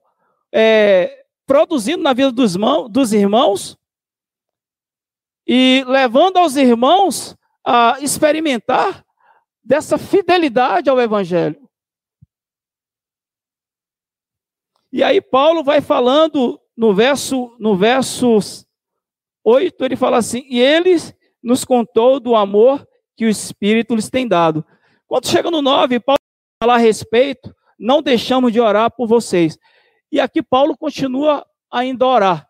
é, 0.52 1.24
produzindo 1.46 2.02
na 2.02 2.12
vida 2.12 2.32
dos, 2.32 2.56
dos 2.90 3.12
irmãos 3.12 3.76
e 5.46 5.84
levando 5.86 6.36
aos 6.36 6.56
irmãos 6.56 7.36
a 7.70 7.98
experimentar 8.00 9.04
dessa 9.62 9.98
fidelidade 9.98 10.88
ao 10.88 10.98
Evangelho. 10.98 11.68
E 14.90 15.04
aí 15.04 15.20
Paulo 15.20 15.62
vai 15.62 15.82
falando 15.82 16.58
no 16.74 16.94
verso, 16.94 17.54
no 17.60 17.76
verso 17.76 18.38
8, 19.44 19.84
ele 19.84 19.96
fala 19.96 20.16
assim: 20.16 20.46
E 20.48 20.58
ele 20.58 20.96
nos 21.42 21.62
contou 21.62 22.18
do 22.18 22.34
amor 22.34 22.88
que 23.14 23.26
o 23.26 23.28
Espírito 23.28 23.94
lhes 23.94 24.08
tem 24.08 24.26
dado. 24.26 24.64
Quando 25.06 25.28
chega 25.28 25.50
no 25.50 25.60
9, 25.60 26.00
Paulo 26.00 26.18
fala 26.62 26.76
a 26.76 26.78
respeito, 26.78 27.54
não 27.78 28.00
deixamos 28.00 28.50
de 28.50 28.62
orar 28.62 28.90
por 28.90 29.06
vocês. 29.06 29.58
E 30.10 30.18
aqui 30.18 30.42
Paulo 30.42 30.74
continua 30.74 31.46
ainda 31.70 32.06
a 32.06 32.08
orar. 32.08 32.48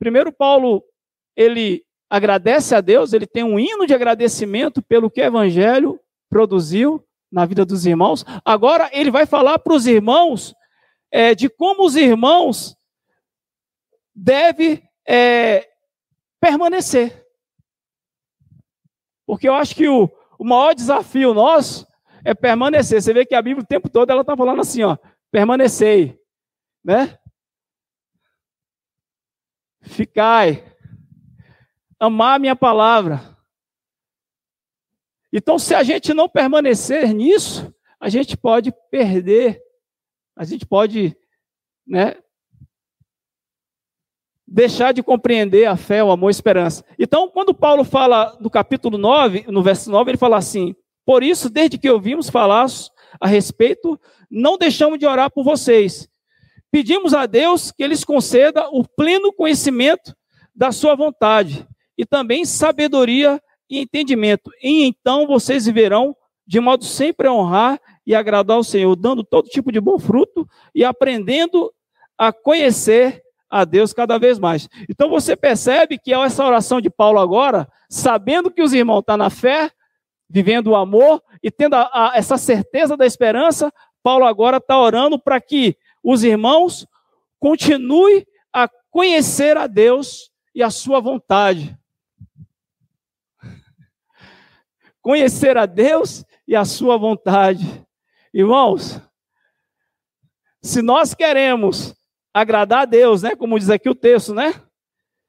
Primeiro 0.00 0.32
Paulo, 0.32 0.82
ele 1.36 1.86
agradece 2.12 2.74
a 2.74 2.82
Deus, 2.82 3.14
ele 3.14 3.26
tem 3.26 3.42
um 3.42 3.58
hino 3.58 3.86
de 3.86 3.94
agradecimento 3.94 4.82
pelo 4.82 5.10
que 5.10 5.18
o 5.18 5.24
evangelho 5.24 5.98
produziu 6.28 7.02
na 7.32 7.46
vida 7.46 7.64
dos 7.64 7.86
irmãos. 7.86 8.22
Agora 8.44 8.90
ele 8.92 9.10
vai 9.10 9.24
falar 9.24 9.58
para 9.58 9.72
os 9.72 9.86
irmãos 9.86 10.54
é, 11.10 11.34
de 11.34 11.48
como 11.48 11.86
os 11.86 11.96
irmãos 11.96 12.76
devem 14.14 14.86
é, 15.08 15.70
permanecer. 16.38 17.26
Porque 19.24 19.48
eu 19.48 19.54
acho 19.54 19.74
que 19.74 19.88
o, 19.88 20.10
o 20.38 20.44
maior 20.44 20.74
desafio 20.74 21.32
nosso 21.32 21.86
é 22.22 22.34
permanecer. 22.34 23.00
Você 23.00 23.14
vê 23.14 23.24
que 23.24 23.34
a 23.34 23.40
Bíblia 23.40 23.64
o 23.64 23.66
tempo 23.66 23.88
todo 23.88 24.10
ela 24.10 24.20
está 24.20 24.36
falando 24.36 24.60
assim, 24.60 24.82
ó, 24.82 24.98
permanecei, 25.30 26.20
né? 26.84 27.18
Ficai, 29.80 30.71
amar 32.02 32.34
a 32.34 32.38
minha 32.40 32.56
palavra. 32.56 33.22
Então, 35.32 35.56
se 35.56 35.72
a 35.72 35.84
gente 35.84 36.12
não 36.12 36.28
permanecer 36.28 37.14
nisso, 37.14 37.72
a 38.00 38.08
gente 38.08 38.36
pode 38.36 38.74
perder, 38.90 39.62
a 40.34 40.44
gente 40.44 40.66
pode 40.66 41.16
né, 41.86 42.16
deixar 44.44 44.90
de 44.92 45.00
compreender 45.00 45.66
a 45.66 45.76
fé, 45.76 46.02
o 46.02 46.10
amor 46.10 46.26
a 46.26 46.30
esperança. 46.32 46.84
Então, 46.98 47.30
quando 47.30 47.54
Paulo 47.54 47.84
fala 47.84 48.36
no 48.40 48.50
capítulo 48.50 48.98
9, 48.98 49.44
no 49.46 49.62
verso 49.62 49.88
9, 49.88 50.10
ele 50.10 50.18
fala 50.18 50.36
assim: 50.36 50.74
Por 51.06 51.22
isso, 51.22 51.48
desde 51.48 51.78
que 51.78 51.88
ouvimos 51.88 52.28
falar 52.28 52.66
a 53.20 53.28
respeito, 53.28 53.98
não 54.28 54.58
deixamos 54.58 54.98
de 54.98 55.06
orar 55.06 55.30
por 55.30 55.44
vocês. 55.44 56.08
Pedimos 56.68 57.14
a 57.14 57.26
Deus 57.26 57.70
que 57.70 57.84
eles 57.84 58.04
conceda 58.04 58.68
o 58.70 58.82
pleno 58.82 59.32
conhecimento 59.32 60.16
da 60.52 60.72
sua 60.72 60.96
vontade 60.96 61.64
e 62.02 62.04
também 62.04 62.44
sabedoria 62.44 63.40
e 63.70 63.78
entendimento. 63.78 64.50
E 64.60 64.84
então 64.84 65.24
vocês 65.24 65.66
viverão 65.66 66.16
de 66.44 66.58
modo 66.58 66.84
sempre 66.84 67.28
a 67.28 67.32
honrar 67.32 67.80
e 68.04 68.12
agradar 68.12 68.56
ao 68.56 68.64
Senhor, 68.64 68.96
dando 68.96 69.22
todo 69.22 69.48
tipo 69.48 69.70
de 69.70 69.80
bom 69.80 70.00
fruto 70.00 70.46
e 70.74 70.84
aprendendo 70.84 71.72
a 72.18 72.32
conhecer 72.32 73.22
a 73.48 73.64
Deus 73.64 73.92
cada 73.92 74.18
vez 74.18 74.36
mais. 74.40 74.68
Então 74.90 75.08
você 75.08 75.36
percebe 75.36 75.96
que 75.96 76.12
essa 76.12 76.44
oração 76.44 76.80
de 76.80 76.90
Paulo 76.90 77.20
agora, 77.20 77.68
sabendo 77.88 78.50
que 78.50 78.62
os 78.62 78.72
irmãos 78.72 79.00
estão 79.00 79.16
na 79.16 79.30
fé, 79.30 79.70
vivendo 80.28 80.68
o 80.68 80.76
amor 80.76 81.22
e 81.40 81.48
tendo 81.48 81.74
a, 81.74 81.88
a, 81.92 82.12
essa 82.16 82.36
certeza 82.36 82.96
da 82.96 83.06
esperança, 83.06 83.72
Paulo 84.02 84.24
agora 84.24 84.56
está 84.56 84.76
orando 84.76 85.20
para 85.20 85.40
que 85.40 85.76
os 86.02 86.24
irmãos 86.24 86.84
continuem 87.38 88.26
a 88.52 88.68
conhecer 88.90 89.56
a 89.56 89.68
Deus 89.68 90.32
e 90.52 90.64
a 90.64 90.70
sua 90.70 90.98
vontade. 90.98 91.78
Conhecer 95.02 95.58
a 95.58 95.66
Deus 95.66 96.24
e 96.46 96.54
a 96.54 96.64
sua 96.64 96.96
vontade. 96.96 97.84
Irmãos, 98.32 99.00
se 100.62 100.80
nós 100.80 101.12
queremos 101.12 101.94
agradar 102.32 102.82
a 102.82 102.84
Deus, 102.86 103.22
né, 103.22 103.34
como 103.34 103.58
diz 103.58 103.68
aqui 103.68 103.90
o 103.90 103.94
texto, 103.94 104.32
né? 104.32 104.54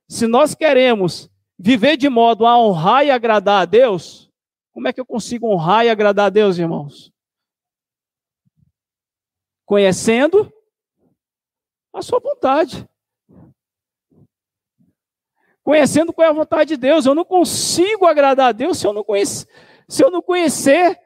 Se 0.08 0.28
nós 0.28 0.54
queremos 0.54 1.30
viver 1.58 1.98
de 1.98 2.08
modo 2.08 2.46
a 2.46 2.58
honrar 2.58 3.06
e 3.06 3.12
agradar 3.12 3.64
a 3.64 3.66
Deus, 3.66 4.32
como 4.72 4.88
é 4.88 4.94
que 4.94 5.02
eu 5.02 5.06
consigo 5.06 5.48
honrar 5.48 5.86
e 5.86 5.90
agradar 5.90 6.28
a 6.28 6.30
Deus, 6.30 6.58
irmãos? 6.58 7.12
Conhecendo 9.66 10.54
a 11.92 12.02
sua 12.02 12.20
vontade. 12.20 12.88
Conhecendo 15.64 16.12
qual 16.12 16.28
é 16.28 16.30
a 16.30 16.34
vontade 16.34 16.70
de 16.70 16.78
Deus. 16.78 17.06
Eu 17.06 17.16
não 17.16 17.24
consigo 17.24 18.06
agradar 18.06 18.50
a 18.50 18.52
Deus 18.52 18.78
se 18.78 18.86
eu 18.86 18.94
não, 18.94 19.04
conhecer, 19.04 19.48
se 19.88 20.04
eu 20.04 20.12
não 20.12 20.22
conhecer 20.22 21.00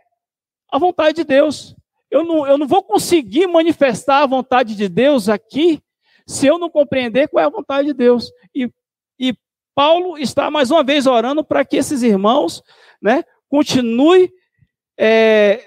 a 0.71 0.79
vontade 0.79 1.17
de 1.17 1.23
Deus. 1.23 1.75
Eu 2.09 2.23
não, 2.23 2.47
eu 2.47 2.57
não 2.57 2.67
vou 2.67 2.83
conseguir 2.83 3.47
manifestar 3.47 4.23
a 4.23 4.27
vontade 4.27 4.75
de 4.75 4.87
Deus 4.87 5.29
aqui 5.29 5.81
se 6.25 6.47
eu 6.47 6.57
não 6.57 6.69
compreender 6.69 7.27
qual 7.27 7.43
é 7.43 7.45
a 7.45 7.51
vontade 7.51 7.87
de 7.87 7.93
Deus. 7.93 8.31
E, 8.53 8.71
e 9.19 9.33
Paulo 9.75 10.17
está 10.17 10.49
mais 10.49 10.71
uma 10.71 10.83
vez 10.83 11.05
orando 11.05 11.43
para 11.43 11.63
que 11.63 11.77
esses 11.77 12.01
irmãos 12.01 12.63
né, 13.01 13.23
continuem 13.49 14.31
é, 14.97 15.63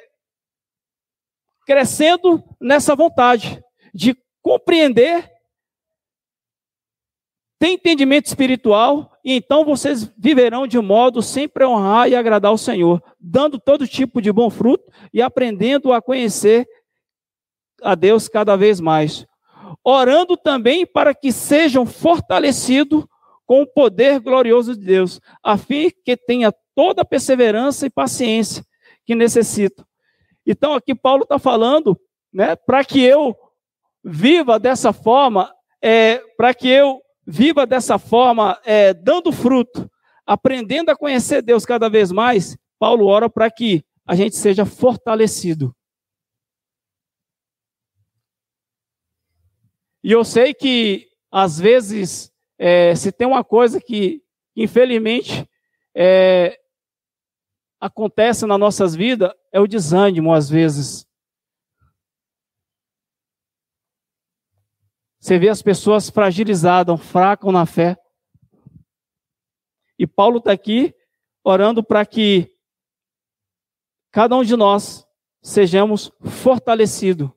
crescendo 1.64 2.43
nessa 2.61 2.97
vontade 2.97 3.62
de 3.95 4.16
compreender, 4.43 5.30
ter 7.61 7.68
entendimento 7.68 8.24
espiritual, 8.24 9.12
e 9.22 9.34
então 9.34 9.66
vocês 9.66 10.11
viverão 10.16 10.66
de 10.66 10.78
modo 10.80 11.20
sempre 11.20 11.66
honrar 11.66 12.08
e 12.08 12.16
agradar 12.16 12.50
ao 12.50 12.56
Senhor, 12.56 13.02
dando 13.20 13.61
todo 13.61 13.86
tipo 13.86 14.22
de 14.22 14.32
bom 14.32 14.48
fruto 14.48 14.90
e 15.12 15.20
aprendendo 15.20 15.92
a 15.92 16.00
conhecer 16.00 16.66
a 17.82 17.94
Deus 17.94 18.28
cada 18.28 18.56
vez 18.56 18.80
mais. 18.80 19.26
Orando 19.84 20.38
também 20.38 20.86
para 20.86 21.14
que 21.14 21.30
sejam 21.30 21.84
fortalecidos 21.84 23.04
com 23.44 23.61
o 23.61 23.66
poder 23.66 24.20
glorioso 24.20 24.74
de 24.74 24.86
Deus, 24.86 25.20
a 25.42 25.58
fim 25.58 25.90
que 26.02 26.16
tenha 26.16 26.54
toda 26.74 27.02
a 27.02 27.04
perseverança 27.04 27.84
e 27.84 27.90
paciência 27.90 28.64
que 29.04 29.14
necessitam. 29.14 29.84
Então 30.46 30.72
aqui 30.72 30.94
Paulo 30.94 31.24
está 31.24 31.38
falando, 31.38 32.00
né, 32.32 32.56
para 32.56 32.82
que 32.82 33.02
eu 33.02 33.36
viva 34.02 34.58
dessa 34.58 34.94
forma, 34.94 35.52
é, 35.82 36.22
para 36.38 36.54
que 36.54 36.66
eu 36.66 37.02
viva 37.26 37.66
dessa 37.66 37.98
forma, 37.98 38.60
é, 38.64 38.92
dando 38.94 39.32
fruto, 39.32 39.90
aprendendo 40.26 40.90
a 40.90 40.96
conhecer 40.96 41.42
Deus 41.42 41.64
cada 41.64 41.88
vez 41.88 42.12
mais, 42.12 42.56
Paulo 42.78 43.06
ora 43.06 43.28
para 43.28 43.50
que 43.50 43.84
a 44.06 44.14
gente 44.14 44.36
seja 44.36 44.64
fortalecido. 44.64 45.74
E 50.02 50.12
eu 50.12 50.24
sei 50.24 50.54
que, 50.54 51.08
às 51.30 51.58
vezes, 51.58 52.32
é, 52.58 52.94
se 52.94 53.12
tem 53.12 53.26
uma 53.26 53.44
coisa 53.44 53.80
que, 53.80 54.22
infelizmente, 54.56 55.48
é, 55.94 56.58
acontece 57.78 58.46
nas 58.46 58.58
nossas 58.58 58.94
vidas, 58.94 59.32
é 59.52 59.60
o 59.60 59.66
desânimo, 59.66 60.32
às 60.32 60.48
vezes. 60.48 61.06
Você 65.20 65.38
vê 65.38 65.50
as 65.50 65.60
pessoas 65.60 66.08
fragilizadas, 66.08 66.98
fracas 66.98 67.52
na 67.52 67.66
fé. 67.66 67.98
E 69.98 70.06
Paulo 70.06 70.38
está 70.38 70.50
aqui 70.50 70.94
orando 71.44 71.84
para 71.84 72.06
que 72.06 72.50
cada 74.10 74.34
um 74.34 74.42
de 74.42 74.56
nós 74.56 75.06
sejamos 75.42 76.10
fortalecidos, 76.22 77.30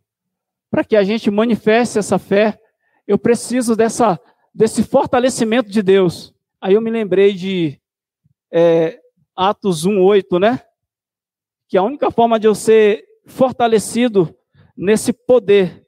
para 0.71 0.85
que 0.85 0.95
a 0.95 1.03
gente 1.03 1.29
manifeste 1.29 1.99
essa 1.99 2.17
fé. 2.17 2.57
Eu 3.05 3.19
preciso 3.19 3.75
dessa, 3.75 4.17
desse 4.55 4.81
fortalecimento 4.81 5.69
de 5.69 5.81
Deus. 5.81 6.33
Aí 6.61 6.75
eu 6.75 6.81
me 6.81 6.89
lembrei 6.89 7.33
de 7.33 7.81
é, 8.49 8.97
Atos 9.35 9.85
1,8, 9.85 10.39
né? 10.39 10.61
Que 11.67 11.77
a 11.77 11.83
única 11.83 12.09
forma 12.09 12.39
de 12.39 12.47
eu 12.47 12.55
ser 12.55 13.03
fortalecido 13.25 14.33
nesse 14.75 15.11
poder 15.11 15.82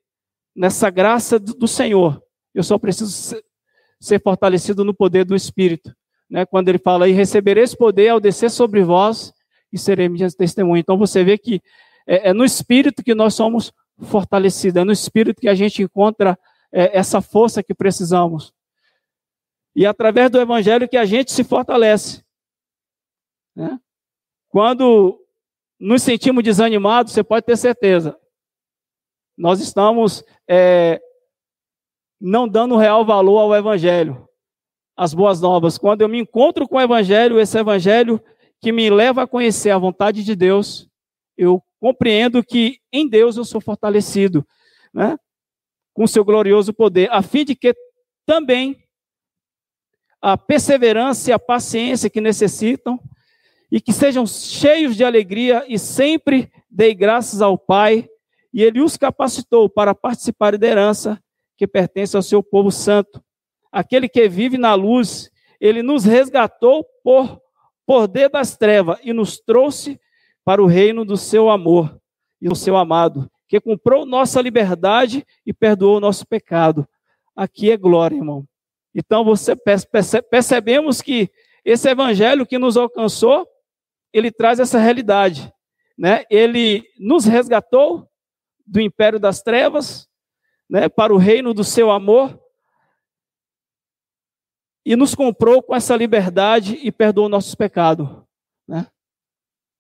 nessa 0.56 0.90
graça 0.90 1.38
do 1.38 1.68
Senhor. 1.68 2.22
Eu 2.54 2.64
só 2.64 2.78
preciso 2.78 3.42
ser 4.00 4.22
fortalecido 4.22 4.86
no 4.86 4.94
poder 4.94 5.26
do 5.26 5.36
Espírito. 5.36 5.94
Né? 6.30 6.46
Quando 6.46 6.70
ele 6.70 6.78
fala, 6.78 7.10
e 7.10 7.12
recebereis 7.12 7.76
poder 7.76 8.10
ao 8.10 8.20
descer 8.20 8.50
sobre 8.50 8.84
vós 8.84 9.34
e 9.72 9.78
serei 9.78 10.08
minhas 10.08 10.34
testemunhas. 10.34 10.82
Então 10.82 10.98
você 10.98 11.24
vê 11.24 11.38
que 11.38 11.62
é, 12.08 12.30
é, 12.30 12.34
no 12.34 12.46
Espírito 12.46 13.04
que 13.04 13.16
nós 13.16 13.34
somos 13.34 13.74
fortalecidos, 14.04 14.82
é 14.82 14.84
no 14.84 14.92
Espírito 14.92 15.42
que 15.42 15.50
a 15.50 15.56
gente 15.56 15.82
encontra 15.82 16.38
é, 16.72 16.98
essa 16.98 17.22
força 17.22 17.64
que 17.64 17.74
precisamos. 17.74 18.54
E 19.76 19.86
através 19.86 20.30
do 20.32 20.40
Evangelho 20.40 20.88
que 20.88 20.98
a 20.98 21.06
gente 21.06 21.32
se 21.32 21.44
fortalece. 21.44 22.24
Né? 23.56 23.80
Quando 24.50 25.20
nos 25.80 26.02
sentimos 26.04 26.44
desanimados, 26.44 27.12
você 27.12 27.24
pode 27.24 27.46
ter 27.46 27.58
certeza, 27.58 28.18
nós 29.38 29.60
estamos 29.60 30.24
é, 30.48 31.02
não 32.20 32.48
dando 32.48 32.78
real 32.78 33.06
valor 33.06 33.40
ao 33.40 33.56
Evangelho, 33.56 34.28
às 34.96 35.14
boas 35.14 35.42
novas. 35.42 35.78
Quando 35.78 36.02
eu 36.02 36.10
me 36.10 36.20
encontro 36.20 36.68
com 36.68 36.78
o 36.78 36.82
Evangelho, 36.82 37.40
esse 37.40 37.58
Evangelho 37.58 38.22
que 38.62 38.72
me 38.72 38.90
leva 38.90 39.24
a 39.24 39.28
conhecer 39.28 39.72
a 39.72 39.78
vontade 39.78 40.24
de 40.24 40.36
Deus, 40.36 40.90
eu 41.38 41.62
compreendo 41.80 42.44
que 42.44 42.80
em 42.92 43.08
Deus 43.08 43.38
eu 43.38 43.44
sou 43.44 43.60
fortalecido, 43.62 44.46
né? 44.94 45.18
com 45.94 46.08
seu 46.08 46.26
glorioso 46.26 46.74
poder, 46.74 47.10
a 47.12 47.22
fim 47.22 47.46
de 47.46 47.56
que 47.56 47.74
também 48.26 48.84
a 50.22 50.38
perseverança 50.38 51.30
e 51.30 51.34
a 51.34 51.40
paciência 51.40 52.10
que 52.10 52.20
necessitam, 52.20 53.00
e 53.72 53.82
que 53.82 53.92
sejam 53.92 54.26
cheios 54.26 54.96
de 54.96 55.04
alegria 55.04 55.66
e 55.68 55.78
sempre 55.78 56.52
dei 56.70 56.94
graças 56.94 57.42
ao 57.42 57.58
Pai 57.58 58.08
e 58.56 58.64
ele 58.64 58.80
os 58.80 58.96
capacitou 58.96 59.70
para 59.70 59.94
participar 59.94 60.58
da 60.58 60.66
herança 60.66 61.22
que 61.58 61.68
pertence 61.68 62.16
ao 62.16 62.22
seu 62.22 62.42
povo 62.42 62.72
santo. 62.72 63.22
Aquele 63.70 64.08
que 64.08 64.30
vive 64.30 64.58
na 64.58 64.74
luz, 64.76 65.30
ele 65.60 65.84
nos 65.84 66.06
resgatou 66.06 66.86
por 67.04 67.42
poder 67.86 68.30
das 68.30 68.56
trevas 68.56 68.98
e 69.04 69.12
nos 69.12 69.42
trouxe 69.42 70.00
para 70.46 70.64
o 70.64 70.68
reino 70.68 71.04
do 71.04 71.18
seu 71.18 71.50
amor 71.50 72.00
e 72.42 72.48
do 72.48 72.56
seu 72.56 72.78
amado, 72.78 73.30
que 73.46 73.60
comprou 73.60 74.06
nossa 74.06 74.42
liberdade 74.42 75.26
e 75.46 75.52
perdoou 75.52 76.00
nosso 76.00 76.26
pecado. 76.26 76.88
Aqui 77.36 77.70
é 77.70 77.76
glória, 77.76 78.16
irmão. 78.16 78.48
Então 78.94 79.26
você 79.26 79.54
percebemos 80.32 81.02
que 81.02 81.30
esse 81.66 81.90
evangelho 81.90 82.46
que 82.46 82.58
nos 82.58 82.78
alcançou, 82.78 83.46
ele 84.14 84.32
traz 84.32 84.62
essa 84.62 84.80
realidade, 84.80 85.52
né? 85.98 86.24
Ele 86.30 86.86
nos 86.98 87.26
resgatou 87.26 88.08
do 88.66 88.82
império 88.82 89.20
das 89.20 89.42
trevas, 89.42 90.10
né, 90.70 90.90
para 90.90 91.14
o 91.14 91.18
reino 91.18 91.54
do 91.54 91.64
seu 91.64 91.92
amor, 91.92 92.40
e 94.86 94.96
nos 94.96 95.16
comprou 95.16 95.64
com 95.64 95.76
essa 95.76 95.96
liberdade 95.96 96.80
e 96.82 96.92
perdoou 96.92 97.28
nossos 97.28 97.56
pecados. 97.56 98.08
Né? 98.68 98.88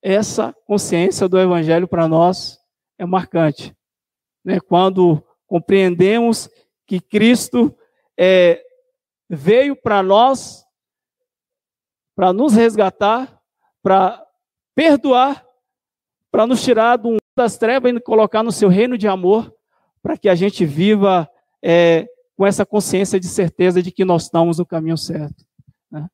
Essa 0.02 0.54
consciência 0.66 1.30
do 1.30 1.40
Evangelho 1.40 1.88
para 1.88 2.08
nós 2.08 2.60
é 2.98 3.06
marcante. 3.06 3.76
Né? 4.44 4.60
Quando 4.60 5.24
compreendemos 5.46 6.50
que 6.88 7.00
Cristo 7.00 7.76
é, 8.18 8.64
veio 9.30 9.76
para 9.76 10.02
nós, 10.02 10.66
para 12.16 12.34
nos 12.34 12.54
resgatar, 12.54 13.40
para 13.84 14.26
perdoar, 14.74 15.45
para 16.36 16.46
nos 16.46 16.62
tirar 16.62 17.00
um 17.06 17.16
das 17.34 17.58
trevas 17.58 17.94
e 17.94 18.00
colocar 18.02 18.44
no 18.44 18.52
seu 18.52 18.68
reino 18.68 18.98
de 18.98 19.08
amor, 19.08 19.56
para 20.04 20.18
que 20.18 20.28
a 20.28 20.36
gente 20.36 20.66
viva 20.66 21.30
é, 21.64 22.10
com 22.36 22.46
essa 22.46 22.66
consciência 22.66 23.18
de 23.18 23.28
certeza 23.28 23.82
de 23.82 23.90
que 23.90 24.04
nós 24.04 24.24
estamos 24.24 24.58
no 24.58 24.66
caminho 24.66 24.98
certo. 24.98 25.46
Né? 25.90 26.10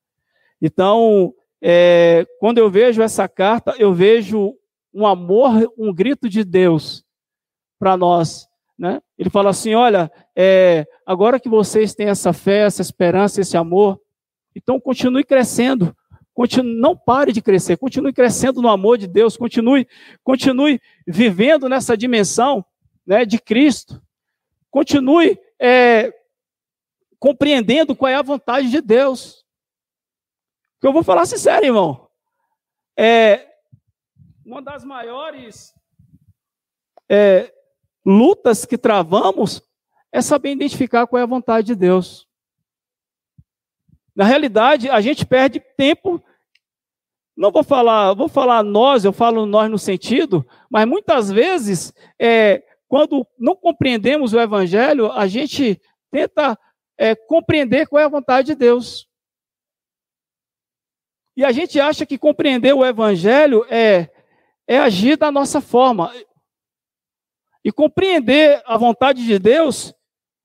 Então, 0.61 1.33
é, 1.59 2.27
quando 2.39 2.59
eu 2.59 2.69
vejo 2.69 3.01
essa 3.01 3.27
carta, 3.27 3.73
eu 3.79 3.95
vejo 3.95 4.53
um 4.93 5.07
amor, 5.07 5.73
um 5.75 5.91
grito 5.91 6.29
de 6.29 6.43
Deus 6.43 7.03
para 7.79 7.97
nós. 7.97 8.47
Né? 8.77 9.01
Ele 9.17 9.31
fala 9.31 9.49
assim: 9.49 9.73
olha, 9.73 10.11
é, 10.35 10.85
agora 11.03 11.39
que 11.39 11.49
vocês 11.49 11.95
têm 11.95 12.09
essa 12.09 12.31
fé, 12.31 12.59
essa 12.59 12.83
esperança, 12.83 13.41
esse 13.41 13.57
amor, 13.57 13.99
então 14.55 14.79
continue 14.79 15.23
crescendo. 15.23 15.97
Continue, 16.33 16.79
não 16.79 16.95
pare 16.95 17.31
de 17.31 17.41
crescer, 17.41 17.77
continue 17.77 18.13
crescendo 18.13 18.61
no 18.61 18.69
amor 18.69 18.97
de 18.97 19.05
Deus, 19.05 19.35
continue, 19.35 19.87
continue 20.23 20.81
vivendo 21.05 21.67
nessa 21.67 21.97
dimensão 21.97 22.65
né, 23.05 23.25
de 23.25 23.37
Cristo. 23.37 24.01
Continue 24.69 25.37
é, 25.59 26.13
compreendendo 27.19 27.95
qual 27.95 28.09
é 28.09 28.15
a 28.15 28.21
vontade 28.21 28.69
de 28.69 28.81
Deus. 28.81 29.45
Que 30.79 30.87
eu 30.87 30.93
vou 30.93 31.03
falar 31.03 31.25
sincero, 31.25 31.65
irmão. 31.65 32.09
É, 32.97 33.47
uma 34.45 34.61
das 34.61 34.83
maiores 34.83 35.73
é, 37.09 37.53
lutas 38.05 38.65
que 38.65 38.77
travamos 38.77 39.61
é 40.11 40.21
saber 40.21 40.51
identificar 40.51 41.05
qual 41.05 41.19
é 41.19 41.23
a 41.23 41.27
vontade 41.27 41.67
de 41.67 41.75
Deus. 41.75 42.27
Na 44.21 44.27
realidade, 44.27 44.87
a 44.87 45.01
gente 45.01 45.25
perde 45.25 45.59
tempo. 45.75 46.23
Não 47.35 47.51
vou 47.51 47.63
falar, 47.63 48.13
vou 48.13 48.29
falar 48.29 48.61
nós, 48.61 49.03
eu 49.03 49.11
falo 49.11 49.47
nós 49.47 49.67
no 49.67 49.79
sentido, 49.79 50.47
mas 50.69 50.85
muitas 50.85 51.31
vezes, 51.31 51.91
é, 52.19 52.61
quando 52.87 53.25
não 53.35 53.55
compreendemos 53.55 54.31
o 54.31 54.39
Evangelho, 54.39 55.11
a 55.11 55.25
gente 55.25 55.81
tenta 56.11 56.55
é, 56.99 57.15
compreender 57.15 57.87
qual 57.87 57.99
é 57.99 58.05
a 58.05 58.09
vontade 58.09 58.49
de 58.49 58.55
Deus. 58.55 59.09
E 61.35 61.43
a 61.43 61.51
gente 61.51 61.79
acha 61.79 62.05
que 62.05 62.15
compreender 62.15 62.73
o 62.73 62.85
Evangelho 62.85 63.65
é, 63.71 64.07
é 64.67 64.77
agir 64.77 65.17
da 65.17 65.31
nossa 65.31 65.59
forma. 65.59 66.13
E 67.65 67.71
compreender 67.71 68.61
a 68.67 68.77
vontade 68.77 69.25
de 69.25 69.39
Deus 69.39 69.95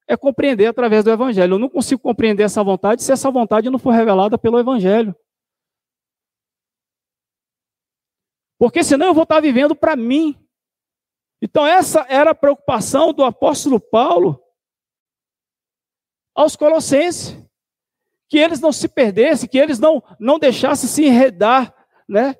é 0.09 0.16
compreender 0.16 0.66
através 0.66 1.04
do 1.04 1.11
Evangelho. 1.11 1.54
Eu 1.54 1.59
não 1.59 1.68
consigo 1.68 2.00
compreender 2.00 2.44
essa 2.44 2.62
vontade 2.62 3.02
se 3.02 3.12
essa 3.12 3.30
vontade 3.30 3.70
não 3.70 3.78
for 3.78 3.90
revelada 3.90 4.38
pelo 4.38 4.59
Evangelho. 4.59 5.14
Porque 8.59 8.82
senão 8.84 9.07
eu 9.07 9.14
vou 9.14 9.24
estar 9.24 9.40
vivendo 9.40 9.74
para 9.74 9.96
mim. 9.96 10.34
Então, 11.42 11.66
essa 11.66 12.07
era 12.09 12.30
a 12.30 12.34
preocupação 12.34 13.12
do 13.12 13.22
apóstolo 13.24 13.78
Paulo 13.78 14.42
aos 16.34 16.57
Colossenses. 16.57 17.36
Que 18.28 18.38
eles 18.38 18.59
não 18.59 18.72
se 18.72 18.88
perdessem, 18.88 19.48
que 19.48 19.59
eles 19.59 19.78
não, 19.78 20.02
não 20.18 20.38
deixassem 20.38 20.88
se 20.88 21.04
enredar, 21.04 21.72
né? 22.09 22.34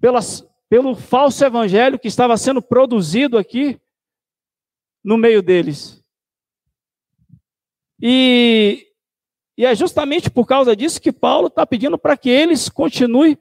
Pelas, 0.00 0.46
pelo 0.68 0.94
falso 0.94 1.44
evangelho 1.44 1.98
que 1.98 2.08
estava 2.08 2.38
sendo 2.38 2.62
produzido 2.62 3.36
aqui 3.36 3.78
no 5.02 5.16
meio 5.16 5.42
deles. 5.42 6.02
E, 8.02 8.86
e 9.56 9.66
é 9.66 9.74
justamente 9.74 10.30
por 10.30 10.46
causa 10.46 10.74
disso 10.74 11.00
que 11.00 11.12
Paulo 11.12 11.48
está 11.48 11.66
pedindo 11.66 11.98
para 11.98 12.16
que 12.16 12.30
eles 12.30 12.68
continuem 12.68 13.38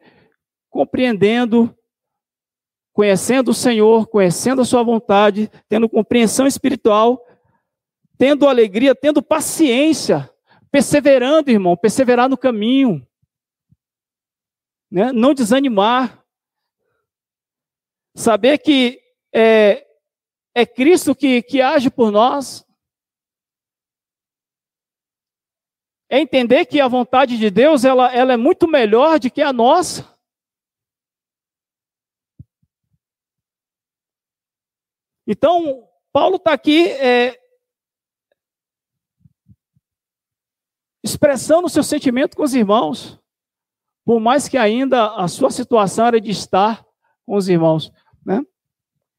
compreendendo, 0.69 1.75
conhecendo 2.93 3.51
o 3.51 3.53
Senhor, 3.53 4.07
conhecendo 4.07 4.61
a 4.61 4.65
sua 4.65 4.83
vontade, 4.83 5.49
tendo 5.67 5.89
compreensão 5.89 6.45
espiritual, 6.45 7.25
tendo 8.17 8.47
alegria, 8.47 8.93
tendo 8.93 9.21
paciência, 9.21 10.29
perseverando, 10.69 11.49
irmão, 11.49 11.77
perseverar 11.77 12.29
no 12.29 12.37
caminho, 12.37 13.05
né? 14.91 15.11
não 15.13 15.33
desanimar, 15.33 16.23
saber 18.15 18.57
que 18.57 19.01
é, 19.33 19.85
é 20.59 20.65
Cristo 20.65 21.15
que, 21.15 21.41
que 21.41 21.61
age 21.61 21.89
por 21.89 22.11
nós. 22.11 22.65
É 26.09 26.19
entender 26.19 26.65
que 26.65 26.81
a 26.81 26.87
vontade 26.87 27.37
de 27.37 27.49
Deus 27.49 27.85
ela, 27.85 28.13
ela 28.13 28.33
é 28.33 28.37
muito 28.37 28.67
melhor 28.67 29.19
do 29.19 29.31
que 29.31 29.41
a 29.41 29.53
nossa. 29.53 30.17
Então, 35.25 35.87
Paulo 36.11 36.37
está 36.37 36.53
aqui 36.53 36.87
é, 36.87 37.39
expressando 41.03 41.67
o 41.67 41.69
seu 41.69 41.83
sentimento 41.83 42.35
com 42.35 42.43
os 42.43 42.55
irmãos, 42.55 43.19
por 44.03 44.19
mais 44.19 44.49
que 44.49 44.57
ainda 44.57 45.15
a 45.15 45.27
sua 45.27 45.51
situação 45.51 46.07
era 46.07 46.19
de 46.19 46.31
estar 46.31 46.83
com 47.25 47.35
os 47.35 47.47
irmãos. 47.47 47.93
Né? 48.25 48.43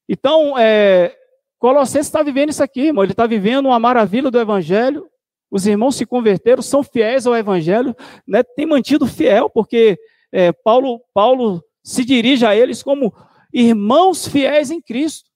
Então, 0.09 0.59
é, 0.59 1.17
Colossenses 1.61 2.07
está 2.07 2.23
vivendo 2.23 2.49
isso 2.49 2.65
aqui, 2.65 2.87
irmão. 2.87 3.05
Ele 3.05 3.13
está 3.13 3.27
vivendo 3.27 3.67
uma 3.67 3.79
maravilha 3.79 4.31
do 4.31 4.41
Evangelho. 4.41 5.07
Os 5.51 5.67
irmãos 5.67 5.95
se 5.95 6.07
converteram, 6.07 6.63
são 6.63 6.83
fiéis 6.83 7.27
ao 7.27 7.37
Evangelho, 7.37 7.95
né? 8.27 8.43
tem 8.43 8.65
mantido 8.65 9.07
fiel, 9.07 9.51
porque 9.51 9.99
é, 10.33 10.53
Paulo, 10.53 11.03
Paulo 11.13 11.63
se 11.83 12.05
dirige 12.05 12.47
a 12.47 12.57
eles 12.57 12.83
como 12.83 13.13
irmãos 13.53 14.27
fiéis 14.27 14.71
em 14.71 14.81
Cristo. 14.81 15.29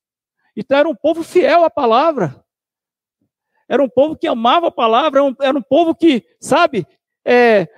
Então 0.57 0.79
era 0.79 0.89
um 0.89 0.95
povo 0.95 1.23
fiel 1.23 1.65
à 1.65 1.69
palavra. 1.69 2.43
Era 3.69 3.83
um 3.83 3.89
povo 3.89 4.17
que 4.17 4.27
amava 4.27 4.69
a 4.69 4.71
palavra, 4.71 5.21
era 5.21 5.29
um, 5.29 5.35
era 5.41 5.59
um 5.59 5.63
povo 5.63 5.95
que, 5.95 6.25
sabe, 6.41 6.87
é, 7.25 7.69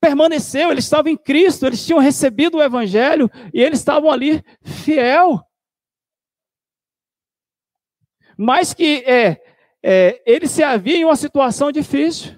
permaneceu, 0.00 0.70
eles 0.70 0.84
estavam 0.84 1.12
em 1.12 1.16
Cristo, 1.16 1.66
eles 1.66 1.84
tinham 1.84 1.98
recebido 1.98 2.58
o 2.58 2.62
Evangelho 2.62 3.30
e 3.52 3.60
eles 3.60 3.80
estavam 3.80 4.10
ali 4.10 4.42
fiel 4.62 5.44
mas 8.36 8.72
que 8.74 9.04
é, 9.06 9.42
é, 9.82 10.22
ele 10.24 10.46
se 10.46 10.62
havia 10.62 10.96
em 10.96 11.04
uma 11.04 11.16
situação 11.16 11.72
difícil. 11.72 12.34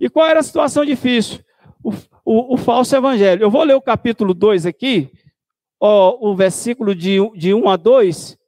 E 0.00 0.08
qual 0.08 0.26
era 0.26 0.40
a 0.40 0.42
situação 0.42 0.84
difícil? 0.84 1.40
O, 1.82 1.90
o, 2.24 2.54
o 2.54 2.56
falso 2.56 2.94
evangelho. 2.94 3.42
Eu 3.42 3.50
vou 3.50 3.64
ler 3.64 3.74
o 3.74 3.82
capítulo 3.82 4.32
2 4.32 4.66
aqui, 4.66 5.10
ó, 5.80 6.16
o 6.20 6.34
versículo 6.34 6.94
de, 6.94 7.18
de 7.36 7.52
1 7.52 7.68
a 7.68 7.76
2. 7.76 8.38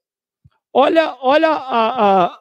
Olha, 0.72 1.16
olha 1.20 1.50
a, 1.50 2.24
a, 2.24 2.40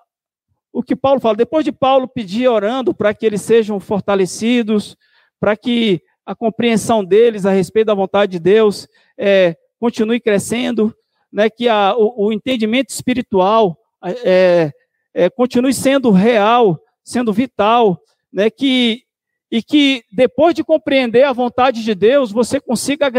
o 0.71 0.83
que 0.83 0.95
Paulo 0.95 1.19
fala. 1.19 1.35
Depois 1.35 1.65
de 1.65 1.71
Paulo 1.71 2.07
pedir 2.07 2.47
orando 2.47 2.93
para 2.93 3.13
que 3.13 3.25
eles 3.25 3.41
sejam 3.41 3.79
fortalecidos, 3.79 4.95
para 5.39 5.57
que 5.57 6.01
a 6.25 6.35
compreensão 6.35 7.03
deles 7.03 7.45
a 7.45 7.51
respeito 7.51 7.87
da 7.87 7.95
vontade 7.95 8.33
de 8.33 8.39
Deus 8.39 8.87
é, 9.17 9.57
continue 9.79 10.19
crescendo, 10.19 10.95
né, 11.31 11.49
que 11.49 11.67
a, 11.67 11.95
o, 11.95 12.27
o, 12.27 12.33
entendimento 12.33 12.89
espiritual 12.89 13.77
é, 14.03 14.71
é, 15.13 15.29
continue 15.29 15.73
sendo 15.73 16.11
real, 16.11 16.79
sendo 17.03 17.31
vital, 17.31 18.01
né, 18.31 18.49
que, 18.49 19.03
e 19.51 19.61
que 19.61 20.03
depois 20.11 20.53
de 20.53 20.63
compreender 20.63 21.23
a 21.23 21.33
vontade 21.33 21.83
de 21.83 21.93
Deus, 21.93 22.31
você 22.31 22.59
consiga 22.59 23.11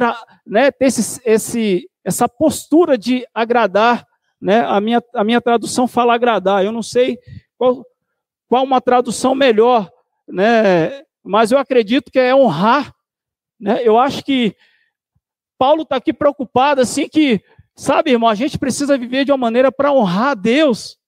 né, 0.47 0.71
ter 0.71 0.87
esse, 0.87 1.21
esse, 1.25 1.89
essa 2.05 2.29
postura 2.29 2.97
de 2.99 3.27
agradar. 3.35 4.07
Né, 4.41 4.61
a, 4.61 4.81
minha, 4.81 5.03
a 5.15 5.23
minha 5.23 5.41
tradução 5.41 5.87
fala 5.87 6.15
agradar, 6.15 6.65
eu 6.65 6.73
não 6.73 6.83
sei 6.83 7.19
qual, 7.59 7.85
qual 8.49 8.65
uma 8.65 8.81
tradução 8.81 9.35
melhor, 9.35 9.91
né, 10.27 11.03
mas 11.23 11.53
eu 11.53 11.59
acredito 11.59 12.11
que 12.11 12.19
é 12.19 12.35
honrar. 12.35 12.95
Né, 13.61 13.81
eu 13.85 13.99
acho 13.99 14.25
que 14.25 14.57
Paulo 15.59 15.83
está 15.83 15.97
aqui 15.97 16.11
preocupado, 16.11 16.81
assim, 16.81 17.07
que 17.07 17.43
Sabe, 17.81 18.11
irmão, 18.11 18.29
a 18.29 18.35
gente 18.35 18.59
precisa 18.59 18.99
viver 18.99 19.25
de 19.25 19.33
uma 19.33 19.39
maneira 19.39 19.73
para 19.73 19.91
honrar 19.91 20.33
a 20.33 20.35
Deus. 20.35 20.99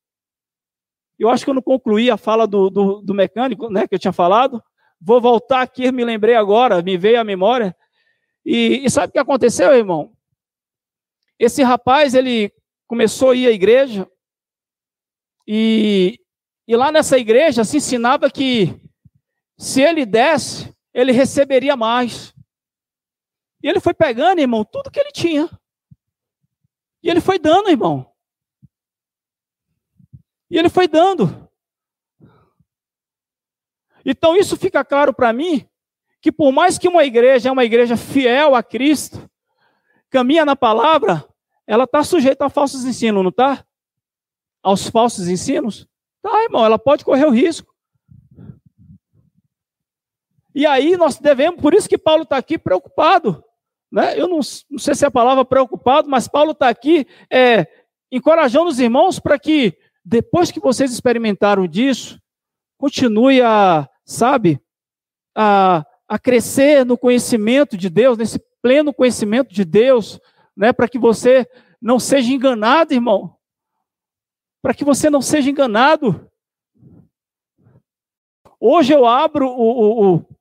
Eu 1.19 1.29
acho 1.29 1.45
que 1.45 1.51
eu 1.51 1.55
não 1.55 1.61
concluí 1.61 2.11
a 2.11 2.17
fala 2.17 2.47
do, 2.47 2.71
do, 2.71 3.03
do, 3.03 3.13
mecânico, 3.13 3.69
né, 3.69 3.87
que 3.87 3.95
eu 3.95 3.99
tinha 3.99 4.11
falado. 4.11 4.59
Vou 4.99 5.21
voltar 5.21 5.61
aqui, 5.61 5.93
me 5.93 6.03
lembrei 6.03 6.35
agora, 6.35 6.81
me 6.81 6.97
veio 6.97 7.21
à 7.21 7.25
memória. 7.25 7.77
E, 8.43 8.81
e 8.83 8.89
sabe 8.89 9.11
o 9.11 9.13
que 9.13 9.19
aconteceu, 9.19 9.75
irmão? 9.75 10.17
Esse 11.39 11.63
rapaz, 11.63 12.15
ele 12.15 12.51
começou 12.87 13.33
a 13.33 13.37
ir 13.37 13.49
à 13.49 13.51
igreja. 13.51 14.11
E, 15.47 16.19
e 16.67 16.75
lá 16.75 16.91
nessa 16.91 17.19
igreja 17.19 17.65
se 17.65 17.77
ensinava 17.77 18.31
que 18.31 18.75
se 19.59 19.83
ele 19.83 20.07
desse, 20.07 20.75
ele 20.95 21.13
receberia 21.13 21.77
mais. 21.77 22.33
E 23.63 23.69
ele 23.69 23.79
foi 23.79 23.93
pegando, 23.93 24.41
irmão, 24.41 24.65
tudo 24.65 24.91
que 24.91 24.99
ele 24.99 25.13
tinha. 25.13 25.51
E 27.03 27.11
ele 27.11 27.21
foi 27.21 27.39
dando, 27.39 27.71
irmão. 27.71 28.11
E 30.51 30.59
ele 30.59 30.69
foi 30.69 30.87
dando. 30.87 31.49
Então 34.05 34.37
isso 34.37 34.57
fica 34.57 34.85
claro 34.85 35.13
para 35.13 35.33
mim 35.33 35.67
que 36.21 36.31
por 36.31 36.53
mais 36.53 36.79
que 36.79 36.89
uma 36.89 37.05
igreja 37.05 37.49
é 37.49 37.53
uma 37.53 37.65
igreja 37.65 37.97
fiel 37.97 38.55
a 38.55 38.63
Cristo, 38.63 39.29
caminha 40.09 40.45
na 40.45 40.55
palavra, 40.55 41.27
ela 41.67 41.85
está 41.85 42.05
sujeita 42.05 42.47
a 42.47 42.51
falsos 42.51 42.85
ensinos, 42.85 43.23
não 43.23 43.31
está? 43.31 43.67
Aos 44.63 44.89
falsos 44.89 45.27
ensinos? 45.29 45.89
Tá, 46.21 46.45
irmão, 46.45 46.65
ela 46.65 46.79
pode 46.79 47.05
correr 47.05 47.27
o 47.27 47.31
risco. 47.31 47.75
E 50.55 50.67
aí 50.67 50.97
nós 50.97 51.19
devemos, 51.19 51.61
por 51.61 51.75
isso 51.75 51.89
que 51.89 51.99
Paulo 51.99 52.23
está 52.23 52.37
aqui 52.37 52.59
preocupado. 52.59 53.43
Né? 53.93 54.19
Eu 54.19 54.27
não, 54.27 54.41
não, 54.71 54.79
sei 54.79 54.95
se 54.95 55.05
é 55.05 55.09
a 55.09 55.11
palavra 55.11 55.45
preocupado, 55.45 56.09
mas 56.09 56.27
Paulo 56.27 56.53
está 56.53 56.71
aqui 56.71 57.07
é, 57.31 57.67
encorajando 58.11 58.69
os 58.69 58.81
irmãos 58.81 59.21
para 59.21 59.39
que, 59.39 59.77
depois 60.03 60.51
que 60.51 60.59
vocês 60.59 60.91
experimentaram 60.91 61.67
disso, 61.69 62.19
continue 62.79 63.43
a, 63.43 63.87
sabe, 64.03 64.59
a, 65.37 65.85
a 66.09 66.19
crescer 66.19 66.87
no 66.87 66.97
conhecimento 66.97 67.77
de 67.77 67.91
Deus, 67.91 68.17
nesse 68.17 68.43
pleno 68.63 68.95
conhecimento 68.95 69.53
de 69.53 69.65
Deus, 69.65 70.19
né, 70.57 70.73
para 70.73 70.89
que 70.89 70.99
você 70.99 71.47
não 71.81 72.01
seja 72.01 72.33
enganado, 72.33 72.95
irmão. 72.95 73.37
Para 74.63 74.73
que 74.73 74.85
você 74.85 75.11
não 75.11 75.21
seja 75.21 75.51
enganado. 75.51 76.31
Hoje 78.59 78.95
eu 78.95 79.05
abro 79.05 79.49
o, 79.49 79.61
o, 79.61 80.17
o 80.17 80.32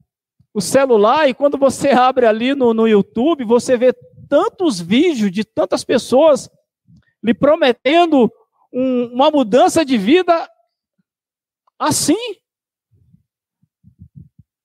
celular 0.59 1.29
e 1.29 1.33
quando 1.33 1.57
você 1.57 1.89
abre 1.95 2.25
ali 2.25 2.53
no, 2.53 2.73
no 2.73 2.87
YouTube, 2.87 3.45
você 3.45 3.77
vê 3.77 3.93
tantos 4.27 4.79
vídeos 4.79 5.31
de 5.31 5.43
tantas 5.43 5.83
pessoas 5.83 6.49
lhe 7.23 7.33
prometendo 7.33 8.31
um, 8.73 9.05
uma 9.13 9.29
mudança 9.29 9.85
de 9.85 9.97
vida 9.97 10.49
assim. 11.77 12.17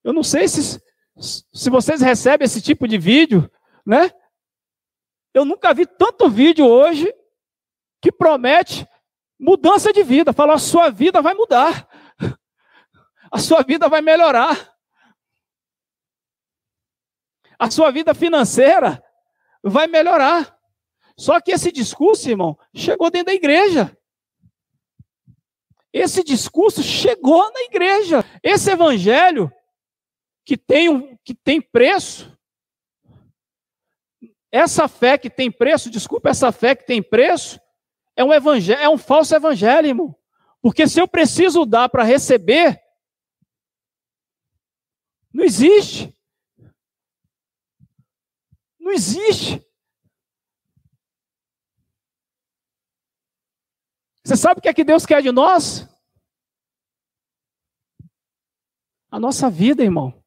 Eu 0.03 0.13
não 0.13 0.23
sei 0.23 0.49
se, 0.49 0.81
se 1.19 1.71
vocês 1.71 2.01
recebem 2.01 2.45
esse 2.45 2.63
tipo 2.63 2.87
de 2.87 2.97
vídeo, 2.97 3.51
né? 3.85 4.11
Eu 5.35 5.45
nunca 5.45 5.75
vi 5.75 5.85
tanto 5.85 6.31
vídeo 6.31 6.65
hoje 6.65 7.13
que 8.01 8.11
promete 8.11 8.87
mudança 9.39 9.93
de 9.93 10.03
vida. 10.03 10.33
Fala, 10.33 10.55
a 10.55 10.59
sua 10.59 10.91
vida 10.91 11.21
vai 11.21 11.35
mudar. 11.35 11.89
A 13.31 13.39
sua 13.41 13.63
vida 13.63 13.89
vai 13.89 14.01
melhorar. 14.01 14.76
A 17.59 17.71
sua 17.71 17.91
vida 17.91 18.15
financeira 18.15 19.03
vai 19.63 19.87
melhorar. 19.87 20.57
Só 21.17 21.41
que 21.41 21.51
esse 21.51 21.73
discurso, 21.73 22.29
irmão, 22.29 22.59
chegou 22.75 23.11
dentro 23.11 23.27
da 23.27 23.35
igreja. 23.35 23.97
Esse 25.93 26.23
discurso 26.23 26.83
chegou 26.83 27.51
na 27.53 27.61
igreja. 27.63 28.25
Esse 28.43 28.71
evangelho 28.71 29.51
que 30.45 30.57
tem, 30.57 30.89
um, 30.89 31.17
que 31.25 31.35
tem 31.35 31.61
preço, 31.61 32.37
essa 34.53 34.87
fé 34.89 35.19
que 35.19 35.29
tem 35.29 35.51
preço, 35.51 35.91
desculpa, 35.91 36.31
essa 36.31 36.53
fé 36.53 36.75
que 36.75 36.87
tem 36.87 37.03
preço, 37.03 37.61
é 38.15 38.25
um 38.25 38.33
evangelho, 38.33 38.81
é 38.81 38.89
um 38.89 38.97
falso 38.97 39.35
evangelho, 39.35 39.89
irmão. 39.89 40.17
Porque 40.63 40.89
se 40.89 41.01
eu 41.01 41.07
preciso 41.07 41.67
dar 41.67 41.89
para 41.89 42.03
receber, 42.03 42.81
não 45.33 45.45
existe. 45.45 46.16
Não 48.87 48.93
existe. 48.93 49.61
Você 54.25 54.37
sabe 54.37 54.61
o 54.61 54.63
que 54.63 54.69
é 54.69 54.75
que 54.75 54.85
Deus 54.85 55.05
quer 55.05 55.21
de 55.21 55.33
nós? 55.33 55.89
A 59.11 59.19
nossa 59.19 59.51
vida, 59.51 59.83
irmão. 59.83 60.23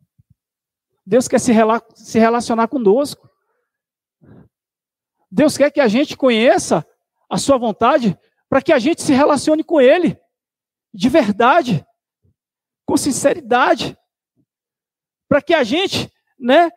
Deus 1.06 1.26
quer 1.26 1.40
se, 1.40 1.54
rela 1.54 1.82
se 1.96 2.20
relacionar 2.20 2.68
conosco. 2.68 3.30
Deus 5.32 5.58
quer 5.58 5.72
que 5.72 5.80
a 5.80 5.88
gente 5.88 6.18
conheça 6.18 6.86
a 7.30 7.38
sua 7.38 7.58
vontade 7.58 8.20
para 8.50 8.62
que 8.62 8.74
a 8.74 8.80
gente 8.80 9.02
se 9.02 9.14
relacione 9.14 9.64
com 9.64 9.80
Ele 9.80 10.20
de 10.94 11.08
verdade, 11.08 11.88
com 12.86 12.98
sinceridade, 12.98 13.98
para 15.30 15.42
que 15.42 15.54
a 15.54 15.64
gente, 15.64 16.12
né, 16.38 16.70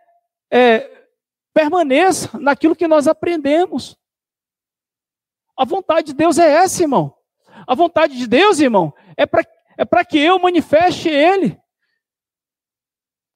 é, 0.48 1.01
permaneça 1.52 2.38
naquilo 2.38 2.76
que 2.76 2.88
nós 2.88 3.06
aprendemos. 3.06 3.96
A 5.56 5.64
vontade 5.64 6.08
de 6.08 6.14
Deus 6.14 6.38
é 6.38 6.50
essa, 6.50 6.82
irmão. 6.82 7.14
A 7.66 7.74
vontade 7.74 8.16
de 8.16 8.26
Deus, 8.26 8.58
irmão, 8.58 8.92
é 9.16 9.26
para 9.26 9.44
é 9.76 10.04
que 10.04 10.18
eu 10.18 10.38
manifeste 10.38 11.08
Ele. 11.08 11.60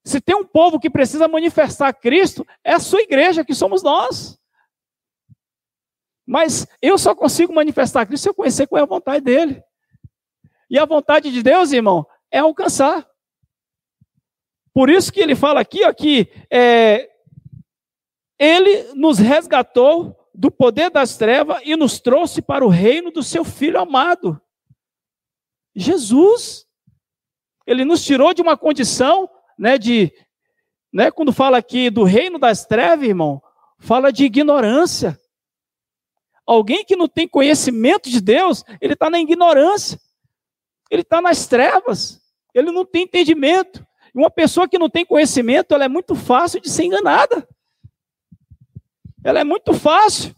Se 0.05 0.21
tem 0.21 0.37
um 0.37 0.47
povo 0.47 0.79
que 0.79 0.89
precisa 0.89 1.27
manifestar 1.27 1.93
Cristo, 1.93 2.47
é 2.63 2.75
a 2.75 2.81
sua 2.81 3.01
igreja, 3.01 3.45
que 3.45 3.55
somos 3.55 3.83
nós. 3.83 4.39
Mas 6.25 6.67
eu 6.81 6.97
só 6.97 7.15
consigo 7.15 7.55
manifestar 7.55 8.07
Cristo 8.07 8.23
se 8.25 8.29
eu 8.29 8.35
conhecer 8.35 8.67
qual 8.67 8.81
é 8.81 8.83
a 8.83 8.87
vontade 8.87 9.25
dele. 9.25 9.63
E 10.71 10.79
a 10.79 10.85
vontade 10.85 11.31
de 11.31 11.43
Deus, 11.43 11.73
irmão, 11.73 12.07
é 12.31 12.39
alcançar. 12.39 13.09
Por 14.73 14.91
isso 14.91 15.13
que 15.13 15.21
ele 15.21 15.35
fala 15.35 15.61
aqui, 15.61 15.85
ó, 15.85 15.93
que 15.93 16.31
é, 16.51 17.09
ele 18.39 18.93
nos 18.95 19.19
resgatou 19.19 20.17
do 20.35 20.51
poder 20.51 20.91
das 20.91 21.17
trevas 21.17 21.61
e 21.65 21.75
nos 21.77 21.99
trouxe 21.99 22.43
para 22.43 22.65
o 22.65 22.69
reino 22.69 23.11
do 23.11 23.23
seu 23.23 23.45
Filho 23.45 23.81
amado. 23.81 24.41
Jesus. 25.75 26.67
Ele 27.67 27.85
nos 27.85 28.05
tirou 28.05 28.33
de 28.33 28.43
uma 28.43 28.57
condição 28.57 29.29
né, 29.59 29.79
de, 29.79 30.13
né, 30.93 31.11
quando 31.11 31.33
fala 31.33 31.59
aqui 31.59 31.91
do 31.91 32.05
reino 32.05 32.39
das 32.39 32.65
trevas, 32.65 33.09
irmão, 33.09 33.43
fala 33.79 34.13
de 34.13 34.25
ignorância. 34.25 35.19
Alguém 36.47 36.85
que 36.85 36.95
não 36.95 37.09
tem 37.09 37.27
conhecimento 37.27 38.09
de 38.09 38.21
Deus, 38.21 38.63
ele 38.81 38.93
está 38.93 39.11
na 39.11 39.19
ignorância, 39.19 40.01
ele 40.91 41.03
está 41.03 41.21
nas 41.21 41.47
trevas, 41.47 42.21
ele 42.55 42.71
não 42.71 42.85
tem 42.85 43.03
entendimento. 43.03 43.85
Uma 44.15 44.31
pessoa 44.31 44.69
que 44.69 44.79
não 44.79 44.89
tem 44.89 45.05
conhecimento, 45.05 45.75
ela 45.75 45.85
é 45.85 45.89
muito 45.89 46.15
fácil 46.15 46.61
de 46.61 46.71
ser 46.71 46.85
enganada. 46.85 47.47
Ela 49.27 49.41
é 49.41 49.45
muito 49.45 49.75
fácil 49.75 50.33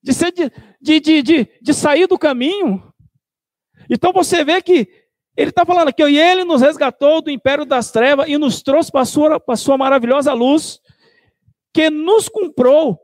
de, 0.00 0.14
ser, 0.14 0.30
de, 0.30 0.48
de, 0.80 1.22
de, 1.22 1.58
de, 1.60 1.74
sair 1.74 2.06
do 2.06 2.16
caminho. 2.16 2.94
Então 3.90 4.12
você 4.12 4.44
vê 4.44 4.62
que 4.62 4.88
ele 5.36 5.50
está 5.50 5.66
falando 5.66 5.88
aqui, 5.88 6.04
e 6.04 6.20
ele 6.20 6.44
nos 6.44 6.62
resgatou 6.62 7.20
do 7.20 7.28
império 7.28 7.64
das 7.64 7.90
trevas 7.90 8.28
e 8.28 8.38
nos 8.38 8.62
trouxe 8.62 8.92
para 8.92 9.00
a 9.00 9.04
sua, 9.04 9.40
para 9.40 9.56
sua 9.56 9.76
maravilhosa 9.76 10.32
luz, 10.32 10.80
que 11.74 11.90
nos 11.90 12.28
comprou 12.28 12.96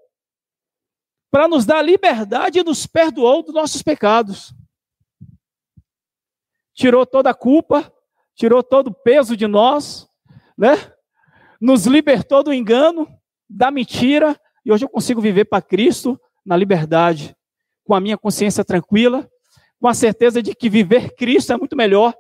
para 1.29 1.49
nos 1.49 1.67
dar 1.67 1.83
liberdade 1.83 2.61
e 2.61 2.65
nos 2.65 2.87
perdoou 2.87 3.43
dos 3.43 3.53
nossos 3.53 3.83
pecados. 3.83 4.55
Tirou 6.73 7.05
toda 7.05 7.31
a 7.31 7.35
culpa, 7.35 7.93
tirou 8.37 8.63
todo 8.63 8.87
o 8.87 8.95
peso 8.95 9.37
de 9.37 9.49
nós, 9.49 10.09
né? 10.57 10.75
Nos 11.61 11.87
libertou 11.87 12.45
do 12.45 12.55
engano, 12.55 13.21
da 13.53 13.71
mentira, 13.71 14.39
e 14.65 14.73
hoje 14.73 14.85
eu 14.85 14.89
consigo 14.89 15.21
viver 15.21 15.45
para 15.45 15.63
Cristo 15.63 16.21
na 16.45 16.57
liberdade, 16.57 17.37
com 17.85 17.95
a 17.95 18.01
minha 18.01 18.17
consciência 18.17 18.65
tranquila, 18.65 19.29
com 19.81 19.89
a 19.89 19.95
certeza 19.95 20.43
de 20.43 20.55
que 20.55 20.71
viver 20.71 21.15
Cristo 21.15 21.53
é 21.53 21.57
muito 21.57 21.77
melhor 21.77 22.15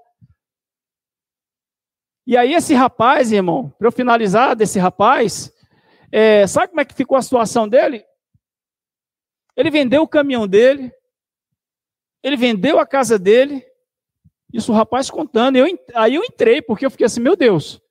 e 2.27 2.37
aí 2.37 2.55
esse 2.55 2.73
rapaz, 2.73 3.33
irmão, 3.33 3.71
para 3.71 3.89
eu 3.89 3.93
finalizar 3.93 4.55
desse 4.55 4.79
rapaz, 4.79 5.53
é, 6.11 6.47
sabe 6.47 6.69
como 6.69 6.81
é 6.81 6.85
que 6.85 6.95
ficou 6.95 7.17
a 7.17 7.23
situação 7.23 7.69
dele? 7.69 8.05
Ele 9.57 9.71
vendeu 9.71 10.03
o 10.03 10.09
caminhão 10.09 10.47
dele, 10.47 10.93
ele 12.23 12.37
vendeu 12.37 12.79
a 12.79 12.87
casa 12.87 13.19
dele, 13.19 13.65
isso 14.53 14.71
o 14.71 14.75
rapaz 14.75 15.11
contando. 15.11 15.57
Eu, 15.57 15.67
aí 15.95 16.15
eu 16.15 16.23
entrei, 16.23 16.63
porque 16.63 16.87
eu 16.87 16.91
fiquei 16.91 17.07
assim, 17.07 17.21
meu 17.21 17.35
Deus. 17.35 17.83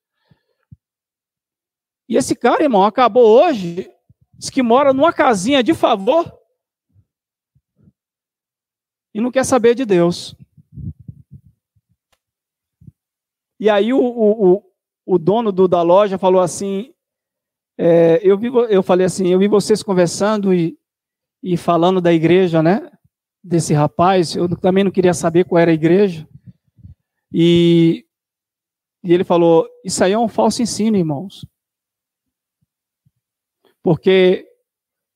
E 2.12 2.18
esse 2.18 2.36
cara, 2.36 2.62
irmão, 2.62 2.84
acabou 2.84 3.26
hoje, 3.26 3.90
diz 4.34 4.50
que 4.50 4.62
mora 4.62 4.92
numa 4.92 5.14
casinha 5.14 5.64
de 5.64 5.74
favor 5.74 6.30
e 9.14 9.22
não 9.22 9.32
quer 9.32 9.46
saber 9.46 9.76
de 9.76 9.86
Deus. 9.86 10.36
E 13.58 13.70
aí 13.70 13.94
o, 13.94 14.02
o, 14.02 14.62
o 15.06 15.18
dono 15.18 15.54
do, 15.54 15.70
da 15.70 15.82
loja 15.82 16.18
falou 16.18 16.42
assim, 16.42 16.94
é, 17.78 18.20
eu, 18.22 18.38
vi, 18.38 18.48
eu 18.48 18.84
falei 18.84 19.06
assim, 19.06 19.30
eu 19.30 19.40
vi 19.40 19.48
vocês 19.48 19.82
conversando 19.82 20.54
e, 20.54 20.78
e 21.42 21.56
falando 21.56 22.02
da 22.02 22.12
igreja, 22.12 22.62
né? 22.62 22.92
Desse 23.42 23.74
rapaz, 23.74 24.36
eu 24.36 24.50
também 24.58 24.84
não 24.84 24.92
queria 24.92 25.14
saber 25.14 25.46
qual 25.46 25.62
era 25.62 25.72
a 25.72 25.74
igreja. 25.74 26.28
E, 27.34 28.06
e 29.02 29.14
ele 29.14 29.24
falou, 29.24 29.66
isso 29.86 30.04
aí 30.04 30.12
é 30.12 30.20
um 30.20 30.28
falso 30.28 30.62
ensino, 30.62 30.98
irmãos. 30.98 31.50
Porque 33.84 34.48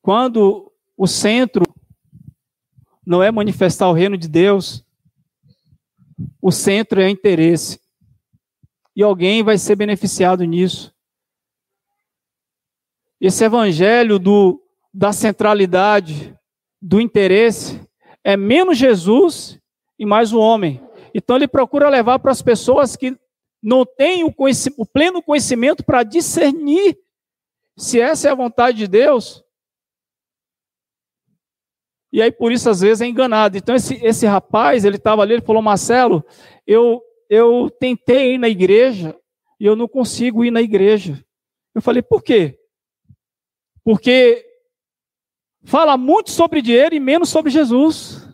quando 0.02 0.72
o 0.96 1.06
centro 1.06 1.64
não 3.04 3.22
é 3.22 3.30
manifestar 3.30 3.88
o 3.88 3.92
reino 3.92 4.16
de 4.16 4.28
Deus, 4.28 4.84
o 6.40 6.50
centro 6.50 7.00
é 7.00 7.08
interesse 7.08 7.80
e 8.94 9.02
alguém 9.02 9.42
vai 9.42 9.58
ser 9.58 9.76
beneficiado 9.76 10.42
nisso. 10.44 10.94
Esse 13.20 13.44
evangelho 13.44 14.18
do, 14.18 14.62
da 14.92 15.12
centralidade, 15.12 16.36
do 16.80 17.00
interesse, 17.00 17.80
é 18.24 18.36
menos 18.36 18.78
Jesus 18.78 19.58
e 19.98 20.04
mais 20.04 20.32
o 20.32 20.38
homem. 20.38 20.80
Então 21.14 21.36
ele 21.36 21.48
procura 21.48 21.88
levar 21.88 22.18
para 22.18 22.32
as 22.32 22.42
pessoas 22.42 22.96
que 22.96 23.16
não 23.62 23.84
tem 23.84 24.24
o, 24.24 24.34
o 24.76 24.86
pleno 24.86 25.22
conhecimento 25.22 25.84
para 25.84 26.02
discernir 26.02 26.98
se 27.76 28.00
essa 28.00 28.28
é 28.28 28.30
a 28.30 28.36
vontade 28.36 28.78
de 28.78 28.86
Deus. 28.86 29.44
E 32.12 32.22
aí, 32.22 32.32
por 32.32 32.50
isso, 32.50 32.70
às 32.70 32.80
vezes, 32.80 33.02
é 33.02 33.06
enganado. 33.06 33.58
Então, 33.58 33.74
esse, 33.74 33.94
esse 34.04 34.26
rapaz, 34.26 34.84
ele 34.84 34.96
estava 34.96 35.22
ali, 35.22 35.34
ele 35.34 35.42
falou, 35.42 35.60
Marcelo, 35.60 36.24
eu, 36.66 37.02
eu 37.28 37.70
tentei 37.70 38.34
ir 38.34 38.38
na 38.38 38.48
igreja 38.48 39.14
e 39.60 39.66
eu 39.66 39.76
não 39.76 39.86
consigo 39.86 40.44
ir 40.44 40.50
na 40.50 40.62
igreja. 40.62 41.22
Eu 41.74 41.82
falei, 41.82 42.02
por 42.02 42.22
quê? 42.22 42.58
Porque 43.84 44.44
fala 45.64 45.96
muito 45.96 46.30
sobre 46.30 46.62
dinheiro 46.62 46.94
e 46.94 47.00
menos 47.00 47.28
sobre 47.28 47.50
Jesus. 47.50 48.26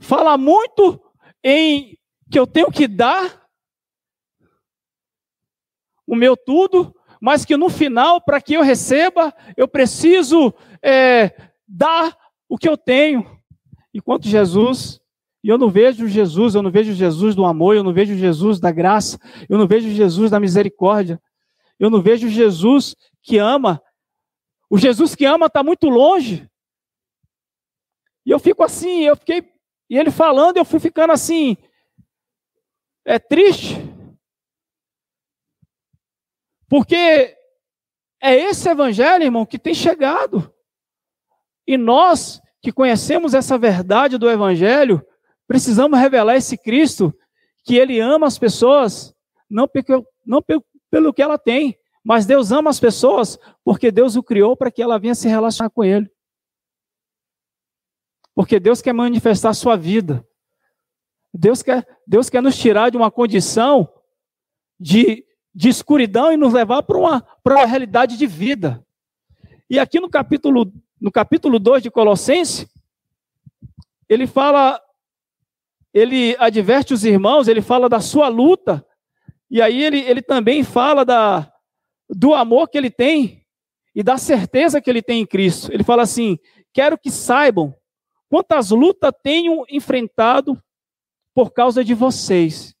Fala 0.00 0.36
muito 0.36 1.00
em 1.44 1.96
que 2.30 2.38
eu 2.38 2.46
tenho 2.46 2.72
que 2.72 2.88
dar 2.88 3.39
o 6.10 6.16
meu 6.16 6.36
tudo, 6.36 6.92
mas 7.20 7.44
que 7.44 7.56
no 7.56 7.68
final, 7.68 8.20
para 8.20 8.40
que 8.40 8.54
eu 8.54 8.62
receba, 8.62 9.32
eu 9.56 9.68
preciso 9.68 10.52
é, 10.82 11.30
dar 11.68 12.18
o 12.48 12.58
que 12.58 12.68
eu 12.68 12.76
tenho. 12.76 13.40
Enquanto 13.94 14.26
Jesus, 14.26 15.00
e 15.44 15.48
eu 15.48 15.56
não 15.56 15.70
vejo 15.70 16.08
Jesus, 16.08 16.56
eu 16.56 16.62
não 16.62 16.70
vejo 16.72 16.92
Jesus 16.94 17.36
do 17.36 17.44
amor, 17.44 17.76
eu 17.76 17.84
não 17.84 17.92
vejo 17.92 18.16
Jesus 18.16 18.58
da 18.58 18.72
graça, 18.72 19.20
eu 19.48 19.56
não 19.56 19.68
vejo 19.68 19.88
Jesus 19.90 20.32
da 20.32 20.40
misericórdia, 20.40 21.22
eu 21.78 21.88
não 21.88 22.02
vejo 22.02 22.28
Jesus 22.28 22.96
que 23.22 23.38
ama. 23.38 23.80
O 24.68 24.76
Jesus 24.76 25.14
que 25.14 25.24
ama 25.24 25.46
está 25.46 25.62
muito 25.62 25.88
longe. 25.88 26.50
E 28.26 28.32
eu 28.32 28.40
fico 28.40 28.64
assim, 28.64 29.02
eu 29.02 29.14
fiquei, 29.14 29.48
e 29.88 29.96
ele 29.96 30.10
falando, 30.10 30.56
eu 30.56 30.64
fui 30.64 30.80
ficando 30.80 31.12
assim, 31.12 31.56
é 33.04 33.16
triste. 33.16 33.76
Porque 36.70 37.36
é 38.22 38.34
esse 38.36 38.68
evangelho, 38.68 39.24
irmão, 39.24 39.44
que 39.44 39.58
tem 39.58 39.74
chegado. 39.74 40.54
E 41.66 41.76
nós 41.76 42.40
que 42.62 42.70
conhecemos 42.70 43.34
essa 43.34 43.58
verdade 43.58 44.16
do 44.16 44.30
evangelho, 44.30 45.04
precisamos 45.48 45.98
revelar 45.98 46.36
esse 46.36 46.56
Cristo 46.56 47.12
que 47.64 47.74
ele 47.74 47.98
ama 47.98 48.28
as 48.28 48.38
pessoas, 48.38 49.12
não, 49.48 49.66
porque, 49.66 49.92
não 50.24 50.40
pelo 50.88 51.12
que 51.12 51.20
ela 51.20 51.36
tem, 51.36 51.76
mas 52.04 52.24
Deus 52.24 52.52
ama 52.52 52.70
as 52.70 52.78
pessoas 52.78 53.36
porque 53.64 53.90
Deus 53.90 54.14
o 54.14 54.22
criou 54.22 54.56
para 54.56 54.70
que 54.70 54.80
ela 54.80 54.98
venha 54.98 55.14
se 55.14 55.26
relacionar 55.26 55.70
com 55.70 55.82
ele. 55.82 56.08
Porque 58.32 58.60
Deus 58.60 58.80
quer 58.80 58.92
manifestar 58.92 59.50
a 59.50 59.54
sua 59.54 59.76
vida. 59.76 60.24
Deus 61.34 61.62
quer, 61.62 61.86
Deus 62.06 62.30
quer 62.30 62.40
nos 62.40 62.56
tirar 62.56 62.90
de 62.90 62.96
uma 62.96 63.10
condição 63.10 63.92
de, 64.78 65.24
de 65.54 65.68
escuridão 65.68 66.32
e 66.32 66.36
nos 66.36 66.52
levar 66.52 66.82
para 66.82 66.98
uma, 66.98 67.20
para 67.42 67.56
uma 67.56 67.66
realidade 67.66 68.16
de 68.16 68.26
vida. 68.26 68.84
E 69.68 69.78
aqui 69.78 70.00
no 70.00 70.08
capítulo, 70.08 70.72
no 71.00 71.10
capítulo 71.10 71.58
2 71.58 71.82
de 71.82 71.90
Colossenses, 71.90 72.66
ele 74.08 74.26
fala, 74.26 74.80
ele 75.92 76.36
adverte 76.38 76.94
os 76.94 77.04
irmãos, 77.04 77.48
ele 77.48 77.62
fala 77.62 77.88
da 77.88 78.00
sua 78.00 78.28
luta, 78.28 78.84
e 79.50 79.60
aí 79.60 79.82
ele, 79.82 79.98
ele 80.00 80.22
também 80.22 80.62
fala 80.62 81.04
da, 81.04 81.52
do 82.08 82.34
amor 82.34 82.68
que 82.68 82.78
ele 82.78 82.90
tem 82.90 83.44
e 83.94 84.02
da 84.02 84.16
certeza 84.16 84.80
que 84.80 84.88
ele 84.88 85.02
tem 85.02 85.20
em 85.20 85.26
Cristo. 85.26 85.72
Ele 85.72 85.82
fala 85.82 86.02
assim: 86.02 86.38
quero 86.72 86.96
que 86.96 87.10
saibam 87.10 87.74
quantas 88.28 88.70
lutas 88.70 89.12
tenho 89.22 89.64
enfrentado 89.68 90.60
por 91.34 91.52
causa 91.52 91.82
de 91.84 91.94
vocês 91.94 92.76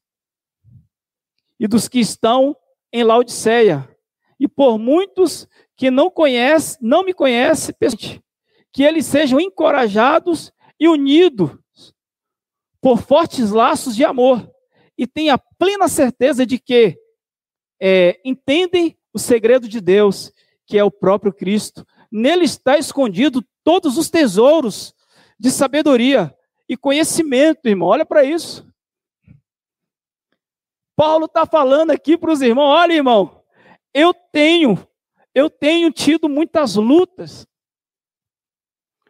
e 1.60 1.68
dos 1.68 1.86
que 1.86 2.00
estão 2.00 2.56
em 2.90 3.04
Laodiceia, 3.04 3.86
e 4.40 4.48
por 4.48 4.78
muitos 4.78 5.46
que 5.76 5.90
não 5.90 6.10
conhecem, 6.10 6.78
não 6.80 7.04
me 7.04 7.12
conhecem, 7.12 7.74
que 8.72 8.82
eles 8.82 9.04
sejam 9.04 9.38
encorajados 9.38 10.50
e 10.80 10.88
unidos 10.88 11.50
por 12.80 13.02
fortes 13.02 13.50
laços 13.50 13.94
de 13.94 14.02
amor, 14.02 14.50
e 14.96 15.06
tenha 15.06 15.38
plena 15.58 15.86
certeza 15.86 16.46
de 16.46 16.58
que 16.58 16.98
é, 17.78 18.18
entendem 18.24 18.96
o 19.12 19.18
segredo 19.18 19.68
de 19.68 19.80
Deus, 19.80 20.32
que 20.66 20.78
é 20.78 20.84
o 20.84 20.90
próprio 20.90 21.32
Cristo. 21.32 21.86
Nele 22.10 22.44
está 22.44 22.78
escondido 22.78 23.44
todos 23.62 23.98
os 23.98 24.08
tesouros 24.08 24.94
de 25.38 25.50
sabedoria 25.50 26.34
e 26.68 26.76
conhecimento, 26.76 27.66
irmão. 27.66 27.88
Olha 27.88 28.06
para 28.06 28.24
isso. 28.24 28.69
Paulo 31.00 31.24
está 31.24 31.46
falando 31.46 31.92
aqui 31.92 32.14
para 32.14 32.30
os 32.30 32.42
irmãos: 32.42 32.68
olha, 32.68 32.92
irmão, 32.92 33.42
eu 33.94 34.12
tenho, 34.12 34.78
eu 35.34 35.48
tenho 35.48 35.90
tido 35.90 36.28
muitas 36.28 36.74
lutas, 36.76 37.46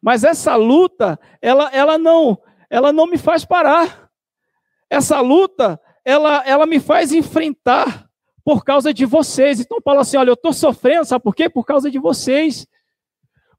mas 0.00 0.22
essa 0.22 0.54
luta, 0.54 1.18
ela, 1.42 1.68
ela 1.72 1.98
não, 1.98 2.40
ela 2.70 2.92
não 2.92 3.08
me 3.08 3.18
faz 3.18 3.44
parar. 3.44 4.08
Essa 4.88 5.20
luta, 5.20 5.80
ela, 6.04 6.44
ela 6.46 6.64
me 6.64 6.78
faz 6.78 7.12
enfrentar 7.12 8.08
por 8.44 8.62
causa 8.62 8.94
de 8.94 9.04
vocês. 9.04 9.58
Então 9.58 9.82
Paulo 9.82 9.98
assim, 9.98 10.16
olha, 10.16 10.30
eu 10.30 10.34
estou 10.34 10.52
sofrendo, 10.52 11.04
sabe 11.04 11.24
por 11.24 11.34
quê? 11.34 11.50
Por 11.50 11.64
causa 11.64 11.90
de 11.90 11.98
vocês. 11.98 12.68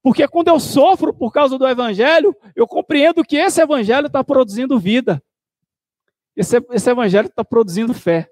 Porque 0.01 0.25
quando 0.25 0.47
eu 0.47 0.57
sofro 0.57 1.13
por 1.13 1.33
causa 1.33 1.57
do 1.57 1.67
evangelho, 1.67 2.33
eu 2.55 2.65
compreendo 2.65 3.25
que 3.25 3.35
esse 3.35 3.61
evangelho 3.61 4.07
está 4.07 4.23
produzindo 4.23 4.79
vida. 4.79 5.21
Esse, 6.35 6.57
esse 6.71 6.89
evangelho 6.89 7.27
está 7.27 7.43
produzindo 7.43 7.93
fé. 7.93 8.29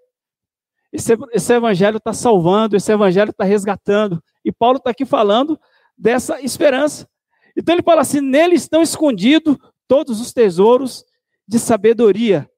Esse, 0.91 1.13
esse 1.31 1.53
evangelho 1.53 1.97
está 1.97 2.13
salvando, 2.13 2.75
esse 2.75 2.91
evangelho 2.91 3.31
está 3.31 3.43
resgatando. 3.43 4.23
E 4.43 4.51
Paulo 4.51 4.77
está 4.77 4.89
aqui 4.89 5.05
falando 5.05 5.59
dessa 5.97 6.41
esperança. 6.41 7.07
Então 7.55 7.75
ele 7.75 7.83
fala 7.83 8.01
assim: 8.01 8.21
nele 8.21 8.55
estão 8.55 8.81
escondidos 8.81 9.57
todos 9.87 10.21
os 10.21 10.33
tesouros 10.33 11.03
de 11.47 11.59
sabedoria 11.59 12.49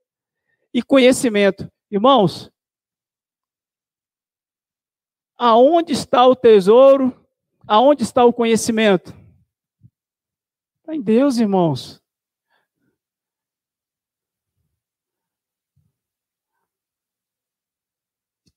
e 0.74 0.82
conhecimento. 0.82 1.70
Irmãos, 1.90 2.52
aonde 5.38 5.94
está 5.94 6.26
o 6.26 6.36
tesouro 6.36 7.22
Aonde 7.68 8.04
está 8.04 8.26
o 8.26 8.34
conhecimento? 8.34 9.14
Está 10.80 10.96
em 10.96 11.02
Deus, 11.02 11.38
irmãos. 11.38 12.01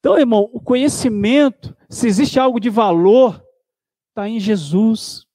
Então, 0.05 0.19
irmão, 0.19 0.51
o 0.53 0.61
conhecimento, 0.61 1.75
se 1.89 2.07
existe 2.07 2.39
algo 2.39 2.61
de 2.61 2.69
valor, 2.69 3.43
está 4.11 4.29
em 4.29 4.39
Jesus. 4.39 5.27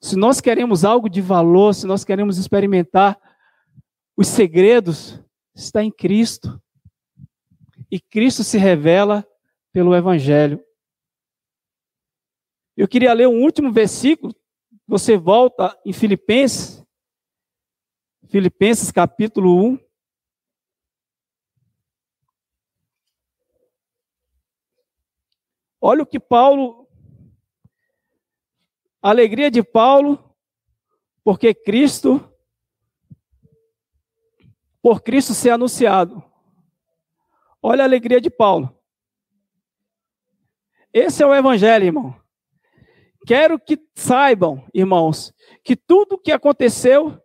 Se 0.00 0.16
nós 0.16 0.40
queremos 0.40 0.82
algo 0.82 1.10
de 1.10 1.20
valor, 1.20 1.74
se 1.74 1.86
nós 1.86 2.06
queremos 2.06 2.38
experimentar 2.38 3.20
os 4.16 4.26
segredos, 4.26 5.22
está 5.54 5.84
em 5.84 5.90
Cristo. 5.90 6.58
E 7.90 8.00
Cristo 8.00 8.42
se 8.42 8.56
revela 8.56 9.28
pelo 9.74 9.94
Evangelho. 9.94 10.58
Eu 12.74 12.88
queria 12.88 13.12
ler 13.12 13.28
um 13.28 13.42
último 13.42 13.70
versículo. 13.70 14.34
Você 14.88 15.18
volta 15.18 15.78
em 15.84 15.92
Filipenses, 15.92 16.82
Filipenses 18.30 18.90
capítulo 18.90 19.62
1. 19.62 19.78
Olha 25.86 26.02
o 26.02 26.06
que 26.06 26.18
Paulo, 26.18 26.88
a 29.02 29.10
alegria 29.10 29.50
de 29.50 29.62
Paulo, 29.62 30.34
porque 31.22 31.52
Cristo, 31.52 32.26
por 34.80 35.02
Cristo 35.02 35.34
ser 35.34 35.50
anunciado. 35.50 36.24
Olha 37.62 37.82
a 37.82 37.84
alegria 37.84 38.18
de 38.18 38.30
Paulo. 38.30 38.74
Esse 40.90 41.22
é 41.22 41.26
o 41.26 41.34
evangelho, 41.34 41.84
irmão. 41.84 42.18
Quero 43.26 43.60
que 43.60 43.78
saibam, 43.94 44.66
irmãos, 44.72 45.34
que 45.62 45.76
tudo 45.76 46.14
o 46.14 46.18
que 46.18 46.32
aconteceu 46.32 47.22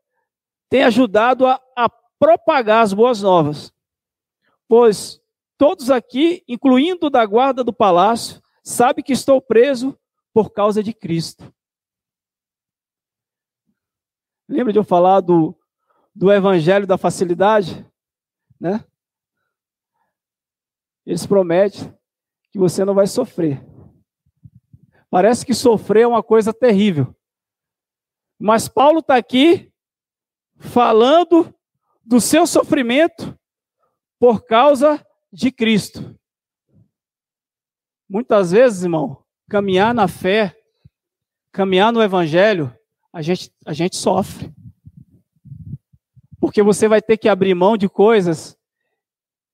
tem 0.68 0.84
ajudado 0.84 1.48
a, 1.48 1.62
a 1.78 1.90
propagar 2.20 2.84
as 2.84 2.92
boas 2.92 3.22
novas. 3.22 3.74
Pois 4.68 5.22
todos 5.58 5.90
aqui, 5.90 6.44
incluindo 6.46 7.10
da 7.10 7.26
guarda 7.26 7.64
do 7.64 7.72
palácio, 7.72 8.42
sabem 8.70 9.04
que 9.04 9.14
estou 9.14 9.42
preso 9.42 10.00
por 10.32 10.52
causa 10.52 10.84
de 10.84 10.94
Cristo. 10.94 11.52
Lembra 14.48 14.72
de 14.72 14.80
eu 14.80 14.84
falar 14.84 15.22
do, 15.22 15.58
do 16.14 16.32
evangelho 16.32 16.86
da 16.86 16.98
facilidade? 16.98 17.86
Né? 18.60 18.84
Eles 21.06 21.26
prometem 21.26 21.92
que 22.52 22.60
você 22.60 22.86
não 22.86 22.94
vai 22.94 23.08
sofrer. 23.08 23.66
Parece 25.10 25.46
que 25.46 25.54
sofrer 25.54 26.04
é 26.04 26.08
uma 26.08 26.22
coisa 26.22 26.54
terrível. 26.54 27.16
Mas 28.38 28.70
Paulo 28.70 29.00
está 29.00 29.16
aqui 29.16 29.74
falando 30.58 31.54
do 32.04 32.22
seu 32.22 32.46
sofrimento 32.46 33.38
por 34.20 34.46
causa 34.46 35.04
de 35.32 35.52
Cristo. 35.52 36.19
Muitas 38.10 38.52
vezes, 38.52 38.84
irmão, 38.84 39.24
caminhar 39.48 39.94
na 39.94 40.08
fé, 40.08 40.58
caminhar 41.52 41.94
no 41.94 42.02
evangelho, 42.02 42.76
a 43.14 43.22
gente, 43.22 43.54
a 43.66 43.72
gente 43.72 43.96
sofre. 43.96 44.52
Porque 46.40 46.64
você 46.64 46.88
vai 46.88 47.02
ter 47.02 47.18
que 47.18 47.30
abrir 47.30 47.54
mão 47.54 47.78
de 47.78 47.88
coisas 47.88 48.58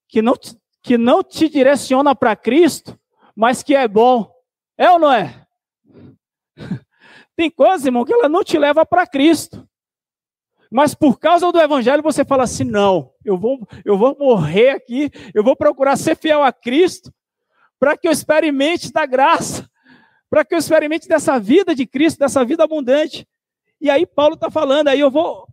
que 0.08 0.22
não, 0.22 0.34
que 0.82 0.96
não 0.96 1.22
te 1.22 1.48
direciona 1.48 2.14
para 2.14 2.34
Cristo, 2.34 2.98
mas 3.34 3.62
que 3.62 3.74
é 3.74 3.86
bom. 3.86 4.32
É 4.78 4.90
ou 4.90 4.98
não 4.98 5.12
é? 5.12 5.46
Tem 7.36 7.50
coisas, 7.50 7.84
irmão, 7.84 8.04
que 8.04 8.12
ela 8.12 8.28
não 8.28 8.42
te 8.42 8.58
leva 8.58 8.86
para 8.86 9.06
Cristo. 9.06 9.68
Mas 10.70 10.94
por 10.94 11.18
causa 11.18 11.50
do 11.52 11.60
evangelho 11.60 12.02
você 12.02 12.24
fala 12.24 12.44
assim: 12.44 12.64
não, 12.64 13.12
eu 13.24 13.36
vou, 13.38 13.66
eu 13.84 13.96
vou 13.96 14.16
morrer 14.18 14.70
aqui, 14.70 15.10
eu 15.34 15.44
vou 15.44 15.54
procurar 15.54 15.96
ser 15.96 16.16
fiel 16.16 16.42
a 16.42 16.52
Cristo, 16.52 17.12
para 17.78 17.96
que 17.96 18.08
eu 18.08 18.12
experimente 18.12 18.92
da 18.92 19.06
graça, 19.06 19.68
para 20.30 20.44
que 20.44 20.54
eu 20.54 20.58
experimente 20.58 21.08
dessa 21.08 21.38
vida 21.38 21.74
de 21.74 21.86
Cristo, 21.86 22.18
dessa 22.18 22.44
vida 22.44 22.64
abundante. 22.64 23.26
E 23.80 23.90
aí 23.90 24.06
Paulo 24.06 24.34
está 24.34 24.50
falando, 24.50 24.88
aí 24.88 25.00
eu 25.00 25.10
vou 25.10 25.46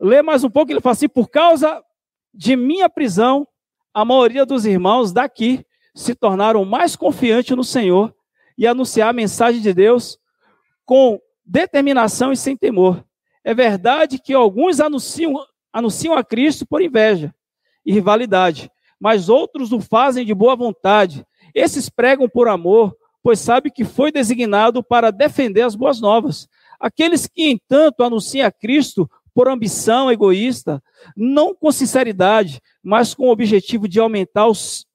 ler 0.00 0.22
mais 0.22 0.42
um 0.42 0.50
pouco, 0.50 0.72
ele 0.72 0.80
fala 0.80 0.92
assim: 0.92 1.08
por 1.08 1.28
causa 1.28 1.82
de 2.32 2.56
minha 2.56 2.88
prisão, 2.88 3.46
a 3.92 4.04
maioria 4.04 4.46
dos 4.46 4.64
irmãos 4.64 5.12
daqui 5.12 5.64
se 5.94 6.14
tornaram 6.14 6.64
mais 6.64 6.96
confiantes 6.96 7.56
no 7.56 7.64
Senhor 7.64 8.14
e 8.56 8.66
anunciar 8.66 9.10
a 9.10 9.12
mensagem 9.12 9.60
de 9.60 9.72
Deus 9.72 10.18
com 10.84 11.20
determinação 11.44 12.32
e 12.32 12.36
sem 12.36 12.56
temor. 12.56 13.04
É 13.42 13.54
verdade 13.54 14.18
que 14.18 14.32
alguns 14.32 14.80
anunciam, 14.80 15.34
anunciam 15.72 16.14
a 16.14 16.22
Cristo 16.22 16.66
por 16.66 16.82
inveja 16.82 17.34
e 17.84 17.92
rivalidade, 17.92 18.70
mas 18.98 19.28
outros 19.28 19.72
o 19.72 19.80
fazem 19.80 20.24
de 20.24 20.34
boa 20.34 20.54
vontade. 20.54 21.26
Esses 21.54 21.88
pregam 21.88 22.28
por 22.28 22.48
amor, 22.48 22.96
pois 23.22 23.38
sabe 23.38 23.70
que 23.70 23.84
foi 23.84 24.10
designado 24.10 24.82
para 24.82 25.10
defender 25.10 25.62
as 25.62 25.74
boas 25.74 26.00
novas. 26.00 26.48
Aqueles 26.78 27.26
que, 27.26 27.50
entanto, 27.50 28.02
anunciam 28.02 28.46
a 28.46 28.52
Cristo 28.52 29.10
por 29.34 29.48
ambição 29.48 30.10
egoísta, 30.10 30.82
não 31.16 31.54
com 31.54 31.70
sinceridade, 31.70 32.60
mas 32.82 33.14
com 33.14 33.28
o 33.28 33.32
objetivo 33.32 33.86
de 33.86 34.00
aumentar, 34.00 34.46
os, 34.46 34.86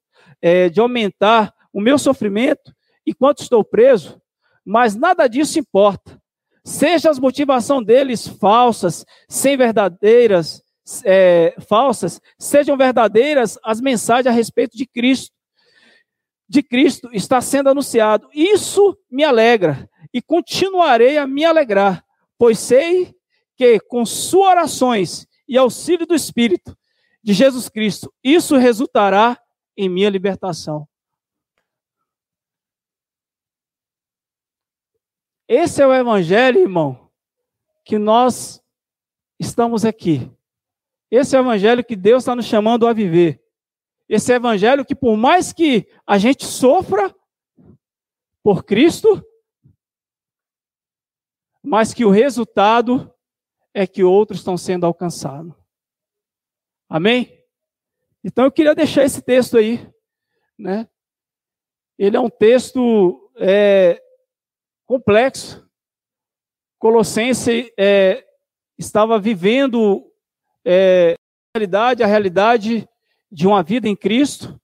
é, 0.42 0.70
de 0.70 0.80
aumentar 0.80 1.54
o 1.72 1.80
meu 1.82 1.98
sofrimento 1.98 2.74
enquanto 3.06 3.42
estou 3.42 3.64
preso, 3.64 4.20
mas 4.66 4.96
nada 4.96 5.28
disso 5.28 5.60
importa. 5.60 6.20
Seja 6.64 7.12
as 7.12 7.20
motivações 7.20 7.86
deles 7.86 8.28
falsas, 8.28 9.06
sem 9.30 9.56
verdadeiras, 9.56 10.64
é, 11.04 11.56
falsas, 11.68 12.20
sejam 12.40 12.76
verdadeiras 12.76 13.58
as 13.64 13.80
mensagens 13.80 14.28
a 14.28 14.36
respeito 14.36 14.76
de 14.76 14.86
Cristo. 14.88 15.35
De 16.48 16.62
Cristo 16.62 17.10
está 17.12 17.42
sendo 17.42 17.70
anunciado. 17.70 18.30
Isso 18.34 18.98
me 19.10 19.24
alegra 19.24 19.90
e 20.14 20.22
continuarei 20.22 21.18
a 21.18 21.28
me 21.28 21.44
alegrar, 21.44 22.06
pois 22.38 22.60
sei 22.60 23.14
que 23.56 23.80
com 23.80 24.06
suas 24.06 24.52
orações 24.52 25.28
e 25.48 25.58
auxílio 25.58 26.06
do 26.06 26.16
Espírito 26.16 26.78
de 27.24 27.34
Jesus 27.34 27.68
Cristo, 27.70 28.14
isso 28.24 28.56
resultará 28.56 29.40
em 29.76 29.90
minha 29.90 30.10
libertação. 30.10 30.88
Esse 35.48 35.82
é 35.82 35.88
o 35.88 35.94
evangelho, 35.94 36.62
irmão, 36.62 37.12
que 37.84 38.00
nós 38.00 38.62
estamos 39.40 39.86
aqui. 39.86 40.32
Esse 41.12 41.36
é 41.36 41.40
o 41.40 41.44
evangelho 41.44 41.84
que 41.84 41.96
Deus 41.96 42.24
está 42.24 42.36
nos 42.36 42.46
chamando 42.46 42.88
a 42.88 42.94
viver. 42.94 43.45
Esse 44.08 44.34
evangelho 44.34 44.86
que, 44.86 44.96
por 44.96 45.18
mais 45.18 45.52
que 45.52 45.88
a 46.06 46.18
gente 46.18 46.46
sofra 46.46 47.14
por 48.44 48.64
Cristo, 48.64 49.26
mas 51.62 51.94
que 51.94 52.06
o 52.06 52.12
resultado 52.12 53.12
é 53.74 53.88
que 53.88 54.04
outros 54.04 54.40
estão 54.40 54.56
sendo 54.56 54.86
alcançados. 54.86 55.54
Amém? 56.88 57.44
Então 58.24 58.46
eu 58.46 58.52
queria 58.52 58.76
deixar 58.76 59.04
esse 59.04 59.22
texto 59.22 59.58
aí, 59.58 59.92
né? 60.58 60.88
Ele 61.98 62.16
é 62.16 62.20
um 62.20 62.30
texto 62.30 63.32
é, 63.38 64.02
complexo. 64.86 65.68
Colossense 66.78 67.74
é, 67.78 68.26
estava 68.78 69.20
vivendo 69.20 70.12
é, 70.64 71.14
a 71.14 71.58
realidade, 71.58 72.04
a 72.04 72.08
realidade 72.08 72.88
de 73.36 73.46
uma 73.46 73.62
vida 73.62 73.90
em 73.90 73.98
Cristo, 73.98 74.58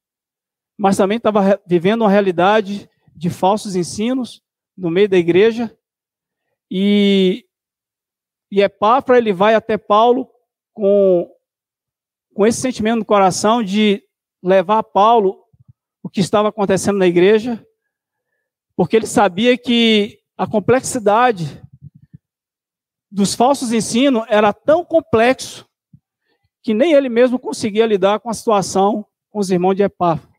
mas 0.77 0.95
também 0.95 1.17
estava 1.17 1.61
vivendo 1.67 2.03
uma 2.03 2.09
realidade 2.09 2.89
de 3.13 3.29
falsos 3.29 3.75
ensinos 3.75 4.41
no 4.77 4.89
meio 4.89 5.09
da 5.09 5.17
igreja. 5.17 5.77
E, 6.71 7.45
e 8.49 8.61
Epáfra, 8.61 9.17
ele 9.17 9.33
vai 9.33 9.55
até 9.55 9.77
Paulo 9.77 10.31
com, 10.71 11.29
com 12.33 12.47
esse 12.47 12.61
sentimento 12.61 12.99
no 12.99 13.05
coração 13.05 13.61
de 13.61 14.01
levar 14.41 14.77
a 14.77 14.83
Paulo 14.83 15.43
o 16.01 16.09
que 16.09 16.21
estava 16.21 16.47
acontecendo 16.47 16.97
na 16.97 17.07
igreja, 17.07 17.67
porque 18.73 18.95
ele 18.95 19.05
sabia 19.05 19.57
que 19.57 20.17
a 20.37 20.47
complexidade 20.47 21.61
dos 23.11 23.35
falsos 23.35 23.73
ensinos 23.73 24.23
era 24.29 24.53
tão 24.53 24.85
complexo 24.85 25.69
que 26.63 26.73
nem 26.73 26.93
ele 26.93 27.09
mesmo 27.09 27.39
conseguia 27.39 27.85
lidar 27.85 28.19
com 28.19 28.29
a 28.29 28.33
situação 28.33 29.05
com 29.29 29.39
os 29.39 29.49
irmãos 29.49 29.75
de 29.75 29.83
Epáfra, 29.83 30.29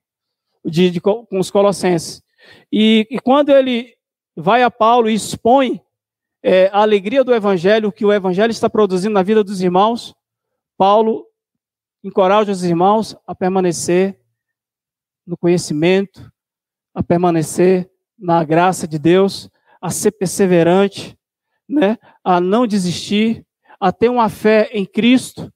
de, 0.64 0.91
de, 0.91 1.01
com 1.01 1.27
os 1.33 1.51
colossenses. 1.51 2.23
E, 2.70 3.07
e, 3.11 3.18
quando 3.18 3.51
ele 3.51 3.97
vai 4.37 4.62
a 4.62 4.70
Paulo 4.70 5.09
e 5.09 5.14
expõe 5.14 5.81
é, 6.43 6.66
a 6.68 6.81
alegria 6.81 7.25
do 7.25 7.35
evangelho, 7.35 7.93
que 7.93 8.05
o 8.05 8.12
evangelho 8.12 8.51
está 8.51 8.68
produzindo 8.68 9.14
na 9.14 9.23
vida 9.23 9.43
dos 9.43 9.62
irmãos, 9.62 10.14
Paulo 10.77 11.27
encoraja 12.05 12.53
os 12.53 12.64
irmãos 12.64 13.16
a 13.27 13.35
permanecer 13.35 14.20
no 15.27 15.37
conhecimento, 15.37 16.31
a 16.95 17.03
permanecer 17.03 17.89
na 18.18 18.43
graça 18.45 18.87
de 18.87 18.99
Deus, 18.99 19.49
a 19.81 19.91
ser 19.91 20.12
perseverante, 20.12 21.16
né? 21.68 21.99
a 22.23 22.41
não 22.41 22.66
desistir, 22.66 23.47
a 23.81 23.93
ter 23.93 24.09
uma 24.09 24.29
fé 24.29 24.68
em 24.73 24.85
Cristo. 24.85 25.53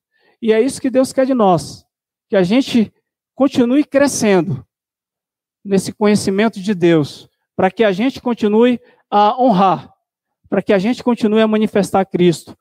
E 0.47 0.53
é 0.53 0.61
isso 0.61 0.80
que 0.80 0.90
Deus 0.90 1.12
quer 1.12 1.26
de 1.26 1.34
nós, 1.34 1.84
que 2.28 2.36
a 2.36 2.42
gente 2.44 2.94
continue 3.34 3.82
crescendo 3.82 4.64
nesse 5.64 5.92
conhecimento 5.92 6.61
de 6.61 6.72
Deus, 6.72 7.28
para 7.57 7.68
que 7.68 7.82
a 7.82 7.90
gente 7.90 8.22
continue 8.22 8.80
a 9.11 9.36
honrar, 9.42 9.92
para 10.49 10.62
que 10.62 10.72
a 10.72 10.78
gente 10.78 11.03
continue 11.03 11.40
a 11.40 11.49
manifestar 11.49 12.05
Cristo 12.05 12.57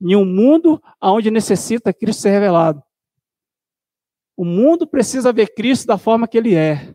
em 0.00 0.14
um 0.14 0.24
mundo 0.24 0.80
onde 1.02 1.28
necessita 1.28 1.92
Cristo 1.92 2.22
ser 2.22 2.30
revelado. 2.30 2.80
O 4.36 4.44
mundo 4.44 4.86
precisa 4.86 5.32
ver 5.32 5.52
Cristo 5.52 5.88
da 5.88 5.98
forma 5.98 6.28
que 6.28 6.38
ele 6.38 6.54
é. 6.54 6.94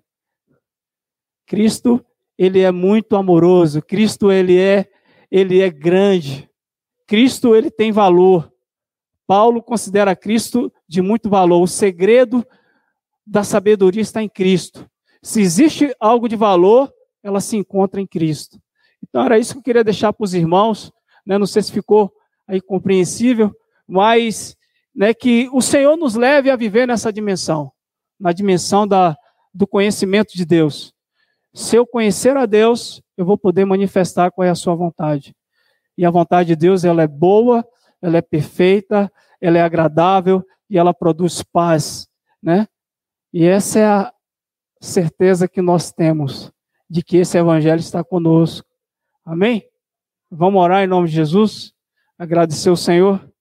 Cristo 1.46 2.06
ele 2.38 2.62
é 2.62 2.72
muito 2.72 3.18
amoroso, 3.18 3.82
Cristo 3.82 4.32
ele 4.32 4.58
é 4.58 4.90
ele 5.30 5.60
é 5.60 5.70
grande. 5.70 6.50
Cristo 7.06 7.54
ele 7.54 7.70
tem 7.70 7.92
valor. 7.92 8.50
Paulo 9.28 9.62
considera 9.62 10.16
Cristo 10.16 10.72
de 10.88 11.02
muito 11.02 11.30
valor. 11.30 11.62
O 11.62 11.68
segredo 11.68 12.46
da 13.26 13.44
sabedoria 13.44 14.02
está 14.02 14.22
em 14.22 14.30
Cristo. 14.30 14.90
Se 15.22 15.42
existe 15.42 15.96
algo 16.00 16.28
de 16.28 16.36
valor, 16.36 16.92
ela 17.24 17.40
se 17.40 17.56
encontra 17.56 18.02
em 18.02 18.08
Cristo. 18.08 18.60
Então 19.02 19.24
era 19.24 19.38
isso 19.38 19.54
que 19.54 19.60
eu 19.60 19.64
queria 19.64 19.84
deixar 19.84 20.12
para 20.12 20.24
os 20.24 20.34
irmãos. 20.34 20.92
Né? 21.26 21.38
Não 21.38 21.46
sei 21.46 21.62
se 21.62 21.72
ficou 21.72 22.12
aí 22.48 22.60
compreensível, 22.60 23.56
mas 23.88 24.58
né, 24.94 25.14
que 25.14 25.50
o 25.54 25.62
Senhor 25.62 25.96
nos 25.96 26.16
leve 26.16 26.50
a 26.50 26.56
viver 26.56 26.88
nessa 26.88 27.12
dimensão, 27.12 27.72
na 28.20 28.32
dimensão 28.34 28.88
da, 28.88 29.16
do 29.54 29.66
conhecimento 29.66 30.36
de 30.36 30.46
Deus. 30.46 30.94
Se 31.54 31.76
eu 31.76 31.86
conhecer 31.86 32.36
a 32.38 32.46
Deus, 32.46 33.02
eu 33.18 33.26
vou 33.26 33.38
poder 33.38 33.66
manifestar 33.66 34.32
qual 34.32 34.46
é 34.46 34.50
a 34.50 34.56
sua 34.56 34.76
vontade. 34.76 35.36
E 35.98 36.06
a 36.06 36.10
vontade 36.10 36.50
de 36.50 36.56
Deus, 36.56 36.84
ela 36.84 37.04
é 37.04 37.08
boa, 37.08 37.66
ela 38.02 38.18
é 38.18 38.22
perfeita, 38.22 39.12
ela 39.40 39.58
é 39.58 39.62
agradável 39.62 40.46
e 40.70 40.78
ela 40.78 40.94
produz 40.94 41.44
paz, 41.44 42.08
né? 42.42 42.68
E 43.34 43.46
essa 43.46 43.80
é 43.80 43.86
a 43.86 44.14
certeza 44.82 45.48
que 45.48 45.62
nós 45.62 45.92
temos 45.92 46.52
de 46.90 47.04
que 47.04 47.18
esse 47.18 47.38
evangelho 47.38 47.80
está 47.80 48.04
conosco. 48.04 48.68
Amém? 49.24 49.64
Vamos 50.30 50.62
orar 50.62 50.84
em 50.84 50.88
nome 50.88 51.08
de 51.08 51.16
Jesus, 51.16 51.74
agradecer 52.18 52.70
o 52.70 52.76
Senhor. 52.76 53.32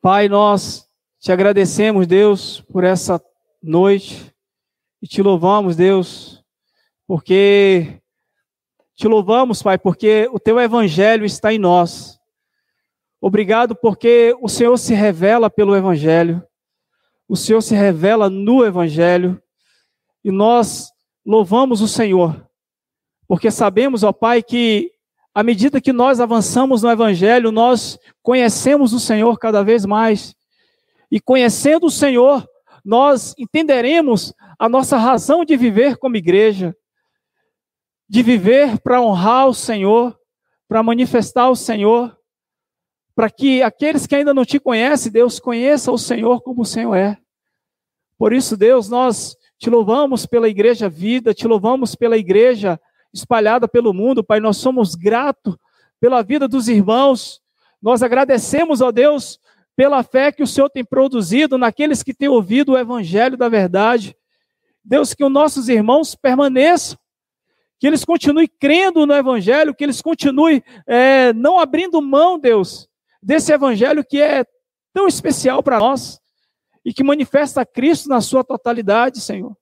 Pai, 0.00 0.28
nós 0.28 0.88
te 1.18 1.32
agradecemos, 1.32 2.06
Deus, 2.06 2.60
por 2.60 2.84
essa 2.84 3.22
noite 3.62 4.34
e 5.02 5.06
te 5.06 5.22
louvamos, 5.22 5.76
Deus, 5.76 6.44
porque 7.06 8.00
te 8.98 9.06
louvamos, 9.06 9.62
Pai, 9.62 9.78
porque 9.78 10.28
o 10.32 10.40
teu 10.40 10.58
evangelho 10.58 11.24
está 11.24 11.54
em 11.54 11.58
nós. 11.58 12.18
Obrigado 13.20 13.76
porque 13.76 14.36
o 14.40 14.48
Senhor 14.48 14.76
se 14.76 14.92
revela 14.92 15.48
pelo 15.48 15.76
Evangelho, 15.76 16.42
o 17.28 17.36
Senhor 17.36 17.60
se 17.60 17.76
revela 17.76 18.28
no 18.28 18.64
Evangelho, 18.64 19.40
e 20.24 20.32
nós 20.32 20.90
louvamos 21.24 21.80
o 21.80 21.86
Senhor, 21.86 22.44
porque 23.28 23.52
sabemos, 23.52 24.02
ó 24.02 24.12
Pai, 24.12 24.42
que 24.42 24.90
à 25.32 25.44
medida 25.44 25.80
que 25.80 25.92
nós 25.92 26.18
avançamos 26.18 26.82
no 26.82 26.90
Evangelho, 26.90 27.52
nós 27.52 28.00
conhecemos 28.20 28.92
o 28.92 28.98
Senhor 28.98 29.38
cada 29.38 29.62
vez 29.62 29.86
mais, 29.86 30.34
e 31.08 31.20
conhecendo 31.20 31.86
o 31.86 31.90
Senhor, 31.90 32.44
nós 32.84 33.32
entenderemos 33.38 34.34
a 34.58 34.68
nossa 34.68 34.96
razão 34.96 35.44
de 35.44 35.56
viver 35.56 35.96
como 35.98 36.16
igreja, 36.16 36.74
de 38.08 38.22
viver 38.22 38.78
para 38.78 39.00
honrar 39.00 39.48
o 39.48 39.54
Senhor, 39.54 40.18
para 40.66 40.82
manifestar 40.82 41.50
o 41.50 41.56
Senhor, 41.56 42.16
para 43.14 43.28
que 43.28 43.62
aqueles 43.62 44.06
que 44.06 44.14
ainda 44.14 44.32
não 44.32 44.44
te 44.44 44.58
conhecem, 44.58 45.12
Deus, 45.12 45.38
conheça 45.40 45.90
o 45.90 45.98
Senhor 45.98 46.40
como 46.40 46.62
o 46.62 46.66
Senhor 46.66 46.94
é. 46.94 47.18
Por 48.16 48.32
isso, 48.32 48.56
Deus, 48.56 48.88
nós 48.88 49.36
te 49.58 49.68
louvamos 49.68 50.24
pela 50.24 50.48
igreja 50.48 50.88
vida, 50.88 51.34
te 51.34 51.46
louvamos 51.46 51.94
pela 51.94 52.16
igreja 52.16 52.80
espalhada 53.12 53.66
pelo 53.68 53.92
mundo, 53.92 54.24
Pai. 54.24 54.40
Nós 54.40 54.56
somos 54.56 54.94
gratos 54.94 55.56
pela 56.00 56.22
vida 56.22 56.46
dos 56.46 56.68
irmãos. 56.68 57.40
Nós 57.82 58.02
agradecemos, 58.02 58.80
ó 58.80 58.90
Deus, 58.90 59.38
pela 59.76 60.02
fé 60.02 60.32
que 60.32 60.42
o 60.42 60.46
Senhor 60.46 60.68
tem 60.70 60.84
produzido 60.84 61.58
naqueles 61.58 62.02
que 62.02 62.14
têm 62.14 62.28
ouvido 62.28 62.72
o 62.72 62.78
evangelho 62.78 63.36
da 63.36 63.48
verdade. 63.48 64.16
Deus, 64.84 65.12
que 65.12 65.24
os 65.24 65.30
nossos 65.30 65.68
irmãos 65.68 66.14
permaneçam, 66.14 66.98
que 67.78 67.86
eles 67.86 68.04
continuem 68.04 68.48
crendo 68.58 69.06
no 69.06 69.14
evangelho, 69.14 69.74
que 69.74 69.84
eles 69.84 70.02
continuem 70.02 70.62
é, 70.86 71.32
não 71.32 71.58
abrindo 71.58 72.02
mão, 72.02 72.38
Deus, 72.38 72.88
desse 73.22 73.52
evangelho 73.52 74.04
que 74.04 74.20
é 74.20 74.44
tão 74.92 75.06
especial 75.06 75.62
para 75.62 75.78
nós 75.78 76.20
e 76.84 76.92
que 76.92 77.04
manifesta 77.04 77.64
Cristo 77.64 78.08
na 78.08 78.20
sua 78.20 78.42
totalidade, 78.42 79.20
Senhor. 79.20 79.56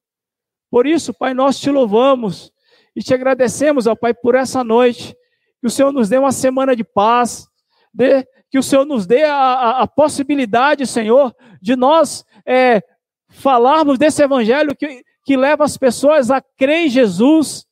Por 0.69 0.87
isso, 0.87 1.13
Pai, 1.13 1.33
nós 1.33 1.59
te 1.59 1.69
louvamos 1.69 2.51
e 2.95 3.01
te 3.01 3.13
agradecemos, 3.13 3.85
ó 3.85 3.95
Pai, 3.95 4.13
por 4.13 4.33
essa 4.33 4.63
noite. 4.63 5.15
Que 5.61 5.67
o 5.67 5.69
Senhor 5.69 5.91
nos 5.91 6.09
dê 6.09 6.17
uma 6.17 6.31
semana 6.31 6.75
de 6.75 6.83
paz, 6.83 7.47
dê, 7.93 8.27
que 8.49 8.57
o 8.57 8.63
Senhor 8.63 8.85
nos 8.85 9.05
dê 9.05 9.23
a, 9.23 9.35
a, 9.35 9.81
a 9.83 9.87
possibilidade, 9.87 10.87
Senhor, 10.87 11.35
de 11.61 11.75
nós 11.75 12.25
é, 12.45 12.81
falarmos 13.29 13.97
desse 13.97 14.23
evangelho 14.23 14.75
que, 14.75 15.03
que 15.23 15.37
leva 15.37 15.63
as 15.63 15.77
pessoas 15.77 16.31
a 16.31 16.41
crer 16.41 16.85
em 16.85 16.89
Jesus 16.89 17.66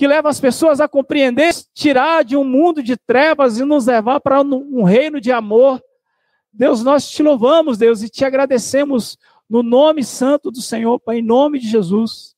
que 0.00 0.08
leva 0.08 0.30
as 0.30 0.40
pessoas 0.40 0.80
a 0.80 0.88
compreender, 0.88 1.52
tirar 1.74 2.24
de 2.24 2.34
um 2.34 2.42
mundo 2.42 2.82
de 2.82 2.96
trevas 2.96 3.58
e 3.58 3.66
nos 3.66 3.84
levar 3.84 4.18
para 4.18 4.40
um 4.40 4.82
reino 4.82 5.20
de 5.20 5.30
amor. 5.30 5.78
Deus, 6.50 6.82
nós 6.82 7.10
te 7.10 7.22
louvamos, 7.22 7.76
Deus, 7.76 8.02
e 8.02 8.08
te 8.08 8.24
agradecemos 8.24 9.18
no 9.46 9.62
nome 9.62 10.02
santo 10.02 10.50
do 10.50 10.62
Senhor, 10.62 10.98
Pai, 11.00 11.18
em 11.18 11.22
nome 11.22 11.58
de 11.58 11.68
Jesus. 11.68 12.34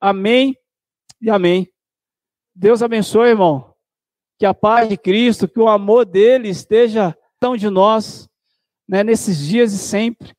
Amém 0.00 0.56
e 1.20 1.28
amém. 1.28 1.70
Deus 2.54 2.82
abençoe, 2.82 3.28
irmão. 3.28 3.74
Que 4.38 4.46
a 4.46 4.54
paz 4.54 4.88
de 4.88 4.96
Cristo, 4.96 5.46
que 5.46 5.60
o 5.60 5.68
amor 5.68 6.06
dele 6.06 6.48
esteja 6.48 7.14
tão 7.38 7.54
de 7.54 7.68
nós, 7.68 8.26
né, 8.88 9.04
nesses 9.04 9.46
dias 9.46 9.74
e 9.74 9.78
sempre. 9.78 10.32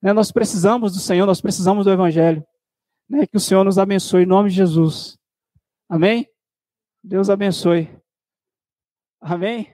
Né, 0.00 0.12
nós 0.12 0.30
precisamos 0.30 0.92
do 0.92 1.00
Senhor, 1.00 1.26
nós 1.26 1.40
precisamos 1.40 1.84
do 1.84 1.90
Evangelho. 1.90 2.46
Né, 3.10 3.26
que 3.26 3.36
o 3.36 3.40
Senhor 3.40 3.64
nos 3.64 3.76
abençoe 3.76 4.22
em 4.22 4.26
nome 4.26 4.50
de 4.50 4.54
Jesus. 4.54 5.20
Amém? 5.92 6.26
Deus 7.04 7.28
abençoe. 7.28 7.86
Amém? 9.20 9.71